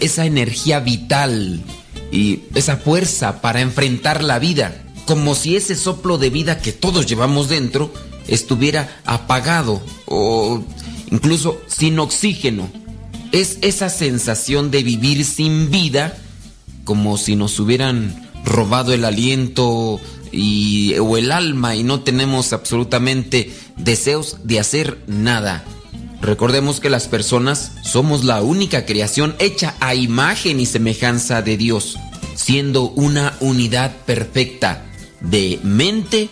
[0.00, 1.62] esa energía vital
[2.10, 4.83] y esa fuerza para enfrentar la vida.
[5.06, 7.92] Como si ese soplo de vida que todos llevamos dentro
[8.26, 10.62] estuviera apagado o
[11.10, 12.68] incluso sin oxígeno.
[13.32, 16.16] Es esa sensación de vivir sin vida,
[16.84, 20.00] como si nos hubieran robado el aliento
[20.30, 25.64] y, o el alma y no tenemos absolutamente deseos de hacer nada.
[26.20, 31.98] Recordemos que las personas somos la única creación hecha a imagen y semejanza de Dios,
[32.34, 34.84] siendo una unidad perfecta
[35.24, 36.28] de mente,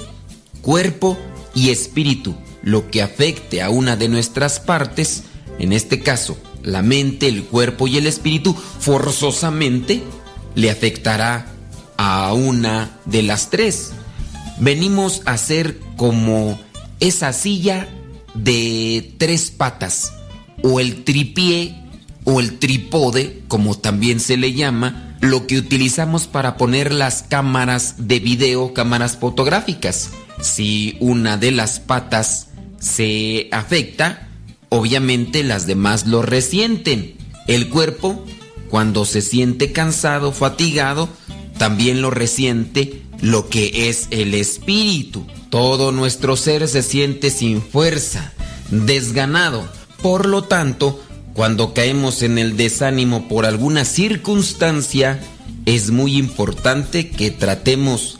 [0.61, 1.19] cuerpo
[1.55, 2.35] y espíritu.
[2.63, 5.25] Lo que afecte a una de nuestras partes,
[5.59, 10.03] en este caso la mente, el cuerpo y el espíritu, forzosamente
[10.55, 11.47] le afectará
[11.97, 13.93] a una de las tres.
[14.59, 16.61] Venimos a ser como
[17.01, 17.89] esa silla
[18.35, 20.13] de tres patas,
[20.63, 21.77] o el tripié,
[22.25, 27.95] o el trípode, como también se le llama, lo que utilizamos para poner las cámaras
[27.97, 30.11] de video, cámaras fotográficas.
[30.43, 32.49] Si una de las patas
[32.81, 34.29] se afecta,
[34.69, 37.15] obviamente las demás lo resienten.
[37.47, 38.25] El cuerpo,
[38.69, 41.09] cuando se siente cansado, fatigado,
[41.57, 45.25] también lo resiente lo que es el espíritu.
[45.51, 48.33] Todo nuestro ser se siente sin fuerza,
[48.73, 49.69] desganado.
[50.03, 51.01] Por lo tanto,
[51.35, 55.21] cuando caemos en el desánimo por alguna circunstancia,
[55.67, 58.19] es muy importante que tratemos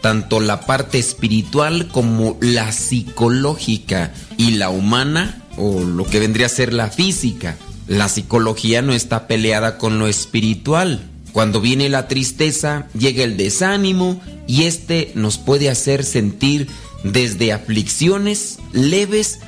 [0.00, 6.50] tanto la parte espiritual como la psicológica y la humana o lo que vendría a
[6.50, 7.56] ser la física.
[7.86, 11.10] La psicología no está peleada con lo espiritual.
[11.32, 16.68] Cuando viene la tristeza, llega el desánimo y este nos puede hacer sentir
[17.02, 19.40] desde aflicciones leves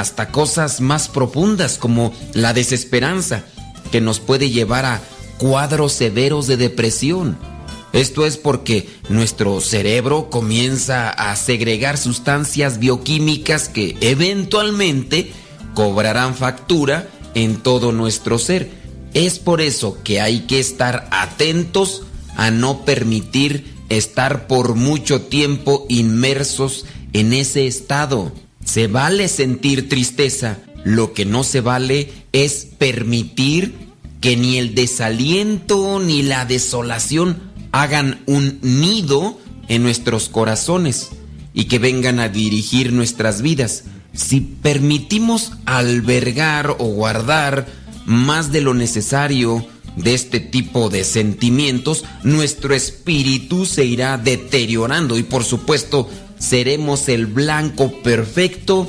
[0.00, 3.44] hasta cosas más profundas como la desesperanza,
[3.92, 5.02] que nos puede llevar a
[5.36, 7.36] cuadros severos de depresión.
[7.92, 15.32] Esto es porque nuestro cerebro comienza a segregar sustancias bioquímicas que eventualmente
[15.74, 18.70] cobrarán factura en todo nuestro ser.
[19.12, 22.04] Es por eso que hay que estar atentos
[22.36, 28.32] a no permitir estar por mucho tiempo inmersos en ese estado.
[28.72, 33.74] Se vale sentir tristeza, lo que no se vale es permitir
[34.20, 39.36] que ni el desaliento ni la desolación hagan un nido
[39.66, 41.08] en nuestros corazones
[41.52, 43.86] y que vengan a dirigir nuestras vidas.
[44.12, 47.66] Si permitimos albergar o guardar
[48.06, 49.66] más de lo necesario
[49.96, 56.08] de este tipo de sentimientos, nuestro espíritu se irá deteriorando y por supuesto
[56.40, 58.88] seremos el blanco perfecto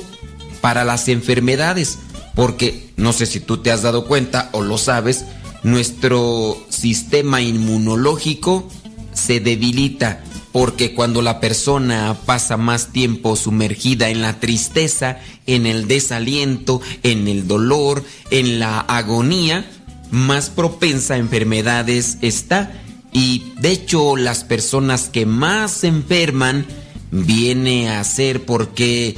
[0.60, 2.00] para las enfermedades,
[2.34, 5.26] porque no sé si tú te has dado cuenta o lo sabes,
[5.62, 8.68] nuestro sistema inmunológico
[9.12, 15.88] se debilita porque cuando la persona pasa más tiempo sumergida en la tristeza, en el
[15.88, 19.64] desaliento, en el dolor, en la agonía,
[20.10, 22.78] más propensa a enfermedades está.
[23.14, 26.66] Y de hecho las personas que más se enferman
[27.12, 29.16] viene a ser porque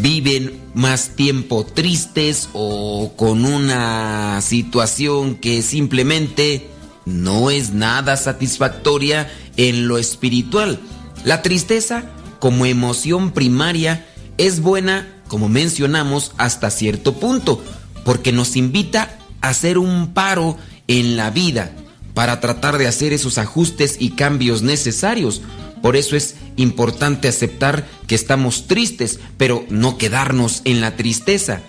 [0.00, 6.68] viven más tiempo tristes o con una situación que simplemente
[7.06, 10.78] no es nada satisfactoria en lo espiritual.
[11.24, 12.04] La tristeza
[12.38, 14.06] como emoción primaria
[14.38, 17.62] es buena, como mencionamos, hasta cierto punto,
[18.04, 20.56] porque nos invita a hacer un paro
[20.86, 21.72] en la vida
[22.14, 25.42] para tratar de hacer esos ajustes y cambios necesarios.
[25.82, 31.62] Por eso es importante aceptar que estamos tristes, pero no quedarnos en la tristeza.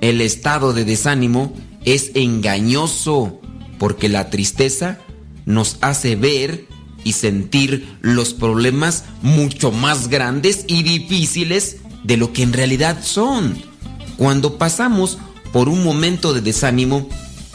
[0.00, 1.52] El estado de desánimo
[1.84, 3.40] es engañoso
[3.78, 4.98] porque la tristeza
[5.46, 6.66] nos hace ver
[7.04, 13.56] y sentir los problemas mucho más grandes y difíciles de lo que en realidad son.
[14.16, 15.18] Cuando pasamos
[15.52, 17.08] por un momento de desánimo,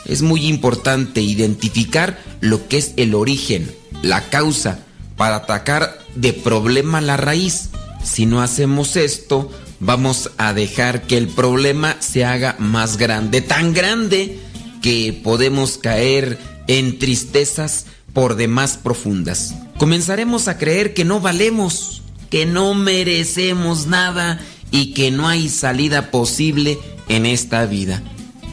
[0.06, 3.72] es muy importante identificar lo que es el origen,
[4.02, 4.80] la causa,
[5.16, 5.85] para atacar
[6.16, 7.70] de problema la raíz.
[8.04, 13.74] Si no hacemos esto, vamos a dejar que el problema se haga más grande, tan
[13.74, 14.40] grande
[14.82, 19.56] que podemos caer en tristezas por demás profundas.
[19.78, 24.40] Comenzaremos a creer que no valemos, que no merecemos nada
[24.72, 26.80] y que no hay salida posible
[27.10, 28.02] en esta vida.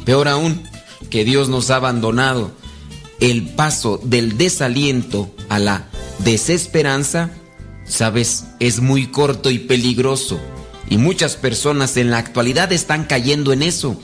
[0.05, 0.63] Peor aún,
[1.11, 2.51] que Dios nos ha abandonado.
[3.21, 7.31] El paso del desaliento a la desesperanza,
[7.93, 10.41] sabes, es muy corto y peligroso.
[10.89, 14.01] Y muchas personas en la actualidad están cayendo en eso.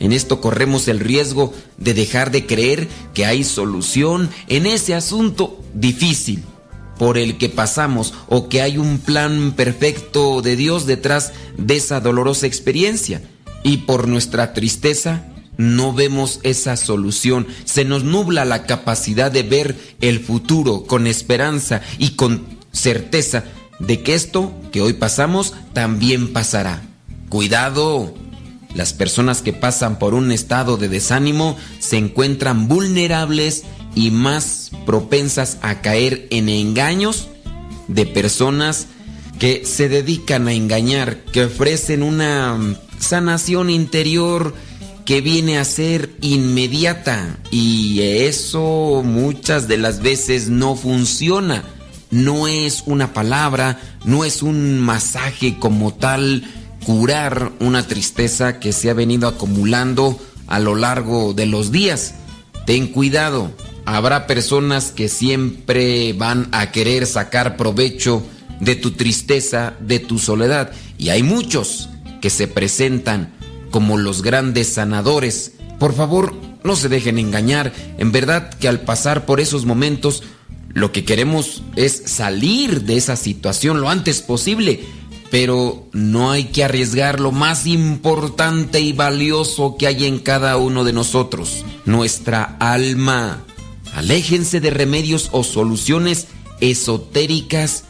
[0.00, 5.60] En esto corremos el riesgo de dejar de creer que hay solución en ese asunto
[5.74, 6.44] difícil.
[6.98, 12.00] por el que pasamos o que hay un plan perfecto de Dios detrás de esa
[12.00, 13.22] dolorosa experiencia.
[13.64, 17.48] Y por nuestra tristeza no vemos esa solución.
[17.64, 23.44] Se nos nubla la capacidad de ver el futuro con esperanza y con certeza
[23.78, 26.82] de que esto que hoy pasamos también pasará.
[27.28, 28.14] Cuidado.
[28.74, 35.58] Las personas que pasan por un estado de desánimo se encuentran vulnerables y más propensas
[35.60, 37.28] a caer en engaños
[37.88, 38.86] de personas
[39.38, 42.58] que se dedican a engañar, que ofrecen una
[42.98, 44.54] sanación interior
[45.04, 51.64] que viene a ser inmediata y eso muchas de las veces no funciona.
[52.12, 56.44] No es una palabra, no es un masaje como tal
[56.84, 62.14] curar una tristeza que se ha venido acumulando a lo largo de los días.
[62.66, 63.50] Ten cuidado,
[63.86, 68.22] habrá personas que siempre van a querer sacar provecho
[68.60, 71.88] de tu tristeza, de tu soledad, y hay muchos
[72.20, 73.32] que se presentan
[73.70, 75.54] como los grandes sanadores.
[75.78, 77.72] Por favor, no se dejen engañar.
[77.96, 80.22] En verdad que al pasar por esos momentos,
[80.74, 84.80] lo que queremos es salir de esa situación lo antes posible.
[85.30, 90.84] Pero no hay que arriesgar lo más importante y valioso que hay en cada uno
[90.84, 93.42] de nosotros, nuestra alma.
[93.94, 96.26] Aléjense de remedios o soluciones
[96.60, 97.84] esotéricas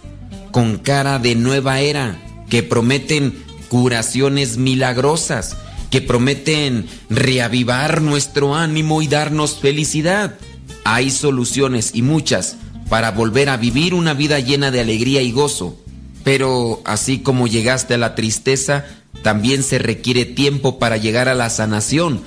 [0.52, 5.56] con cara de nueva era que prometen curaciones milagrosas
[5.92, 10.38] que prometen reavivar nuestro ánimo y darnos felicidad.
[10.84, 12.56] Hay soluciones y muchas
[12.88, 15.76] para volver a vivir una vida llena de alegría y gozo.
[16.24, 18.84] Pero así como llegaste a la tristeza,
[19.22, 22.22] también se requiere tiempo para llegar a la sanación.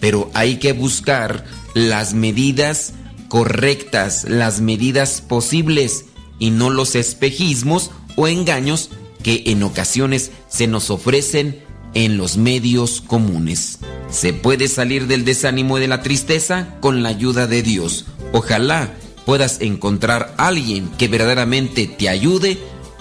[0.00, 1.44] Pero hay que buscar
[1.74, 2.94] las medidas
[3.28, 6.06] correctas, las medidas posibles
[6.38, 8.90] y no los espejismos o engaños
[9.22, 11.62] que en ocasiones se nos ofrecen
[11.94, 13.78] en los medios comunes.
[14.10, 18.04] Se puede salir del desánimo y de la tristeza con la ayuda de Dios.
[18.32, 18.92] Ojalá
[19.24, 22.58] puedas encontrar a alguien que verdaderamente te ayude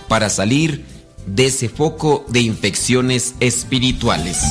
[0.08, 0.86] para salir
[1.26, 4.44] de ese foco de infecciones espirituales.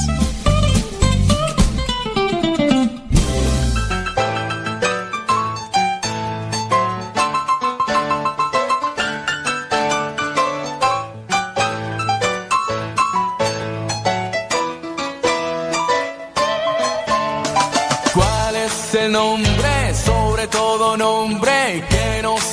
[18.14, 21.51] ¿Cuál es el nombre, sobre todo nombre,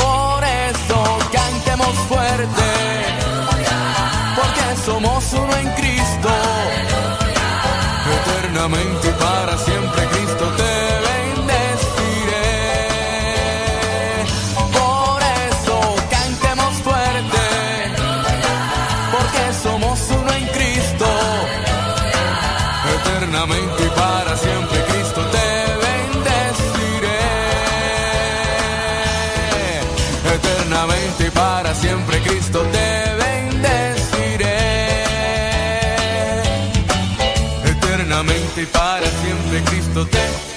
[0.00, 2.68] Por eso cantemos fuerte.
[4.36, 6.28] Porque somos uno en Cristo.
[8.18, 10.77] Eternamente y para siempre Cristo te
[39.88, 40.47] esto te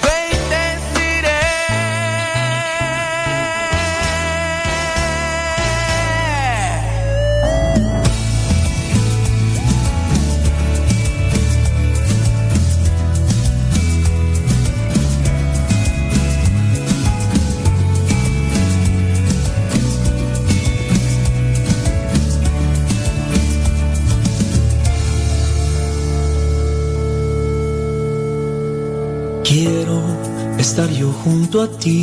[30.72, 32.00] estar yo junto a ti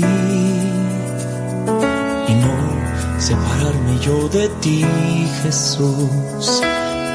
[2.27, 2.53] y no
[3.17, 4.85] separarme yo de ti,
[5.41, 6.61] Jesús.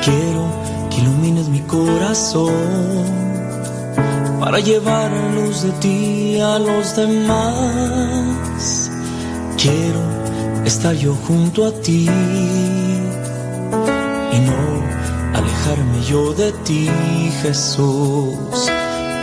[0.05, 0.45] Quiero
[0.91, 3.05] que ilumines mi corazón
[4.41, 8.91] para llevar luz de ti a los demás.
[9.57, 10.03] Quiero
[10.65, 12.09] estar yo junto a ti
[14.33, 14.59] y no
[15.39, 16.91] alejarme yo de ti,
[17.43, 18.73] Jesús.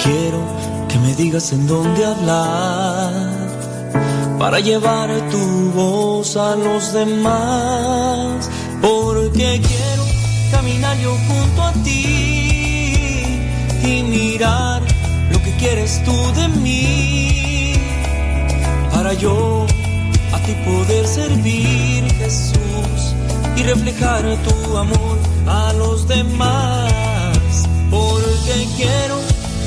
[0.02, 0.61] Quiero
[0.92, 3.14] que me digas en dónde hablar
[4.38, 8.50] para llevar tu voz a los demás,
[8.82, 10.04] porque quiero
[10.52, 13.40] caminar yo junto a ti
[13.84, 14.82] y mirar
[15.32, 17.74] lo que quieres tú de mí,
[18.92, 19.66] para yo
[20.34, 23.16] a ti poder servir, Jesús,
[23.56, 26.90] y reflejar tu amor a los demás,
[27.90, 29.21] porque quiero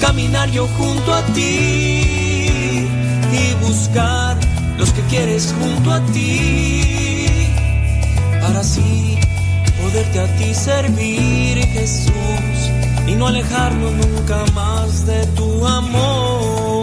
[0.07, 2.87] caminar yo junto a ti
[3.41, 4.37] y buscar
[4.77, 7.49] los que quieres junto a ti
[8.43, 9.19] para así
[9.81, 12.59] poderte a ti servir Jesús
[13.07, 16.74] y no alejarnos nunca más de tu amor.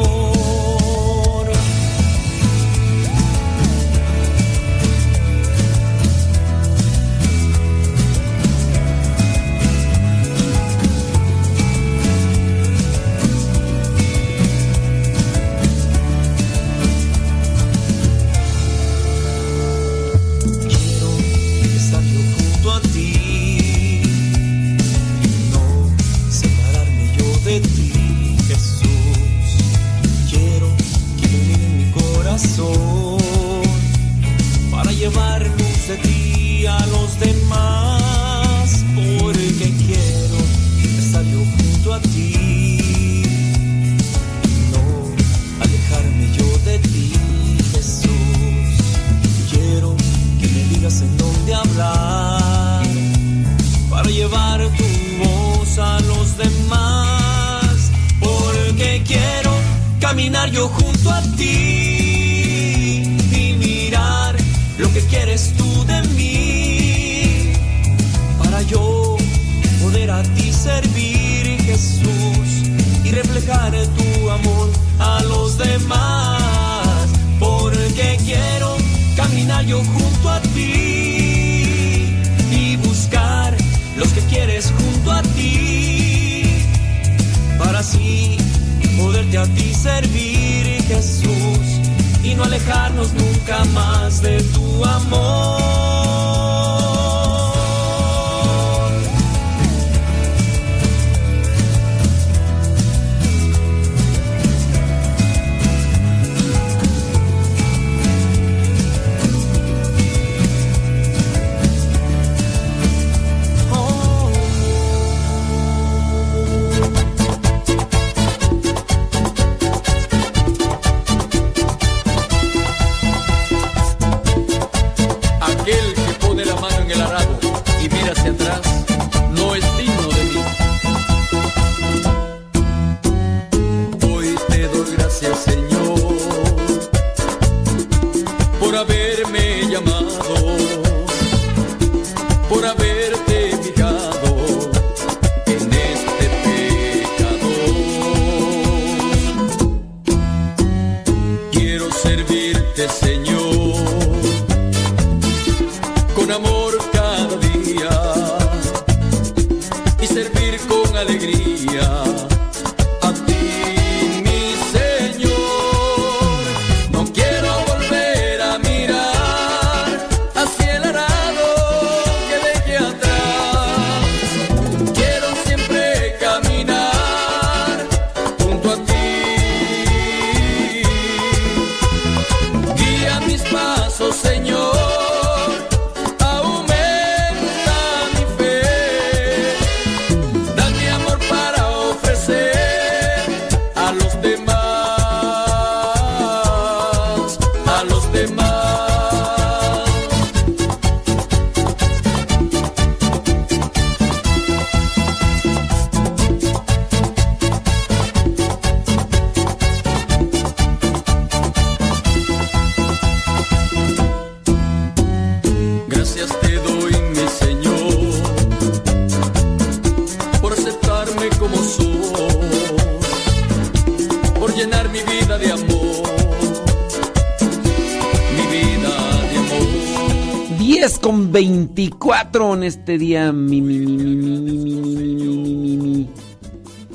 [232.82, 236.10] este día mi, mi, mi, mi mi mi mi mi mi mi mi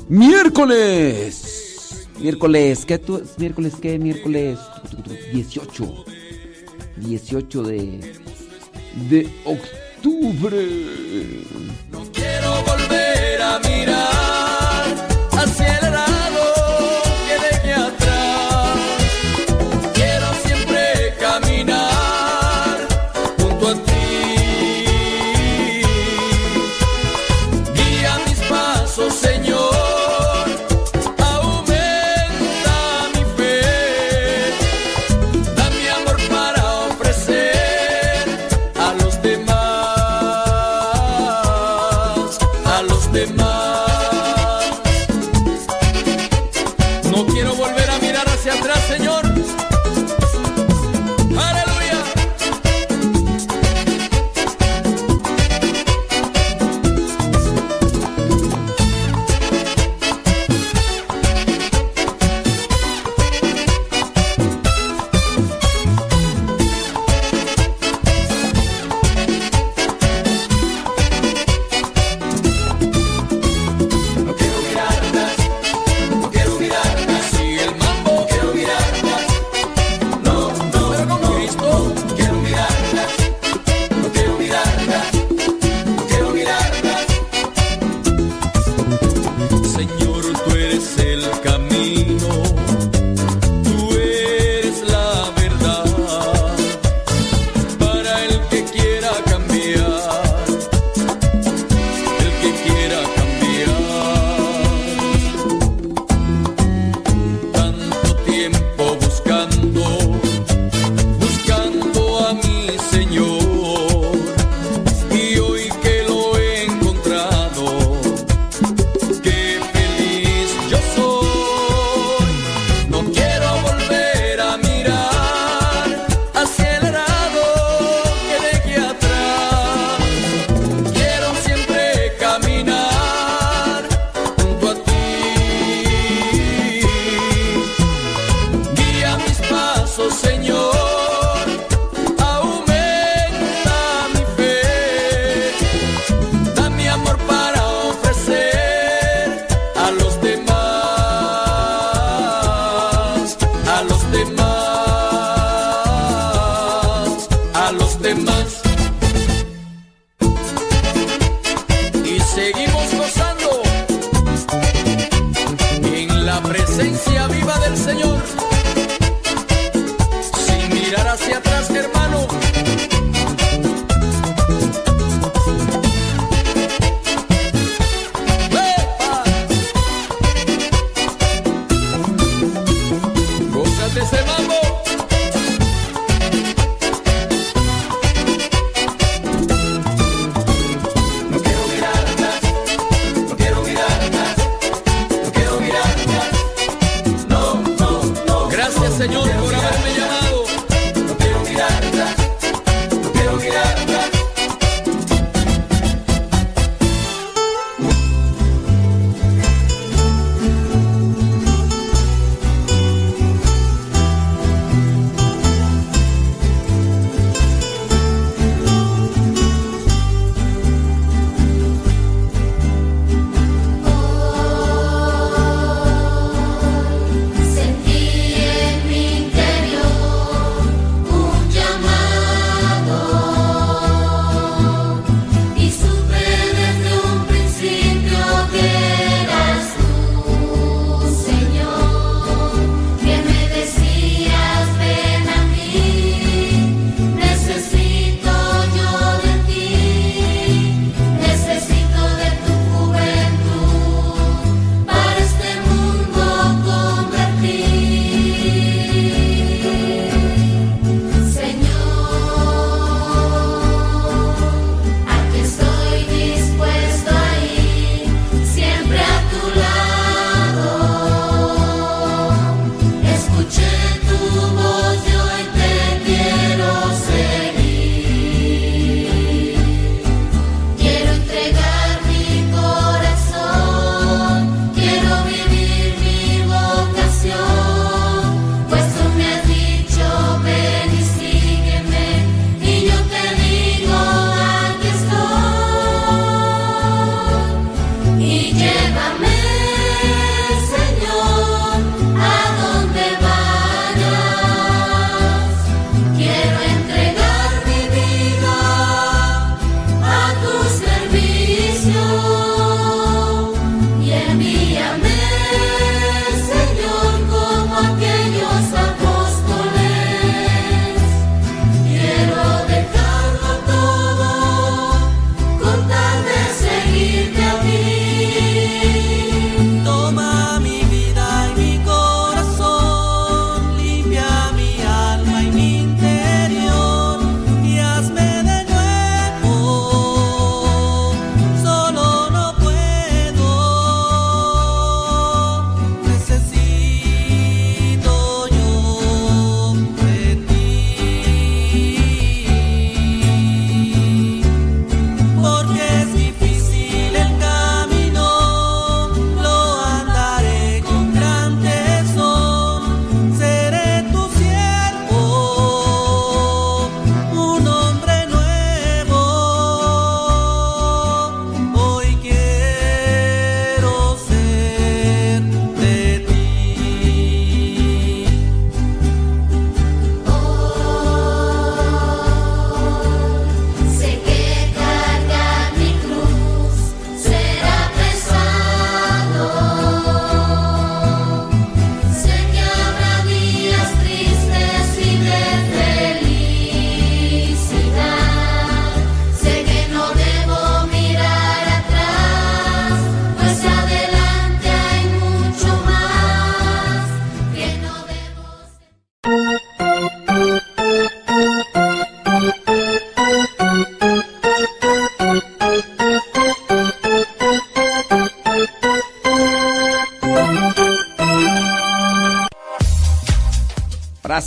[0.09, 2.07] miércoles.
[2.19, 3.23] Miércoles, ¿qué tú?
[3.37, 3.97] Miércoles, ¿qué?
[3.97, 4.59] Miércoles
[5.31, 6.05] 18.
[6.97, 8.13] 18 de
[9.09, 10.67] de octubre.
[11.89, 14.17] No quiero volver a mirar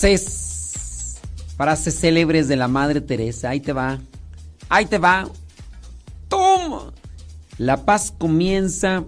[0.01, 1.21] Frases.
[1.59, 3.51] Frases célebres de la Madre Teresa.
[3.51, 3.99] Ahí te va.
[4.71, 5.29] Ahí te va.
[6.29, 6.95] ¡Toma!
[7.59, 9.05] La paz comienza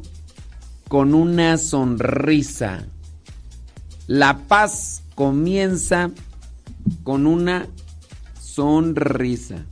[0.88, 2.84] con una sonrisa.
[4.06, 6.10] La paz comienza
[7.04, 7.68] con una
[8.38, 9.64] sonrisa.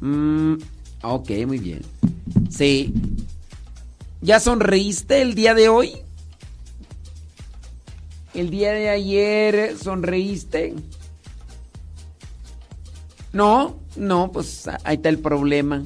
[0.00, 0.56] Mm,
[1.02, 1.80] ok, muy bien.
[2.50, 2.92] Sí.
[4.20, 5.92] ¿Ya sonreíste el día de hoy?
[8.34, 10.74] ¿El día de ayer sonreíste?
[13.32, 15.82] No, no, pues ahí está el problema.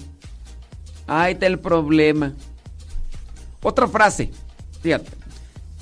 [1.06, 2.34] Ahí está el problema.
[3.62, 4.30] Otra frase.
[4.80, 5.10] Fíjate.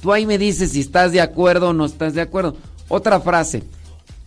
[0.01, 2.57] Tú ahí me dices si estás de acuerdo o no estás de acuerdo.
[2.89, 3.63] Otra frase.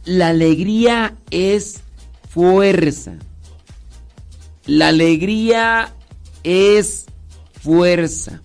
[0.06, 1.82] La alegría es
[2.30, 3.14] fuerza.
[4.66, 5.94] La alegría
[6.44, 7.06] es
[7.62, 8.42] fuerza.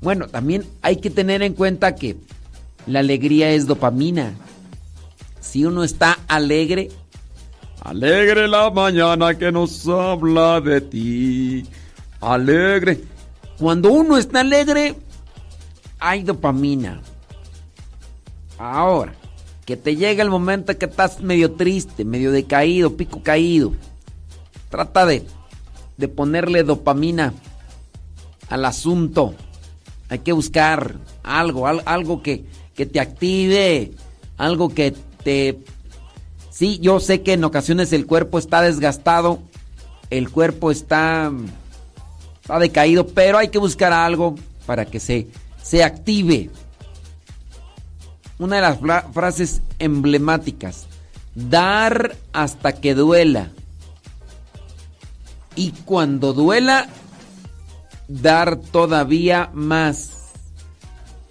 [0.00, 2.16] Bueno, también hay que tener en cuenta que
[2.86, 4.34] la alegría es dopamina.
[5.40, 6.90] Si uno está alegre,
[7.82, 11.66] alegre la mañana que nos habla de ti.
[12.20, 13.02] Alegre.
[13.58, 14.94] Cuando uno está alegre,
[15.98, 17.00] hay dopamina.
[18.58, 19.14] Ahora,
[19.64, 23.74] que te llega el momento que estás medio triste, medio decaído, pico caído.
[24.70, 25.26] Trata de,
[25.96, 27.34] de ponerle dopamina
[28.48, 29.34] al asunto.
[30.08, 33.92] Hay que buscar algo, algo que, que te active,
[34.36, 35.58] algo que te...
[36.50, 39.40] Sí, yo sé que en ocasiones el cuerpo está desgastado,
[40.10, 41.30] el cuerpo está,
[42.40, 44.34] está decaído, pero hay que buscar algo
[44.66, 45.28] para que se,
[45.62, 46.50] se active.
[48.38, 48.78] Una de las
[49.12, 50.86] frases emblemáticas,
[51.34, 53.50] dar hasta que duela.
[55.54, 56.88] Y cuando duela,
[58.08, 60.10] dar todavía más.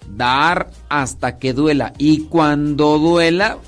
[0.08, 1.92] Dar hasta que duela.
[1.98, 3.58] Y cuando duela,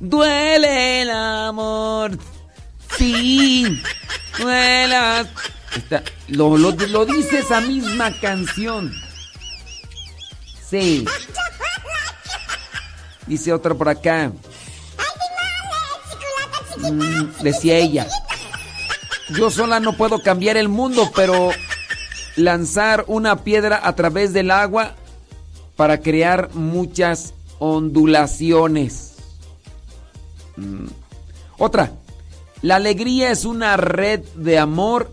[0.00, 2.18] duele el amor.
[2.96, 3.80] Sí,
[4.38, 5.26] duela.
[5.76, 8.92] Esta, lo, lo, lo dice esa misma canción.
[10.68, 11.04] Sí.
[13.26, 14.32] Dice otra por acá.
[16.78, 18.08] Mm, decía ella.
[19.36, 21.50] Yo sola no puedo cambiar el mundo, pero
[22.36, 24.94] lanzar una piedra a través del agua
[25.76, 29.14] para crear muchas ondulaciones.
[30.56, 30.86] Mm.
[31.58, 31.92] Otra.
[32.62, 35.10] La alegría es una red de amor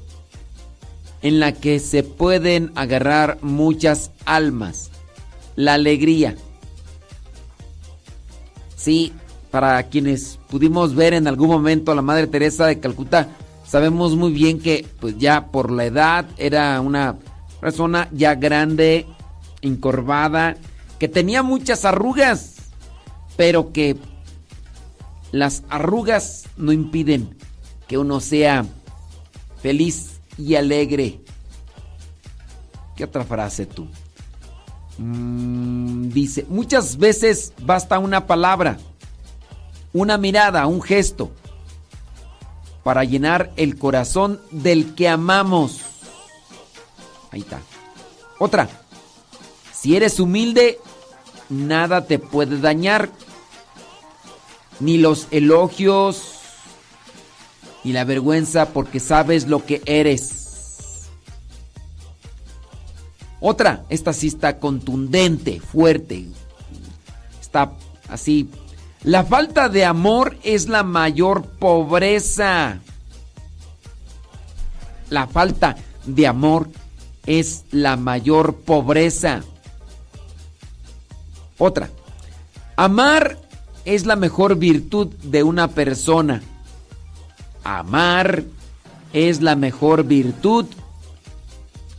[1.22, 4.92] en la que se pueden agarrar muchas almas.
[5.56, 6.36] La alegría.
[8.76, 9.14] Sí,
[9.52, 13.30] para quienes pudimos ver en algún momento a la Madre Teresa de Calcuta,
[13.70, 17.18] sabemos muy bien que pues ya por la edad era una
[17.62, 19.06] persona ya grande,
[19.62, 20.58] encorvada,
[20.98, 22.56] que tenía muchas arrugas,
[23.38, 23.96] pero que
[25.32, 27.38] las arrugas no impiden
[27.88, 28.66] que uno sea
[29.62, 31.20] feliz y alegre.
[32.96, 33.88] ¿Qué otra frase tú?
[34.98, 38.78] Mm, dice, muchas veces basta una palabra,
[39.94, 41.32] una mirada, un gesto,
[42.84, 45.82] para llenar el corazón del que amamos.
[47.32, 47.62] Ahí está.
[48.40, 48.70] Otra,
[49.74, 50.80] si eres humilde,
[51.50, 53.10] nada te puede dañar,
[54.80, 56.40] ni los elogios,
[57.84, 61.10] ni la vergüenza, porque sabes lo que eres.
[63.42, 66.26] Otra, esta sí está contundente, fuerte.
[67.40, 67.72] Está
[68.10, 68.50] así.
[69.04, 72.80] La falta de amor es la mayor pobreza.
[75.10, 76.70] La falta de amor
[77.26, 79.42] es la mayor pobreza.
[81.58, 81.90] Otra,
[82.76, 83.38] amar
[83.86, 86.42] es la mejor virtud de una persona.
[87.64, 88.44] Amar
[89.14, 90.66] es la mejor virtud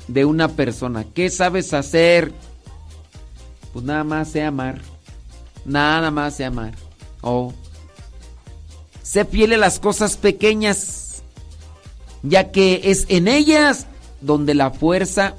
[0.07, 1.05] de una persona.
[1.15, 2.33] ¿Qué sabes hacer?
[3.73, 4.81] Pues nada más sé amar.
[5.65, 6.90] Nada más sé amar.
[7.23, 7.52] Oh.
[9.02, 11.23] Sé fiel a las cosas pequeñas,
[12.23, 13.86] ya que es en ellas
[14.20, 15.34] donde la fuerza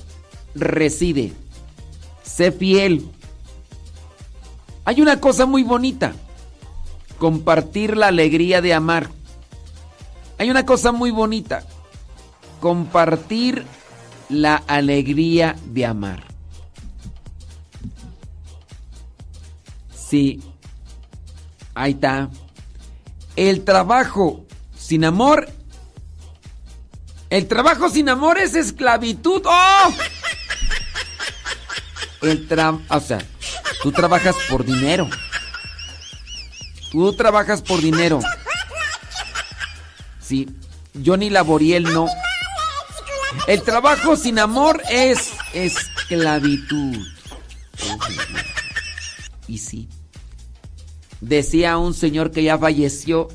[0.56, 1.34] reside.
[2.24, 3.10] Sé fiel.
[4.84, 6.14] Hay una cosa muy bonita.
[7.18, 9.10] Compartir la alegría de amar.
[10.38, 11.64] Hay una cosa muy bonita.
[12.60, 13.64] Compartir
[14.30, 16.24] la alegría de amar.
[19.96, 20.42] Sí,
[21.74, 22.30] ahí está.
[23.36, 24.46] El trabajo
[24.78, 25.50] sin amor.
[27.30, 29.44] El trabajo sin amor es esclavitud.
[29.46, 29.94] ¡Oh!
[32.22, 33.20] El tra o sea,
[33.82, 35.10] Tú trabajas por dinero.
[36.92, 38.20] Tú trabajas por dinero.
[40.20, 40.48] Sí,
[41.04, 42.08] Johnny Laboriel no.
[43.48, 46.98] El trabajo sin amor es esclavitud.
[49.48, 49.90] Y sí.
[51.22, 53.28] Decía un señor que ya falleció,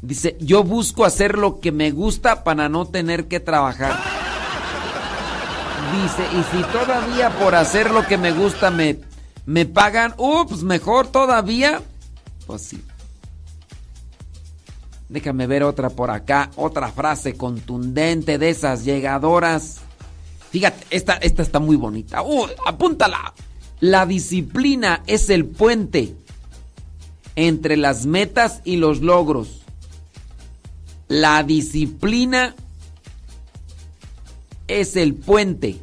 [0.00, 3.94] dice, yo busco hacer lo que me gusta para no tener que trabajar.
[6.02, 9.00] Dice, y si todavía por hacer lo que me gusta me,
[9.44, 11.82] me pagan, ups, mejor todavía.
[12.46, 12.82] Pues sí.
[15.10, 19.82] Déjame ver otra por acá, otra frase contundente de esas llegadoras.
[20.50, 22.22] Fíjate, esta, esta está muy bonita.
[22.22, 23.34] Uh, apúntala.
[23.80, 26.14] La disciplina es el puente
[27.36, 29.60] entre las metas y los logros.
[31.08, 32.54] La disciplina
[34.66, 35.78] es el puente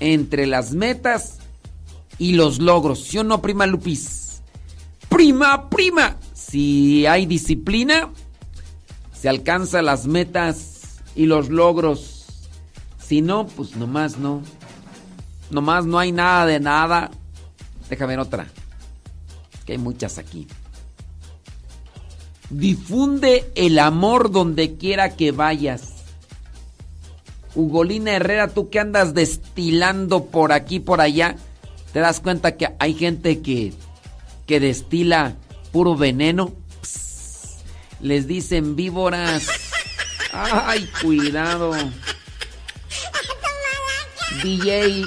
[0.00, 1.38] entre las metas
[2.18, 3.02] y los logros.
[3.02, 4.40] ¿Sí o no, prima Lupis?
[5.08, 6.16] Prima, prima.
[6.32, 8.08] Si hay disciplina,
[9.12, 12.24] se alcanzan las metas y los logros.
[12.98, 14.42] Si no, pues nomás no.
[15.50, 17.10] Nomás no hay nada de nada.
[17.90, 18.61] Déjame ver otra.
[19.72, 20.46] Que hay muchas aquí.
[22.50, 25.94] Difunde el amor donde quiera que vayas.
[27.54, 31.36] Ugolina Herrera, tú que andas destilando por aquí, por allá,
[31.94, 33.72] te das cuenta que hay gente que,
[34.46, 35.36] que destila
[35.72, 36.52] puro veneno.
[38.02, 39.46] Les dicen víboras.
[40.34, 41.72] Ay, cuidado.
[44.42, 45.06] DJ,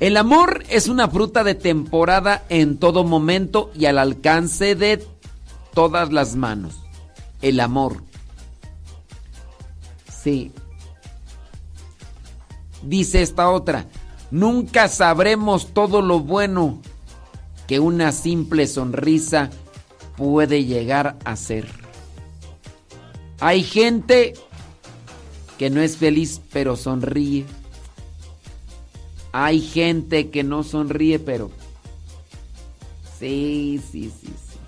[0.00, 5.06] El amor es una fruta de temporada en todo momento y al alcance de
[5.74, 6.80] todas las manos.
[7.42, 8.02] El amor.
[10.10, 10.52] Sí.
[12.82, 13.88] Dice esta otra,
[14.30, 16.80] nunca sabremos todo lo bueno
[17.66, 19.50] que una simple sonrisa
[20.16, 21.68] puede llegar a ser.
[23.38, 24.32] Hay gente
[25.58, 27.44] que no es feliz pero sonríe.
[29.32, 31.50] Hay gente que no sonríe pero...
[33.18, 34.58] Sí, sí, sí, sí.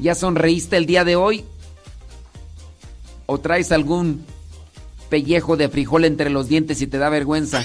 [0.00, 1.44] ¿Ya sonreíste el día de hoy?
[3.24, 4.24] ¿O traes algún
[5.08, 7.64] pellejo de frijol entre los dientes y te da vergüenza?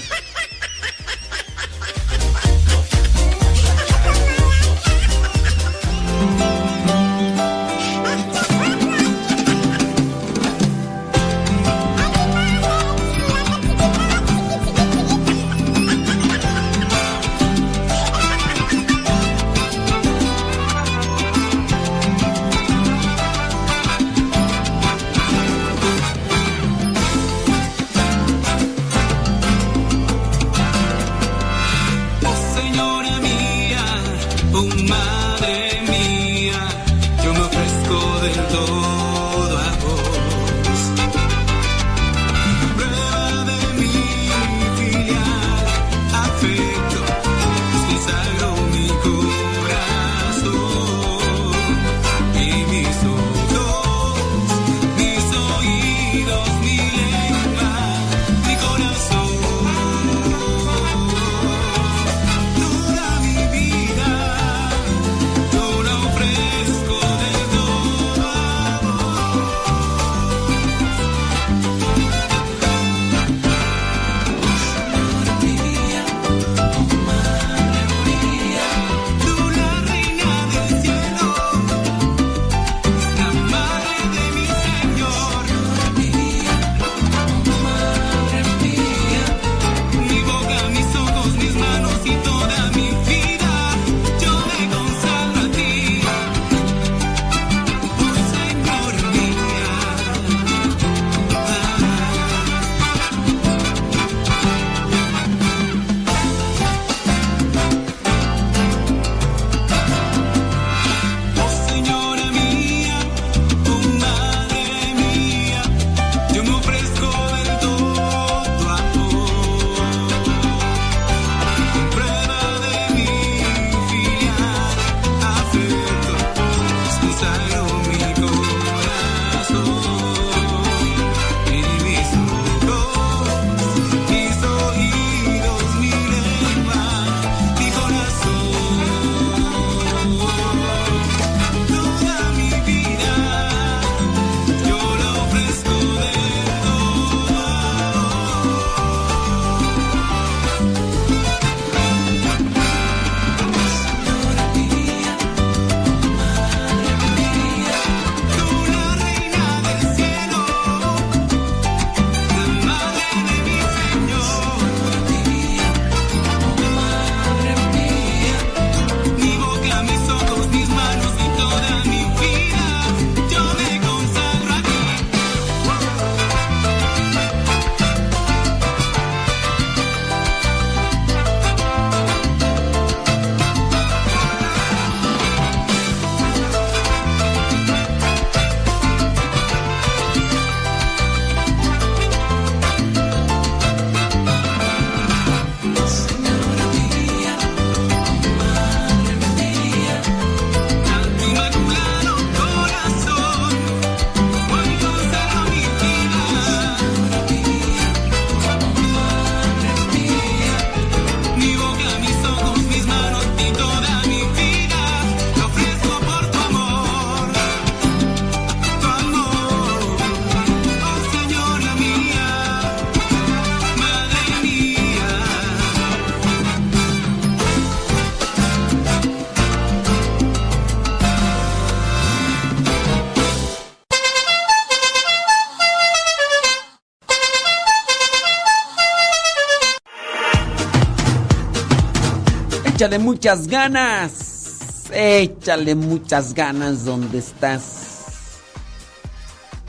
[242.82, 244.90] Échale muchas ganas.
[244.92, 248.40] Échale muchas ganas donde estás.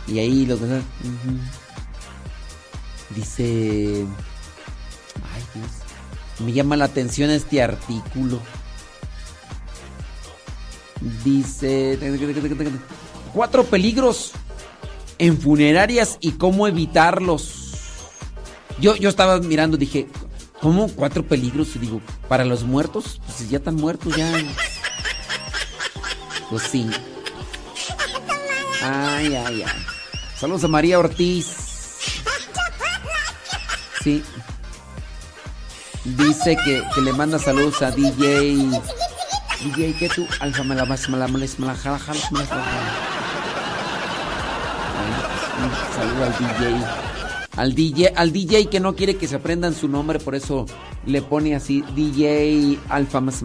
[0.07, 0.81] Y ahí lo que
[3.15, 4.07] dice.
[5.31, 5.71] Ay, Dios.
[6.39, 8.39] Me llama la atención este artículo.
[11.23, 11.99] Dice.
[13.31, 14.31] Cuatro peligros
[15.19, 17.75] en funerarias y cómo evitarlos.
[18.79, 20.07] Yo, yo estaba mirando, dije,
[20.59, 21.75] ¿cómo cuatro peligros?
[21.75, 24.31] Y digo, para los muertos, pues ya están muertos, ya.
[26.49, 26.89] Pues sí.
[28.83, 29.85] Ay, ay, ay.
[30.37, 31.47] Saludos a María Ortiz.
[34.03, 34.23] Sí.
[36.03, 38.57] Dice que, que le manda saludos a DJ.
[39.63, 40.27] DJ, que tú?
[40.41, 42.91] Alfa me la vas, me la la- me la jala, jala, me la jala, jala.
[44.99, 47.12] Ay, un Saludo al DJ.
[47.55, 50.65] Al DJ, al DJ que no quiere que se aprendan su nombre, por eso
[51.05, 53.43] le pone así DJ Alfa más.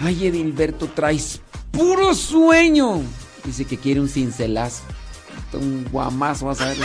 [0.00, 3.02] Ay, Edilberto, traes puro sueño.
[3.44, 4.82] Dice que quiere un cincelazo.
[5.52, 6.78] Un guamazo, vas a ver.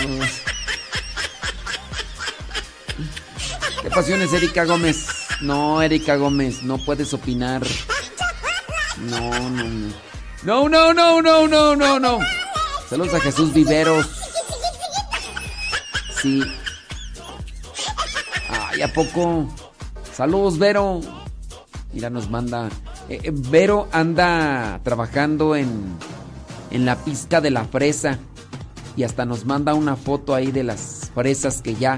[3.81, 5.07] ¿Qué pasiones, Erika Gómez?
[5.41, 7.63] No, Erika Gómez, no puedes opinar.
[9.09, 9.93] No, no, no.
[10.43, 12.19] No, no, no, no, no, no, no.
[12.95, 14.07] Saludos a Jesús Viveros.
[16.21, 16.41] Sí.
[18.47, 19.53] Ay, ¿a poco?
[20.13, 21.01] Saludos, Vero.
[21.91, 22.69] Mira, nos manda.
[23.09, 25.97] eh, eh, Vero anda trabajando en,
[26.71, 28.17] en la pizca de la fresa.
[28.95, 31.97] Y hasta nos manda una foto ahí de las fresas que ya.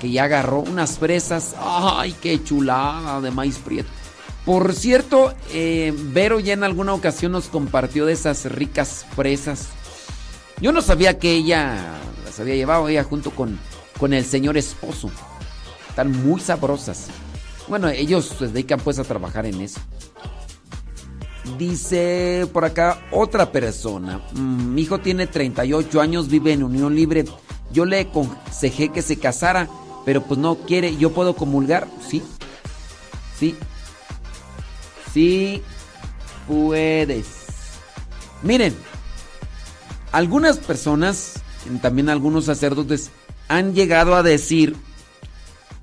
[0.00, 0.60] Que ya agarró.
[0.60, 1.54] Unas fresas.
[1.60, 3.90] ¡Ay, qué chulada de maíz prieto!
[4.46, 9.68] Por cierto, eh, Vero ya en alguna ocasión nos compartió de esas ricas fresas.
[10.62, 11.76] Yo no sabía que ella
[12.24, 13.58] las había llevado ella junto con,
[13.98, 15.10] con el señor esposo.
[15.88, 17.08] Están muy sabrosas.
[17.66, 19.80] Bueno, ellos se dedican pues a trabajar en eso.
[21.58, 24.20] Dice por acá otra persona.
[24.34, 27.24] "Mm, mi hijo tiene 38 años, vive en unión libre.
[27.72, 29.68] Yo le aconsejé que se casara,
[30.04, 30.96] pero pues no quiere.
[30.96, 31.88] ¿Yo puedo comulgar?
[32.08, 32.22] Sí.
[33.38, 33.56] Sí.
[35.12, 35.62] Sí.
[36.46, 37.26] Puedes.
[38.42, 38.74] Miren,
[40.12, 41.42] algunas personas,
[41.80, 43.10] también algunos sacerdotes,
[43.48, 44.76] han llegado a decir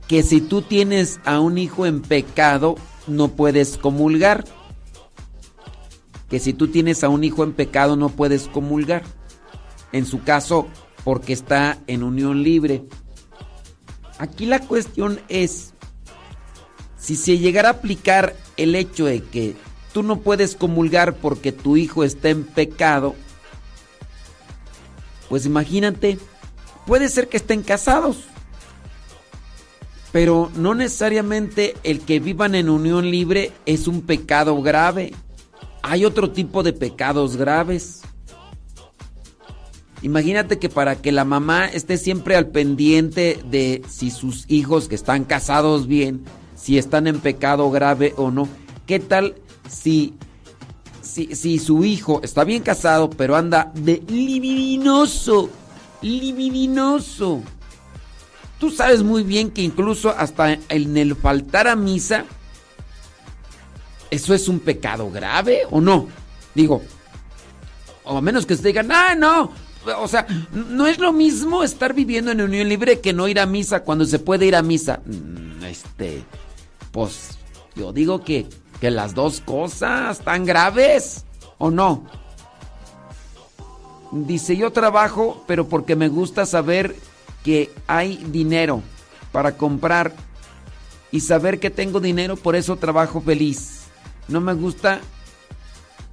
[0.08, 2.76] que si tú tienes a un hijo en pecado,
[3.08, 4.46] no puedes comulgar.
[6.30, 9.04] Que si tú tienes a un hijo en pecado, no puedes comulgar.
[9.92, 10.68] En su caso,
[11.04, 12.84] porque está en unión libre.
[14.20, 15.74] Aquí la cuestión es,
[16.98, 19.56] si se llegara a aplicar el hecho de que
[19.94, 23.16] tú no puedes comulgar porque tu hijo está en pecado,
[25.30, 26.18] pues imagínate,
[26.86, 28.26] puede ser que estén casados,
[30.12, 35.14] pero no necesariamente el que vivan en unión libre es un pecado grave.
[35.84, 38.02] Hay otro tipo de pecados graves.
[40.02, 44.96] Imagínate que para que la mamá esté siempre al pendiente de si sus hijos que
[44.96, 46.24] están casados bien,
[46.56, 48.48] si están en pecado grave o no.
[48.88, 49.36] ¿Qué tal
[49.70, 50.16] si,
[51.10, 55.50] si, su hijo está bien casado, pero anda de libidinoso?
[56.02, 57.42] Libidinoso.
[58.60, 62.26] Tú sabes muy bien que incluso hasta en el faltar a misa,
[64.12, 66.08] ¿eso es un pecado grave o no?
[66.54, 66.82] Digo,
[68.04, 69.52] o a menos que se digan, ah, no,
[69.98, 73.46] o sea, no es lo mismo estar viviendo en unión libre que no ir a
[73.46, 75.02] misa cuando se puede ir a misa.
[75.06, 76.24] Mm, Este,
[76.92, 77.38] pues
[77.76, 78.48] yo digo que,
[78.80, 81.26] que las dos cosas tan graves,
[81.58, 82.06] ¿o no?
[84.12, 86.96] Dice, yo trabajo, pero porque me gusta saber
[87.44, 88.82] que hay dinero
[89.32, 90.14] para comprar
[91.12, 93.84] y saber que tengo dinero, por eso trabajo feliz.
[94.28, 95.02] No me gusta,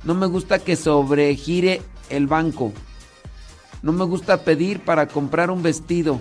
[0.05, 2.73] no me gusta que sobregire el banco.
[3.83, 6.19] No me gusta pedir para comprar un vestido.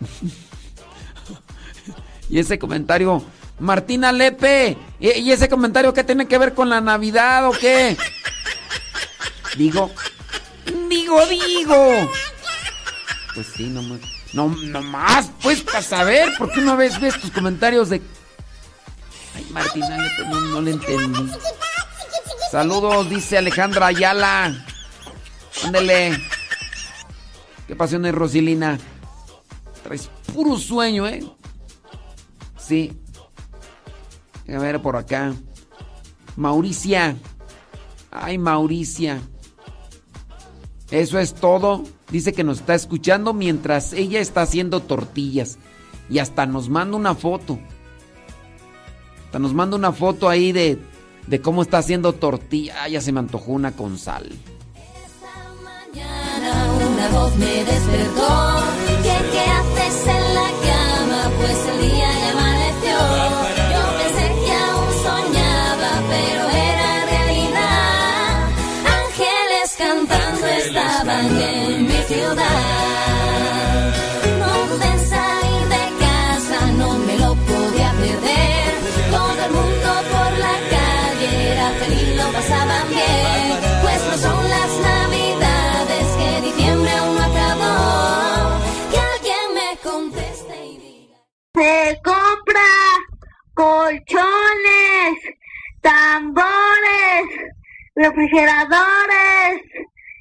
[2.28, 3.22] y ese comentario,
[3.62, 7.96] Martina Lepe, ¿y ese comentario qué tiene que ver con la Navidad o qué?
[9.56, 9.88] Digo,
[10.88, 12.10] digo, digo.
[13.36, 14.00] Pues sí, no más.
[14.32, 18.02] No, no más, pues para saber, porque una vez ves tus comentarios de.
[19.36, 21.30] Ay, Martina Lepe, no, no le entendí.
[22.50, 24.66] Saludos, dice Alejandra Ayala.
[25.64, 26.20] Ándele.
[27.68, 28.76] ¿Qué pasiones, Rosilina?
[29.84, 31.22] Traes puro sueño, ¿eh?
[32.58, 32.98] Sí.
[34.48, 35.34] A ver por acá.
[36.36, 37.16] Mauricia.
[38.10, 39.20] Ay, Mauricia.
[40.90, 41.84] Eso es todo.
[42.10, 45.58] Dice que nos está escuchando mientras ella está haciendo tortillas.
[46.10, 47.58] Y hasta nos manda una foto.
[49.26, 50.78] Hasta nos manda una foto ahí de,
[51.26, 52.82] de cómo está haciendo tortilla.
[52.82, 54.30] Ah, ya se me antojó una con sal.
[55.94, 58.62] Una voz me despertó.
[59.02, 61.30] ¿Qué, qué haces en la cama?
[61.38, 62.21] Pues el día
[91.54, 92.62] Se compra
[93.52, 95.18] colchones,
[95.82, 97.28] tambores,
[97.94, 99.60] refrigeradores,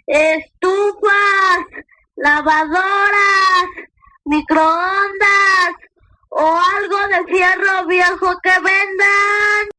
[0.08, 1.86] estufas,
[2.18, 3.66] lavadoras,
[4.26, 5.72] microondas
[6.32, 9.70] o algo de fierro viejo que vendan.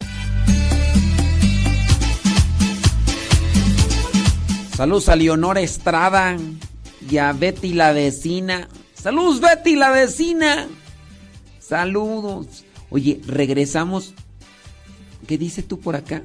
[4.74, 6.38] Saludos a Leonora Estrada
[7.10, 8.68] y a Betty la vecina.
[8.94, 10.66] Saludos Betty la vecina.
[11.62, 12.64] Saludos.
[12.90, 14.14] Oye, regresamos.
[15.26, 16.22] ¿Qué dices tú por acá?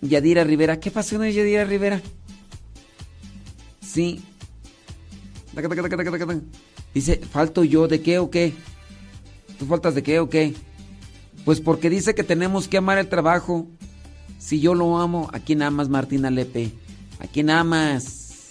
[0.00, 0.78] Yadira Rivera.
[0.80, 2.00] ¿Qué pasó con Yadira Rivera?
[3.82, 4.22] Sí.
[6.94, 8.54] Dice, ¿falto yo de qué o qué?
[9.58, 10.54] ¿Tú faltas de qué o qué?
[11.44, 13.66] Pues porque dice que tenemos que amar el trabajo.
[14.38, 16.72] Si yo lo amo, ¿a quién amas, Martina Lepe?
[17.18, 18.50] ¿A quién amas?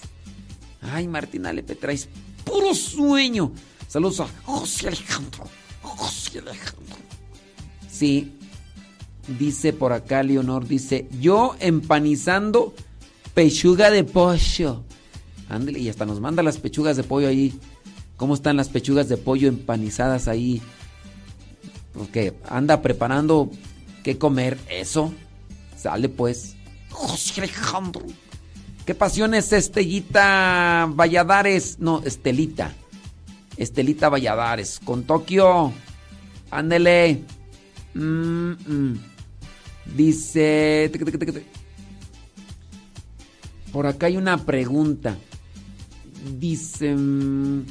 [0.81, 2.09] Ay, Martina Lepe, traes
[2.43, 3.53] puro sueño.
[3.87, 5.58] Saludos a José Alejandro.
[7.89, 8.35] Sí.
[9.37, 12.73] Dice por acá Leonor, dice, yo empanizando
[13.35, 14.83] pechuga de pollo.
[15.49, 17.53] Ándale, y hasta nos manda las pechugas de pollo ahí.
[18.17, 20.61] ¿Cómo están las pechugas de pollo empanizadas ahí?
[21.93, 23.51] Porque anda preparando
[24.03, 24.57] qué comer.
[24.69, 25.13] Eso.
[25.77, 26.55] Sale pues.
[26.89, 28.05] José Alejandro.
[28.85, 31.77] ¿Qué pasión es Estellita Valladares?
[31.79, 32.73] No, Estelita.
[33.59, 34.79] Estelita Valladares.
[34.83, 35.71] Con Tokio.
[36.49, 37.23] Ándele.
[39.95, 40.91] Dice.
[43.73, 45.17] Por acá hay una pregunta.
[46.39, 46.95] Dice.
[46.95, 47.65] mm,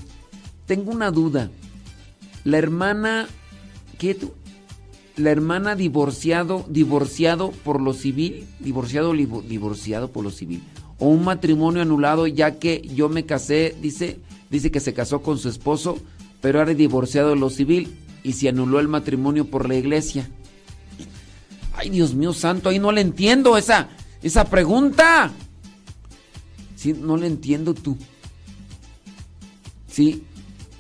[0.67, 1.51] Tengo una duda.
[2.45, 3.27] La hermana.
[3.99, 4.33] ¿Qué tú?
[5.17, 10.63] La hermana divorciado, divorciado por lo civil, divorciado, divorciado por lo civil,
[11.01, 14.21] o un matrimonio anulado ya que yo me casé, dice,
[14.51, 15.99] dice que se casó con su esposo,
[16.41, 20.29] pero ahora divorciado de lo civil y se anuló el matrimonio por la iglesia.
[21.75, 23.89] Ay, Dios mío santo, ahí no le entiendo esa,
[24.23, 25.31] esa pregunta.
[26.75, 27.97] Sí, no le entiendo tú.
[29.91, 30.25] Sí,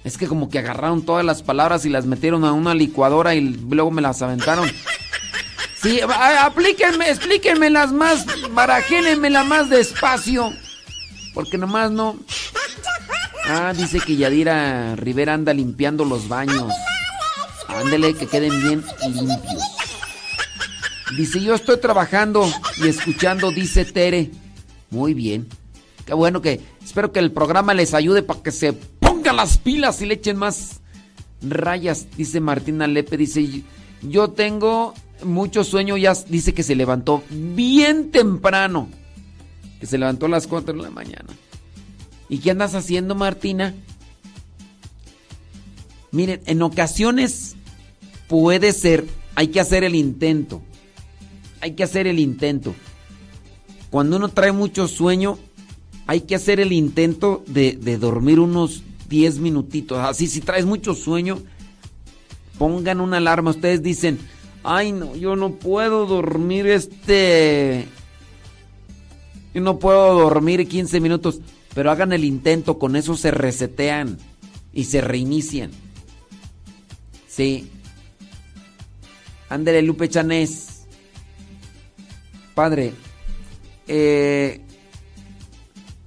[0.04, 3.40] es que como que agarraron todas las palabras y las metieron a una licuadora y
[3.40, 4.68] luego me las aventaron.
[5.82, 10.52] Sí, aplíquenme, explíquenme las más, barajénenmela más despacio.
[11.34, 12.16] Porque nomás no.
[13.46, 16.72] Ah, dice que Yadira Rivera anda limpiando los baños.
[17.68, 19.62] Ándele, que queden bien limpios.
[21.16, 22.50] Dice, yo estoy trabajando
[22.82, 24.30] y escuchando, dice Tere.
[24.90, 25.48] Muy bien.
[26.04, 30.00] Qué bueno que, espero que el programa les ayude para que se pongan las pilas
[30.00, 30.80] y le echen más
[31.42, 33.16] rayas, dice Martina Lepe.
[33.16, 33.62] Dice,
[34.02, 38.88] yo tengo mucho sueño, ya dice que se levantó bien temprano.
[39.80, 41.28] Que se levantó a las 4 de la mañana.
[42.28, 43.74] ¿Y qué andas haciendo, Martina?
[46.10, 47.56] Miren, en ocasiones
[48.28, 50.62] puede ser, hay que hacer el intento.
[51.60, 52.74] Hay que hacer el intento.
[53.90, 55.38] Cuando uno trae mucho sueño,
[56.06, 59.98] hay que hacer el intento de, dormir unos 10 minutitos.
[59.98, 61.38] Así, si traes mucho sueño,
[62.58, 63.50] pongan una alarma.
[63.50, 64.18] Ustedes dicen,
[64.62, 67.86] ay no, yo no puedo dormir este...
[69.54, 71.40] Yo no puedo dormir 15 minutos.
[71.74, 74.18] Pero hagan el intento, con eso se resetean
[74.72, 75.70] y se reinician.
[77.26, 77.70] Sí.
[79.48, 80.82] Ándele, Lupe Chanés.
[82.54, 82.92] Padre,
[83.86, 84.60] eh,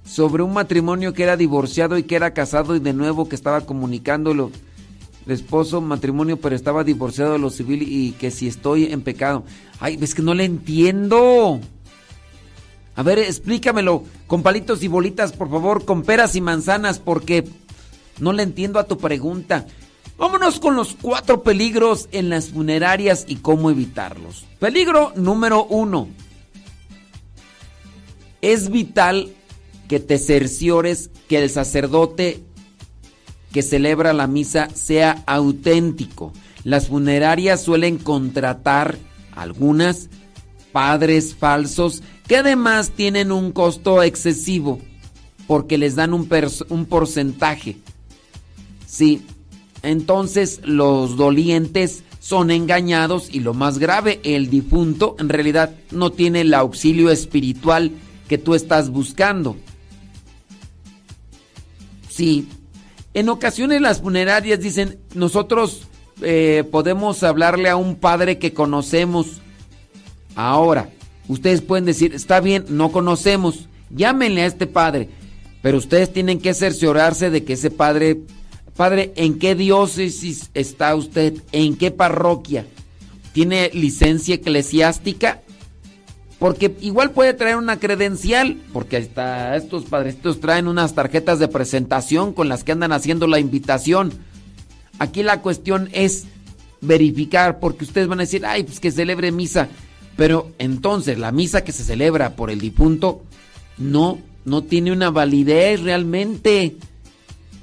[0.04, 3.62] sobre un matrimonio que era divorciado y que era casado y de nuevo que estaba
[3.62, 4.50] comunicándolo.
[5.24, 9.44] El esposo, matrimonio, pero estaba divorciado de lo civil y que si estoy en pecado.
[9.80, 11.60] Ay, es que no le entiendo.
[12.94, 17.44] A ver, explícamelo con palitos y bolitas, por favor, con peras y manzanas, porque
[18.18, 19.66] no le entiendo a tu pregunta.
[20.18, 24.44] Vámonos con los cuatro peligros en las funerarias y cómo evitarlos.
[24.58, 26.08] Peligro número uno.
[28.42, 29.32] Es vital
[29.88, 32.42] que te cerciores que el sacerdote
[33.52, 36.32] que celebra la misa sea auténtico.
[36.64, 38.98] Las funerarias suelen contratar
[39.34, 40.08] algunas
[40.72, 44.80] padres falsos que además tienen un costo excesivo
[45.46, 46.26] porque les dan un,
[46.86, 47.76] porcentaje.
[48.86, 49.26] Sí,
[49.82, 56.40] entonces los dolientes son engañados y lo más grave, el difunto en realidad no tiene
[56.40, 57.90] el auxilio espiritual
[58.30, 59.58] que tú estás buscando.
[62.08, 62.48] Sí,
[63.12, 65.82] en ocasiones las funerarias dicen, nosotros
[66.22, 69.42] eh, podemos hablarle a un padre que conocemos.
[70.34, 70.88] Ahora,
[71.28, 75.08] ustedes pueden decir, está bien, no conocemos, llámenle a este padre,
[75.62, 78.20] pero ustedes tienen que cerciorarse de que ese padre,
[78.76, 81.34] padre, ¿en qué diócesis está usted?
[81.52, 82.66] ¿En qué parroquia?
[83.32, 85.40] ¿Tiene licencia eclesiástica?
[86.38, 92.32] Porque igual puede traer una credencial, porque hasta estos padrecitos traen unas tarjetas de presentación
[92.32, 94.12] con las que andan haciendo la invitación.
[94.98, 96.24] Aquí la cuestión es
[96.80, 99.68] verificar, porque ustedes van a decir, ay, pues que celebre misa.
[100.16, 103.22] Pero entonces la misa que se celebra por el difunto
[103.78, 106.76] no, no tiene una validez realmente.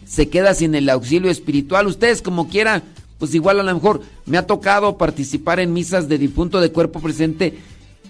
[0.06, 1.88] Se queda sin el auxilio espiritual.
[1.88, 2.84] Ustedes como quiera,
[3.20, 7.00] pues igual a lo mejor me ha tocado participar en misas de difunto de cuerpo
[7.00, 7.60] presente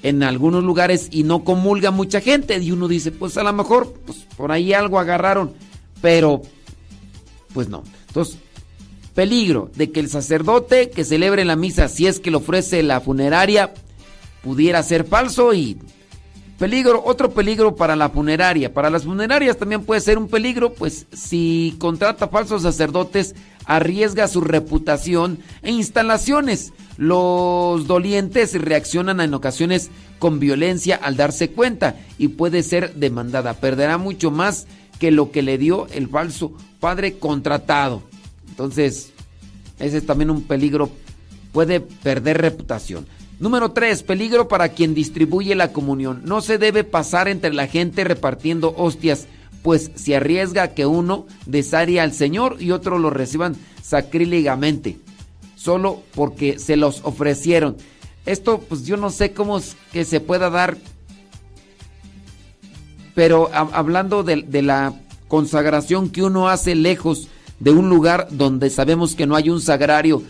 [0.02, 2.58] en algunos lugares y no comulga mucha gente.
[2.58, 5.54] Y uno dice, pues a lo mejor pues, por ahí algo agarraron.
[6.02, 6.42] Pero,
[7.54, 7.84] pues no.
[8.08, 8.38] Entonces,
[9.14, 13.02] peligro de que el sacerdote que celebre la misa, si es que lo ofrece la
[13.02, 13.74] funeraria,
[14.44, 15.78] pudiera ser falso y
[16.60, 18.74] peligro, otro peligro para la funeraria.
[18.74, 23.34] Para las funerarias también puede ser un peligro, pues si contrata falsos sacerdotes,
[23.66, 26.74] arriesga su reputación e instalaciones.
[26.98, 33.54] Los dolientes reaccionan en ocasiones con violencia al darse cuenta y puede ser demandada.
[33.54, 34.68] Perderá mucho más
[35.00, 36.52] que lo que le dio el falso
[36.82, 38.04] padre contratado.
[38.50, 39.14] Entonces,
[39.80, 40.90] ese es también un peligro.
[41.54, 43.08] Puede perder reputación.
[43.40, 44.04] Número 3.
[44.04, 46.22] Peligro para quien distribuye la comunión.
[46.26, 49.28] No se debe pasar entre la gente repartiendo hostias,
[49.64, 54.98] pues se arriesga que uno desarie al Señor y otro lo reciban sacrílegamente,
[55.56, 57.78] solo porque se los ofrecieron.
[58.26, 60.78] Esto, pues yo no sé cómo es que se pueda dar,
[63.16, 64.94] pero ha- hablando de la
[65.28, 67.28] consagración que uno hace lejos
[67.60, 70.24] de un lugar donde sabemos que no hay un sagrario,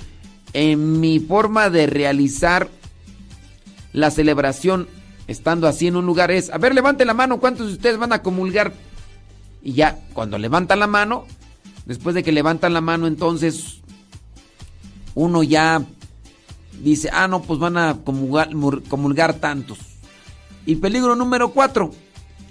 [0.53, 2.69] en mi forma de realizar
[3.93, 4.87] la celebración
[5.27, 8.13] estando así en un lugar es, a ver, levante la mano, ¿cuántos de ustedes van
[8.13, 8.73] a comulgar?
[9.61, 11.25] Y ya, cuando levantan la mano,
[11.85, 13.81] después de que levantan la mano, entonces
[15.15, 15.83] uno ya
[16.81, 18.49] dice, ah, no, pues van a comulgar,
[18.87, 19.79] comulgar tantos.
[20.65, 21.91] Y peligro número cuatro,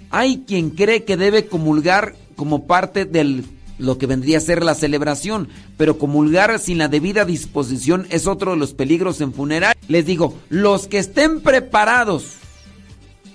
[0.09, 3.43] hay quien cree que debe comulgar como parte de
[3.79, 8.51] lo que vendría a ser la celebración, pero comulgar sin la debida disposición es otro
[8.51, 9.75] de los peligros en funeral.
[9.87, 12.35] Les digo, los que estén preparados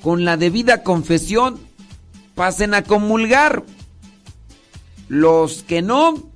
[0.02, 1.58] con la debida confesión,
[2.34, 3.64] pasen a comulgar.
[5.08, 6.30] Los que no,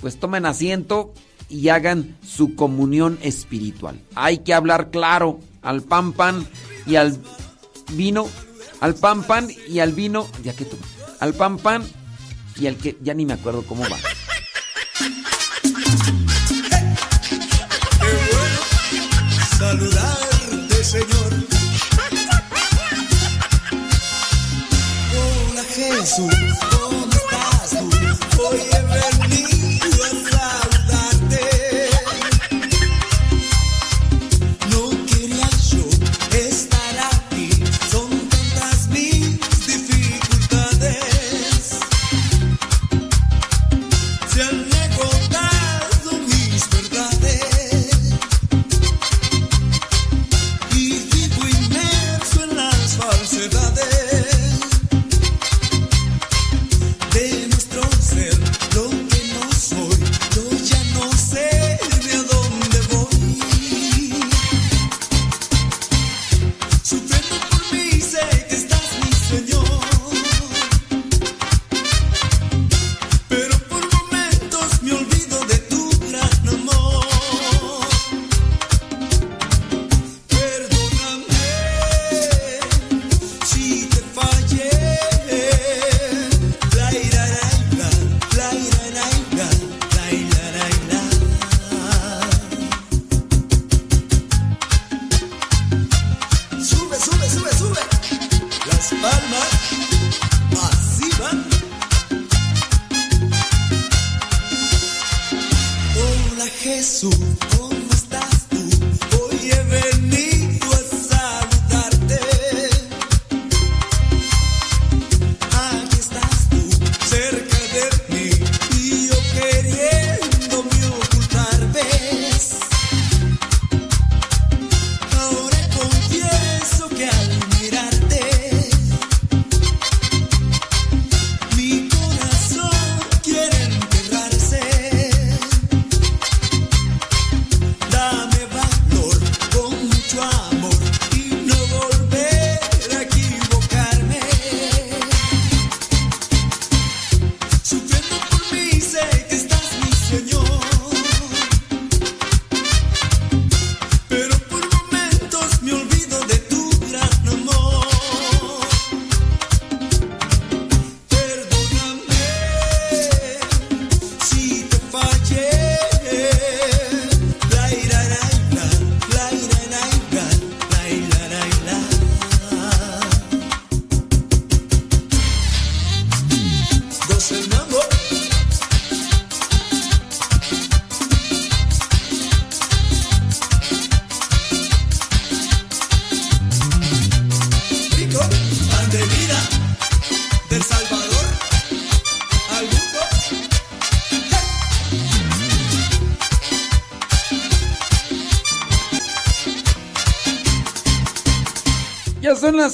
[0.00, 1.12] pues tomen asiento
[1.48, 4.00] y hagan su comunión espiritual.
[4.14, 6.46] Hay que hablar claro al pan pan
[6.86, 7.18] y al
[7.92, 8.26] vino,
[8.80, 10.76] al pan pan y al vino, ya que tú,
[11.20, 11.84] al pan pan
[12.56, 13.98] y al que ya ni me acuerdo cómo va.
[19.58, 21.32] Saludarte, Señor.
[25.14, 26.34] Hola Jesús,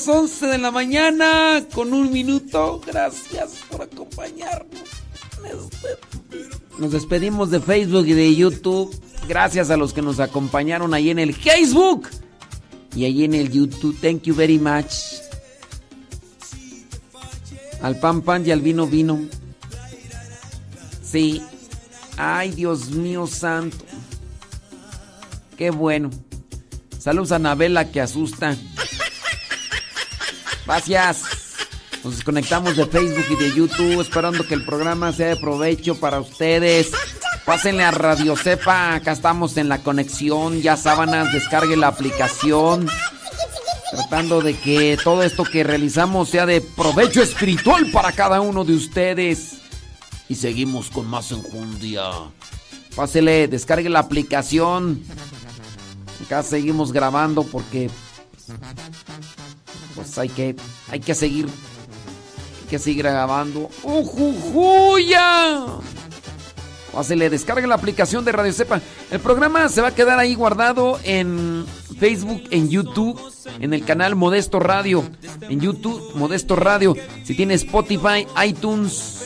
[0.09, 2.81] las 11 de la mañana con un minuto.
[2.87, 4.81] Gracias por acompañarnos.
[6.79, 8.95] Nos despedimos de Facebook y de YouTube.
[9.29, 12.09] Gracias a los que nos acompañaron ahí en el Facebook
[12.97, 13.97] y ahí en el YouTube.
[14.01, 14.93] Thank you very much.
[17.83, 19.21] Al pan pan y al vino vino.
[21.03, 21.43] Sí.
[22.17, 23.85] Ay, Dios mío santo.
[25.57, 26.11] Qué bueno.
[26.99, 28.57] Saludos a Anabela que asusta.
[30.69, 31.23] Gracias.
[32.05, 36.21] Nos desconectamos de Facebook y de YouTube esperando que el programa sea de provecho para
[36.21, 36.93] ustedes.
[37.47, 42.87] Pásenle a Radio Cepa, acá estamos en la conexión, ya sábanas, descargue la aplicación.
[43.93, 48.75] Tratando de que todo esto que realizamos sea de provecho espiritual para cada uno de
[48.75, 49.55] ustedes.
[50.29, 52.11] Y seguimos con más enjundia.
[52.95, 55.03] Pásele, descargue la aplicación.
[56.27, 57.89] Acá seguimos grabando porque
[59.99, 60.55] pues hay que
[60.91, 63.69] hay que seguir hay que seguir grabando.
[63.83, 65.65] ¡Ujujuya!
[66.93, 68.81] Pásele, descargue la aplicación de Radio Cepa.
[69.11, 71.65] El programa se va a quedar ahí guardado en
[71.99, 73.21] Facebook, en YouTube,
[73.61, 75.05] en el canal Modesto Radio.
[75.49, 76.95] En YouTube, Modesto Radio.
[77.25, 79.19] Si tiene Spotify, iTunes,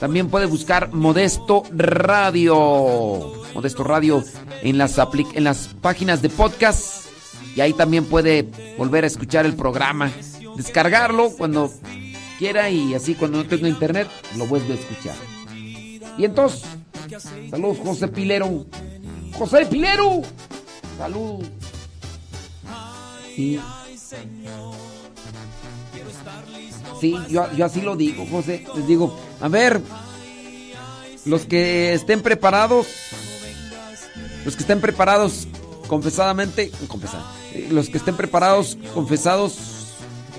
[0.00, 3.32] también puede buscar Modesto Radio.
[3.54, 4.22] Modesto Radio
[4.62, 4.98] en las,
[5.34, 7.13] en las páginas de podcast.
[7.54, 10.10] Y ahí también puede volver a escuchar el programa.
[10.56, 11.72] Descargarlo cuando
[12.38, 15.14] quiera y así cuando no tenga internet lo vuelve a escuchar.
[16.16, 16.62] Y entonces,
[17.50, 18.66] saludos José Pilero.
[19.38, 20.22] José Pilero.
[20.98, 21.44] Salud.
[23.34, 23.60] Sí.
[27.00, 28.64] Sí, yo, yo así lo digo, José.
[28.76, 29.80] Les digo, a ver,
[31.24, 32.86] los que estén preparados,
[34.44, 35.48] los que estén preparados
[35.86, 37.20] confesadamente, confesad,
[37.52, 39.74] eh, los que estén preparados, confesados,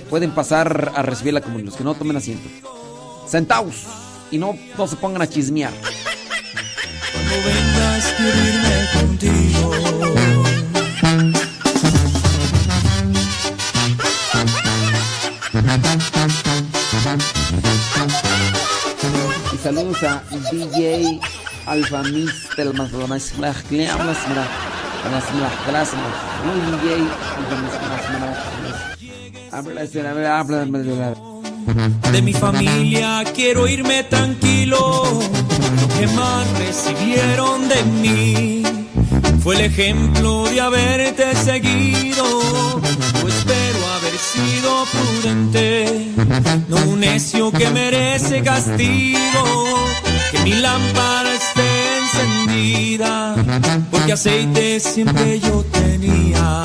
[0.09, 1.67] pueden pasar a recibir la comunión.
[1.67, 2.47] Los que no tomen asiento.
[3.27, 3.83] Sentaos
[4.31, 5.73] y no, no se pongan a chismear.
[7.11, 9.71] Cuando vengas quiero irme contigo.
[19.53, 21.19] Y saludos a DJ
[21.65, 23.31] Alfa Mister más
[25.05, 25.95] lo más más que hablas mira más más clase
[26.45, 26.85] muy DJ
[32.11, 35.03] De mi familia quiero irme tranquilo.
[35.81, 38.63] Lo que más recibieron de mí
[39.41, 42.25] fue el ejemplo de haberte seguido.
[43.21, 46.13] Pues espero haber sido prudente,
[46.67, 49.43] no un necio que merece castigo.
[50.31, 51.74] Que mi lámpara esté
[52.15, 53.35] encendida,
[53.91, 56.63] porque aceite siempre yo tenía.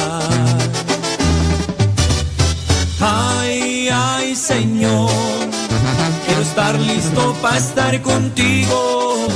[3.00, 5.10] Ay, ay, Señor,
[6.26, 9.26] quiero estar listo para estar contigo.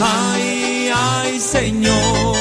[0.00, 2.36] Ay, ay, Señor,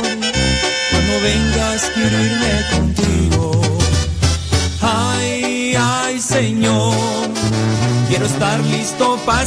[0.91, 3.51] cuando vengas quiero irme contigo.
[4.81, 6.93] Ay, ay, Señor,
[8.09, 9.41] quiero estar listo para